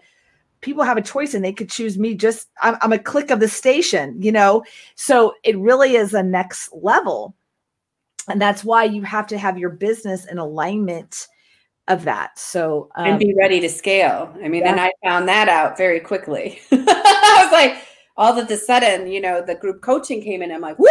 people 0.61 0.83
have 0.83 0.97
a 0.97 1.01
choice 1.01 1.33
and 1.33 1.43
they 1.43 1.53
could 1.53 1.69
choose 1.69 1.97
me 1.97 2.13
just 2.13 2.47
I'm, 2.61 2.77
I'm, 2.81 2.93
a 2.93 2.99
click 2.99 3.31
of 3.31 3.39
the 3.39 3.47
station 3.47 4.21
you 4.21 4.31
know 4.31 4.63
so 4.95 5.33
it 5.43 5.57
really 5.57 5.95
is 5.95 6.13
a 6.13 6.23
next 6.23 6.69
level 6.71 7.35
and 8.29 8.39
that's 8.39 8.63
why 8.63 8.83
you 8.83 9.01
have 9.01 9.27
to 9.27 9.37
have 9.37 9.57
your 9.57 9.71
business 9.71 10.25
in 10.25 10.37
alignment 10.37 11.27
of 11.87 12.03
that. 12.03 12.37
So 12.37 12.89
um, 12.95 13.05
and 13.05 13.19
be 13.19 13.33
ready 13.37 13.59
to 13.59 13.69
scale. 13.69 14.33
I 14.43 14.47
mean 14.47 14.61
yeah. 14.61 14.71
and 14.71 14.79
i 14.79 14.91
found 15.03 15.27
that 15.27 15.49
out 15.49 15.77
very 15.77 15.99
quickly. 15.99 16.59
I 16.71 17.43
was 17.43 17.51
like 17.51 17.83
all 18.17 18.37
of 18.37 18.49
a 18.49 18.57
sudden 18.57 19.07
you 19.07 19.19
know 19.19 19.41
the 19.41 19.55
group 19.55 19.81
coaching 19.81 20.21
came 20.21 20.41
in 20.41 20.51
i'm 20.51 20.61
like 20.61 20.77
whoo 20.77 20.87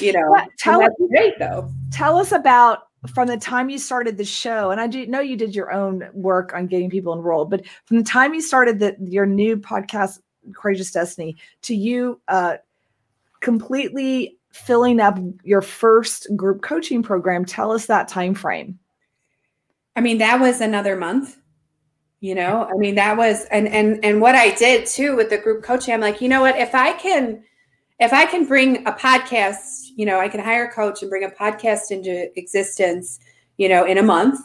you 0.00 0.12
know 0.12 0.34
yeah, 0.36 0.44
tell 0.58 0.82
us 0.82 0.90
great 1.08 1.38
though. 1.38 1.70
tell 1.90 2.18
us 2.18 2.32
about 2.32 2.88
from 3.14 3.28
the 3.28 3.36
time 3.36 3.68
you 3.68 3.78
started 3.78 4.16
the 4.16 4.24
show 4.24 4.70
and 4.70 4.80
i 4.80 4.86
do 4.86 5.06
know 5.06 5.20
you 5.20 5.36
did 5.36 5.54
your 5.54 5.72
own 5.72 6.08
work 6.12 6.52
on 6.54 6.66
getting 6.66 6.90
people 6.90 7.12
enrolled 7.12 7.50
but 7.50 7.64
from 7.84 7.98
the 7.98 8.04
time 8.04 8.34
you 8.34 8.40
started 8.40 8.78
the, 8.78 8.96
your 9.00 9.26
new 9.26 9.56
podcast 9.56 10.18
courageous 10.54 10.90
destiny 10.90 11.36
to 11.62 11.74
you 11.74 12.20
uh 12.28 12.56
completely 13.40 14.36
filling 14.52 15.00
up 15.00 15.18
your 15.44 15.62
first 15.62 16.26
group 16.36 16.62
coaching 16.62 17.02
program 17.02 17.44
tell 17.44 17.72
us 17.72 17.86
that 17.86 18.08
time 18.08 18.34
frame 18.34 18.78
i 19.96 20.00
mean 20.00 20.18
that 20.18 20.40
was 20.40 20.60
another 20.60 20.96
month 20.96 21.38
you 22.20 22.36
know? 22.36 22.68
I 22.72 22.74
mean 22.78 22.94
that 22.94 23.16
was 23.16 23.46
and 23.46 23.66
and 23.66 23.98
and 24.04 24.20
what 24.20 24.36
i 24.36 24.54
did 24.54 24.86
too 24.86 25.16
with 25.16 25.28
the 25.28 25.38
group 25.38 25.64
coaching 25.64 25.92
i'm 25.92 26.00
like 26.00 26.20
you 26.20 26.28
know 26.28 26.40
what? 26.40 26.56
If 26.56 26.72
i 26.72 26.92
can 26.92 27.42
if 27.98 28.12
i 28.12 28.26
can 28.26 28.46
bring 28.46 28.86
a 28.86 28.92
podcast 28.92 29.88
you 29.96 30.06
know 30.06 30.20
i 30.20 30.28
can 30.28 30.38
hire 30.38 30.66
a 30.66 30.72
coach 30.72 31.02
and 31.02 31.10
bring 31.10 31.24
a 31.24 31.30
podcast 31.30 31.90
into 31.90 32.30
existence 32.38 33.18
you 33.56 33.68
know 33.68 33.84
in 33.84 33.98
a 33.98 34.02
month 34.04 34.38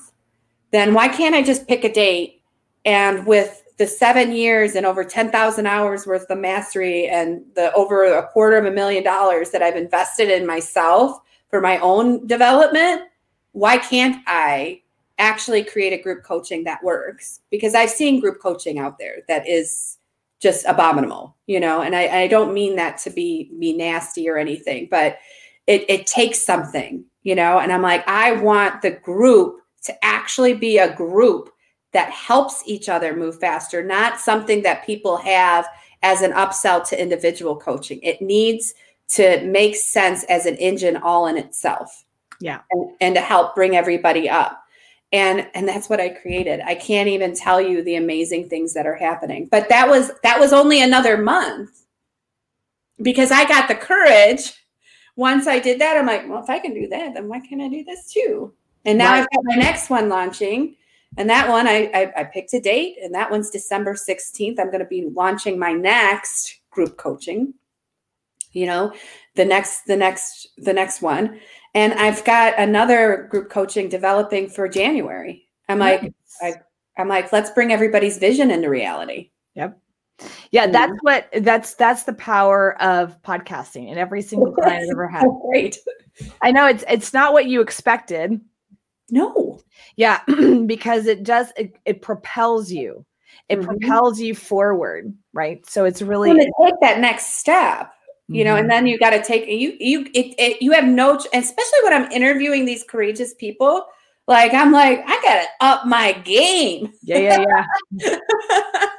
then 0.71 0.93
why 0.93 1.07
can't 1.07 1.35
i 1.35 1.41
just 1.41 1.67
pick 1.67 1.83
a 1.83 1.91
date? 1.91 2.41
And 2.85 3.25
with 3.25 3.63
the 3.77 3.87
seven 3.87 4.31
years 4.31 4.75
and 4.75 4.85
over 4.85 5.03
10,000 5.03 5.67
hours 5.67 6.07
worth 6.07 6.29
of 6.29 6.37
mastery 6.39 7.07
and 7.07 7.43
the 7.55 7.71
over 7.73 8.05
a 8.05 8.27
quarter 8.27 8.57
of 8.57 8.65
a 8.65 8.71
million 8.71 9.03
dollars 9.03 9.51
that 9.51 9.61
I've 9.61 9.75
invested 9.75 10.29
in 10.29 10.47
myself 10.47 11.19
for 11.49 11.61
my 11.61 11.77
own 11.79 12.25
development, 12.25 13.03
why 13.51 13.77
can't 13.77 14.23
I 14.25 14.81
actually 15.17 15.63
create 15.63 15.93
a 15.93 16.01
group 16.01 16.23
coaching 16.23 16.63
that 16.63 16.83
works? 16.83 17.41
Because 17.49 17.75
I've 17.75 17.89
seen 17.89 18.19
group 18.19 18.41
coaching 18.41 18.79
out 18.79 18.97
there 18.97 19.17
that 19.27 19.47
is 19.47 19.97
just 20.39 20.65
abominable, 20.65 21.35
you 21.47 21.59
know, 21.59 21.81
and 21.81 21.95
I, 21.95 22.21
I 22.21 22.27
don't 22.27 22.53
mean 22.53 22.75
that 22.75 22.97
to 22.99 23.09
be 23.09 23.51
be 23.59 23.73
nasty 23.73 24.29
or 24.29 24.37
anything, 24.37 24.87
but 24.91 25.17
it, 25.65 25.85
it 25.89 26.07
takes 26.07 26.43
something, 26.43 27.03
you 27.23 27.35
know, 27.35 27.59
and 27.59 27.73
I'm 27.73 27.81
like, 27.81 28.07
I 28.07 28.33
want 28.33 28.81
the 28.81 28.91
group 28.91 29.59
to 29.83 30.05
actually 30.05 30.53
be 30.53 30.77
a 30.77 30.95
group 30.95 31.49
that 31.93 32.11
helps 32.11 32.61
each 32.65 32.89
other 32.89 33.15
move 33.15 33.39
faster, 33.39 33.83
not 33.83 34.19
something 34.19 34.61
that 34.63 34.85
people 34.85 35.17
have 35.17 35.67
as 36.03 36.21
an 36.21 36.31
upsell 36.33 36.87
to 36.89 37.01
individual 37.01 37.55
coaching. 37.55 37.99
It 38.03 38.21
needs 38.21 38.73
to 39.09 39.43
make 39.45 39.75
sense 39.75 40.23
as 40.25 40.45
an 40.45 40.55
engine 40.57 40.97
all 40.97 41.27
in 41.27 41.37
itself. 41.37 42.05
Yeah. 42.39 42.61
And, 42.71 42.91
and 43.01 43.15
to 43.15 43.21
help 43.21 43.55
bring 43.55 43.75
everybody 43.75 44.29
up. 44.29 44.63
And 45.11 45.47
and 45.53 45.67
that's 45.67 45.89
what 45.89 46.01
I 46.01 46.09
created. 46.09 46.59
I 46.65 46.75
can't 46.75 47.07
even 47.07 47.33
tell 47.33 47.61
you 47.61 47.81
the 47.81 47.95
amazing 47.95 48.49
things 48.49 48.73
that 48.73 48.85
are 48.85 48.95
happening. 48.95 49.47
But 49.49 49.69
that 49.69 49.87
was 49.87 50.11
that 50.23 50.39
was 50.39 50.51
only 50.51 50.81
another 50.81 51.17
month. 51.17 51.71
Because 53.01 53.31
I 53.31 53.45
got 53.47 53.67
the 53.67 53.75
courage 53.75 54.53
once 55.15 55.47
I 55.47 55.59
did 55.59 55.79
that, 55.79 55.97
I'm 55.97 56.05
like, 56.05 56.27
well, 56.27 56.43
if 56.43 56.49
I 56.49 56.59
can 56.59 56.73
do 56.73 56.87
that, 56.89 57.13
then 57.13 57.27
why 57.27 57.39
can't 57.39 57.61
I 57.61 57.69
do 57.69 57.83
this 57.83 58.11
too? 58.11 58.53
And 58.85 58.97
now 58.97 59.11
right. 59.11 59.19
I've 59.21 59.27
got 59.33 59.43
my 59.45 59.55
next 59.55 59.89
one 59.89 60.09
launching 60.09 60.75
and 61.15 61.29
that 61.29 61.49
one, 61.49 61.67
I, 61.67 61.89
I, 61.93 62.21
I 62.21 62.23
picked 62.25 62.53
a 62.53 62.59
date, 62.59 62.97
and 63.01 63.13
that 63.15 63.31
one's 63.31 63.49
December 63.49 63.93
16th. 63.93 64.59
I'm 64.59 64.67
going 64.67 64.79
to 64.79 64.85
be 64.85 65.09
launching 65.13 65.57
my 65.57 65.71
next 65.71 66.59
group 66.69 66.97
coaching. 66.97 67.53
You 68.51 68.65
know, 68.65 68.93
the 69.35 69.45
next, 69.45 69.85
the 69.85 69.95
next, 69.95 70.47
the 70.57 70.73
next 70.73 71.01
one, 71.01 71.39
and 71.73 71.93
I've 71.93 72.23
got 72.25 72.57
another 72.57 73.27
group 73.29 73.49
coaching 73.49 73.89
developing 73.89 74.49
for 74.49 74.67
January. 74.67 75.47
I'm 75.69 75.79
like. 75.79 76.13
I, 76.41 76.55
I'm 76.97 77.07
like, 77.07 77.31
let's 77.31 77.51
bring 77.51 77.71
everybody's 77.71 78.17
vision 78.17 78.51
into 78.51 78.69
reality. 78.69 79.31
Yep. 79.55 79.79
Yeah, 80.51 80.67
that's 80.67 80.97
what 81.01 81.29
that's 81.41 81.75
that's 81.75 82.03
the 82.03 82.13
power 82.13 82.81
of 82.81 83.21
podcasting 83.21 83.89
and 83.89 83.99
every 83.99 84.23
single 84.23 84.51
client 84.55 84.83
I've 84.83 84.89
ever 84.91 85.07
had. 85.07 85.27
Great. 85.49 85.77
I 86.41 86.51
know 86.51 86.65
it's 86.65 86.83
it's 86.89 87.13
not 87.13 87.33
what 87.33 87.45
you 87.45 87.61
expected. 87.61 88.41
No. 89.09 89.59
Yeah, 89.95 90.21
because 90.65 91.05
it 91.05 91.23
does 91.23 91.51
it, 91.55 91.75
it 91.85 92.01
propels 92.01 92.71
you. 92.71 93.05
It 93.47 93.59
mm-hmm. 93.59 93.67
propels 93.67 94.19
you 94.19 94.33
forward, 94.33 95.13
right? 95.33 95.63
So 95.69 95.85
it's 95.85 96.01
really 96.01 96.33
to 96.33 96.51
take 96.63 96.73
that 96.81 96.99
next 96.99 97.35
step, 97.35 97.91
you 98.29 98.43
know, 98.43 98.51
mm-hmm. 98.51 98.61
and 98.61 98.69
then 98.69 98.87
you 98.87 98.97
got 98.97 99.11
to 99.11 99.23
take 99.23 99.47
you 99.47 99.75
you 99.79 100.01
it, 100.13 100.35
it, 100.37 100.61
you 100.61 100.71
have 100.73 100.85
no 100.85 101.15
especially 101.15 101.79
when 101.83 101.93
I'm 101.93 102.11
interviewing 102.11 102.65
these 102.65 102.83
courageous 102.83 103.33
people, 103.33 103.85
like 104.27 104.53
I'm 104.53 104.71
like 104.71 105.01
I 105.05 105.21
got 105.21 105.41
to 105.41 105.47
up 105.61 105.85
my 105.87 106.11
game. 106.11 106.91
Yeah, 107.03 107.17
yeah, 107.17 107.65
yeah. 107.91 108.17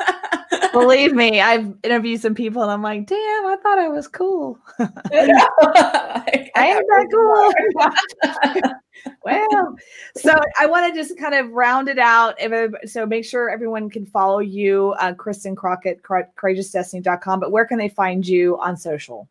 Believe 0.80 1.14
me, 1.14 1.40
I've 1.40 1.74
interviewed 1.82 2.20
some 2.20 2.34
people 2.34 2.62
and 2.62 2.70
I'm 2.70 2.82
like, 2.82 3.06
damn, 3.06 3.46
I 3.46 3.56
thought 3.62 3.78
I 3.78 3.88
was 3.88 4.08
cool. 4.08 4.58
I 4.78 6.40
am 6.56 6.82
that 6.88 7.06
cool. 7.12 8.72
well, 9.24 9.76
so 10.16 10.34
I 10.58 10.66
want 10.66 10.92
to 10.92 10.98
just 10.98 11.18
kind 11.18 11.34
of 11.34 11.50
round 11.50 11.88
it 11.88 11.98
out. 11.98 12.38
So 12.86 13.06
make 13.06 13.24
sure 13.24 13.50
everyone 13.50 13.90
can 13.90 14.06
follow 14.06 14.40
you, 14.40 14.94
uh, 14.98 15.14
Kristin 15.14 15.56
Crockett, 15.56 16.02
courageousdestiny.com. 16.02 17.40
But 17.40 17.52
where 17.52 17.66
can 17.66 17.78
they 17.78 17.88
find 17.88 18.26
you 18.26 18.58
on 18.58 18.76
social? 18.76 19.28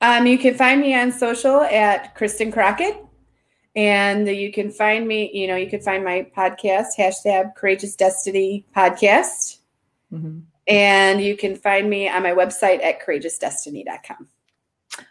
Um, 0.00 0.26
you 0.26 0.38
can 0.38 0.54
find 0.54 0.80
me 0.80 0.94
on 0.94 1.12
social 1.12 1.62
at 1.62 2.16
Kristin 2.16 2.52
Crockett. 2.52 2.96
And 3.74 4.28
you 4.28 4.52
can 4.52 4.70
find 4.70 5.08
me, 5.08 5.30
you 5.32 5.46
know, 5.46 5.56
you 5.56 5.70
can 5.70 5.80
find 5.80 6.04
my 6.04 6.26
podcast, 6.36 6.88
hashtag 6.98 7.54
Courageous 7.54 7.96
Destiny 7.96 8.66
Podcast. 8.76 9.61
Mm-hmm. 10.12 10.40
And 10.68 11.20
you 11.20 11.36
can 11.36 11.56
find 11.56 11.88
me 11.90 12.08
on 12.08 12.22
my 12.22 12.32
website 12.32 12.82
at 12.84 13.04
courageousdestiny.com. 13.04 14.28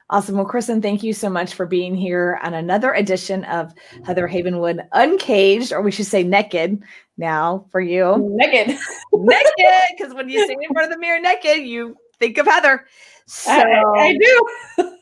Awesome. 0.09 0.35
Well, 0.35 0.45
Kristin, 0.45 0.81
thank 0.81 1.01
you 1.03 1.13
so 1.13 1.29
much 1.29 1.53
for 1.53 1.65
being 1.65 1.95
here 1.95 2.39
on 2.43 2.53
another 2.53 2.93
edition 2.93 3.43
of 3.45 3.73
Heather 4.05 4.27
Havenwood 4.27 4.85
Uncaged, 4.91 5.71
or 5.71 5.81
we 5.81 5.91
should 5.91 6.05
say 6.05 6.23
naked 6.23 6.83
now 7.17 7.65
for 7.71 7.81
you. 7.81 8.17
Naked. 8.35 8.77
naked. 9.13 9.81
Because 9.97 10.13
when 10.13 10.29
you 10.29 10.43
stand 10.45 10.61
in 10.61 10.73
front 10.73 10.91
of 10.91 10.93
the 10.93 10.99
mirror 10.99 11.19
naked, 11.19 11.65
you 11.65 11.95
think 12.19 12.37
of 12.37 12.45
Heather. 12.45 12.85
So 13.25 13.51
I, 13.51 13.81
I 13.97 14.17
do. 14.17 14.49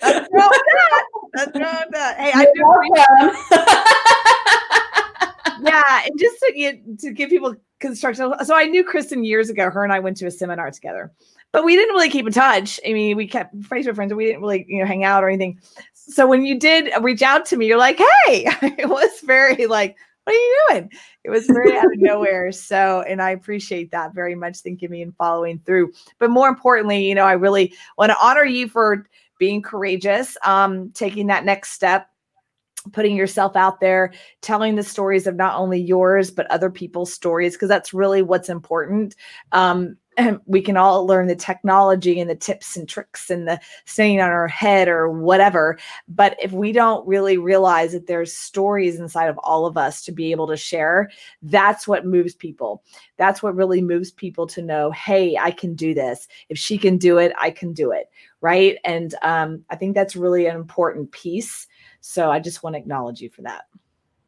That's 0.00 0.28
wrong 0.32 0.50
That's 1.34 1.58
wrong 1.58 1.84
Hey, 2.16 2.32
I 2.34 2.46
do. 2.54 2.62
yeah, 5.68 6.02
and 6.04 6.18
just 6.18 6.36
to 6.40 6.52
get 6.54 6.98
to 7.00 7.12
give 7.12 7.30
people 7.30 7.54
construction. 7.82 8.32
So 8.44 8.56
I 8.56 8.64
knew 8.64 8.82
Kristin 8.84 9.26
years 9.26 9.50
ago. 9.50 9.68
Her 9.68 9.84
and 9.84 9.92
I 9.92 9.98
went 9.98 10.16
to 10.18 10.26
a 10.26 10.30
seminar 10.30 10.70
together, 10.70 11.12
but 11.52 11.64
we 11.64 11.76
didn't 11.76 11.94
really 11.94 12.08
keep 12.08 12.26
in 12.26 12.32
touch. 12.32 12.80
I 12.86 12.94
mean, 12.94 13.16
we 13.16 13.26
kept 13.26 13.54
Facebook 13.60 13.96
friends, 13.96 14.10
and 14.10 14.16
we 14.16 14.24
didn't 14.24 14.40
really, 14.40 14.64
you 14.66 14.80
know, 14.80 14.86
hang 14.86 15.04
out 15.04 15.22
or 15.22 15.28
anything. 15.28 15.60
So 15.92 16.26
when 16.26 16.44
you 16.44 16.58
did 16.58 16.90
reach 17.02 17.20
out 17.20 17.44
to 17.46 17.56
me, 17.56 17.66
you're 17.66 17.76
like, 17.76 17.98
"Hey," 17.98 18.46
it 18.62 18.88
was 18.88 19.10
very 19.24 19.66
like, 19.66 19.96
"What 20.24 20.32
are 20.32 20.36
you 20.36 20.66
doing?" 20.70 20.90
It 21.24 21.30
was 21.30 21.46
very 21.46 21.76
out 21.76 21.84
of 21.84 21.98
nowhere. 21.98 22.52
So, 22.52 23.02
and 23.02 23.20
I 23.20 23.30
appreciate 23.30 23.90
that 23.90 24.14
very 24.14 24.34
much. 24.34 24.58
Thanking 24.60 24.90
me 24.90 25.02
and 25.02 25.14
following 25.16 25.60
through. 25.66 25.92
But 26.18 26.30
more 26.30 26.48
importantly, 26.48 27.06
you 27.06 27.14
know, 27.14 27.26
I 27.26 27.32
really 27.32 27.74
want 27.98 28.10
to 28.10 28.16
honor 28.22 28.44
you 28.44 28.68
for 28.68 29.04
being 29.38 29.60
courageous, 29.60 30.36
um, 30.44 30.90
taking 30.92 31.26
that 31.26 31.44
next 31.44 31.72
step 31.72 32.08
putting 32.92 33.16
yourself 33.16 33.56
out 33.56 33.80
there, 33.80 34.12
telling 34.40 34.76
the 34.76 34.82
stories 34.82 35.26
of 35.26 35.36
not 35.36 35.56
only 35.56 35.80
yours, 35.80 36.30
but 36.30 36.50
other 36.50 36.70
people's 36.70 37.12
stories, 37.12 37.54
because 37.54 37.68
that's 37.68 37.94
really 37.94 38.22
what's 38.22 38.48
important. 38.48 39.14
Um, 39.52 39.96
and 40.16 40.40
we 40.44 40.60
can 40.60 40.76
all 40.76 41.06
learn 41.06 41.26
the 41.26 41.36
technology 41.36 42.20
and 42.20 42.28
the 42.28 42.34
tips 42.34 42.76
and 42.76 42.88
tricks 42.88 43.30
and 43.30 43.48
the 43.48 43.58
staying 43.86 44.20
on 44.20 44.28
our 44.28 44.48
head 44.48 44.88
or 44.88 45.10
whatever. 45.10 45.78
But 46.06 46.36
if 46.42 46.52
we 46.52 46.72
don't 46.72 47.06
really 47.06 47.38
realize 47.38 47.92
that 47.92 48.06
there's 48.06 48.36
stories 48.36 48.98
inside 48.98 49.28
of 49.28 49.38
all 49.38 49.64
of 49.64 49.78
us 49.78 50.04
to 50.04 50.12
be 50.12 50.30
able 50.30 50.46
to 50.48 50.56
share, 50.56 51.10
that's 51.42 51.88
what 51.88 52.04
moves 52.04 52.34
people. 52.34 52.82
That's 53.16 53.42
what 53.42 53.56
really 53.56 53.80
moves 53.80 54.10
people 54.10 54.46
to 54.48 54.62
know, 54.62 54.90
hey, 54.90 55.36
I 55.38 55.50
can 55.50 55.74
do 55.74 55.94
this. 55.94 56.28
If 56.50 56.58
she 56.58 56.76
can 56.76 56.98
do 56.98 57.16
it, 57.18 57.32
I 57.38 57.50
can 57.50 57.72
do 57.72 57.90
it. 57.90 58.10
Right. 58.42 58.76
And 58.84 59.14
um, 59.22 59.64
I 59.70 59.76
think 59.76 59.94
that's 59.94 60.16
really 60.16 60.46
an 60.46 60.56
important 60.56 61.12
piece 61.12 61.66
so 62.02 62.30
I 62.30 62.40
just 62.40 62.62
want 62.62 62.74
to 62.74 62.80
acknowledge 62.80 63.20
you 63.20 63.30
for 63.30 63.42
that. 63.42 63.66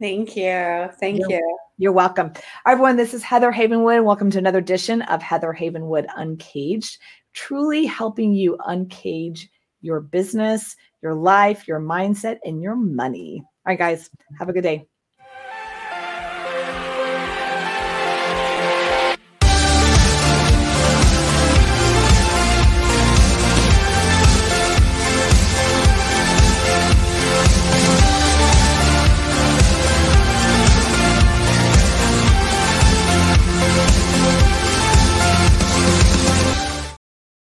Thank 0.01 0.37
you. 0.37 0.89
Thank 1.01 1.18
you're, 1.18 1.31
you. 1.31 1.59
You're 1.77 1.93
welcome. 1.93 2.33
Everyone, 2.66 2.97
this 2.97 3.12
is 3.12 3.22
Heather 3.22 3.51
Havenwood. 3.51 4.05
Welcome 4.05 4.31
to 4.31 4.39
another 4.39 4.59
edition 4.59 5.03
of 5.03 5.20
Heather 5.20 5.53
Havenwood 5.53 6.07
Uncaged, 6.16 6.99
truly 7.33 7.85
helping 7.85 8.33
you 8.33 8.57
uncage 8.66 9.49
your 9.81 10.01
business, 10.01 10.77
your 11.03 11.14
life, 11.14 11.66
your 11.66 11.81
mindset, 11.81 12.39
and 12.45 12.62
your 12.62 12.77
money. 12.77 13.43
All 13.45 13.72
right, 13.72 13.79
guys, 13.79 14.09
have 14.39 14.49
a 14.49 14.53
good 14.53 14.62
day. 14.62 14.87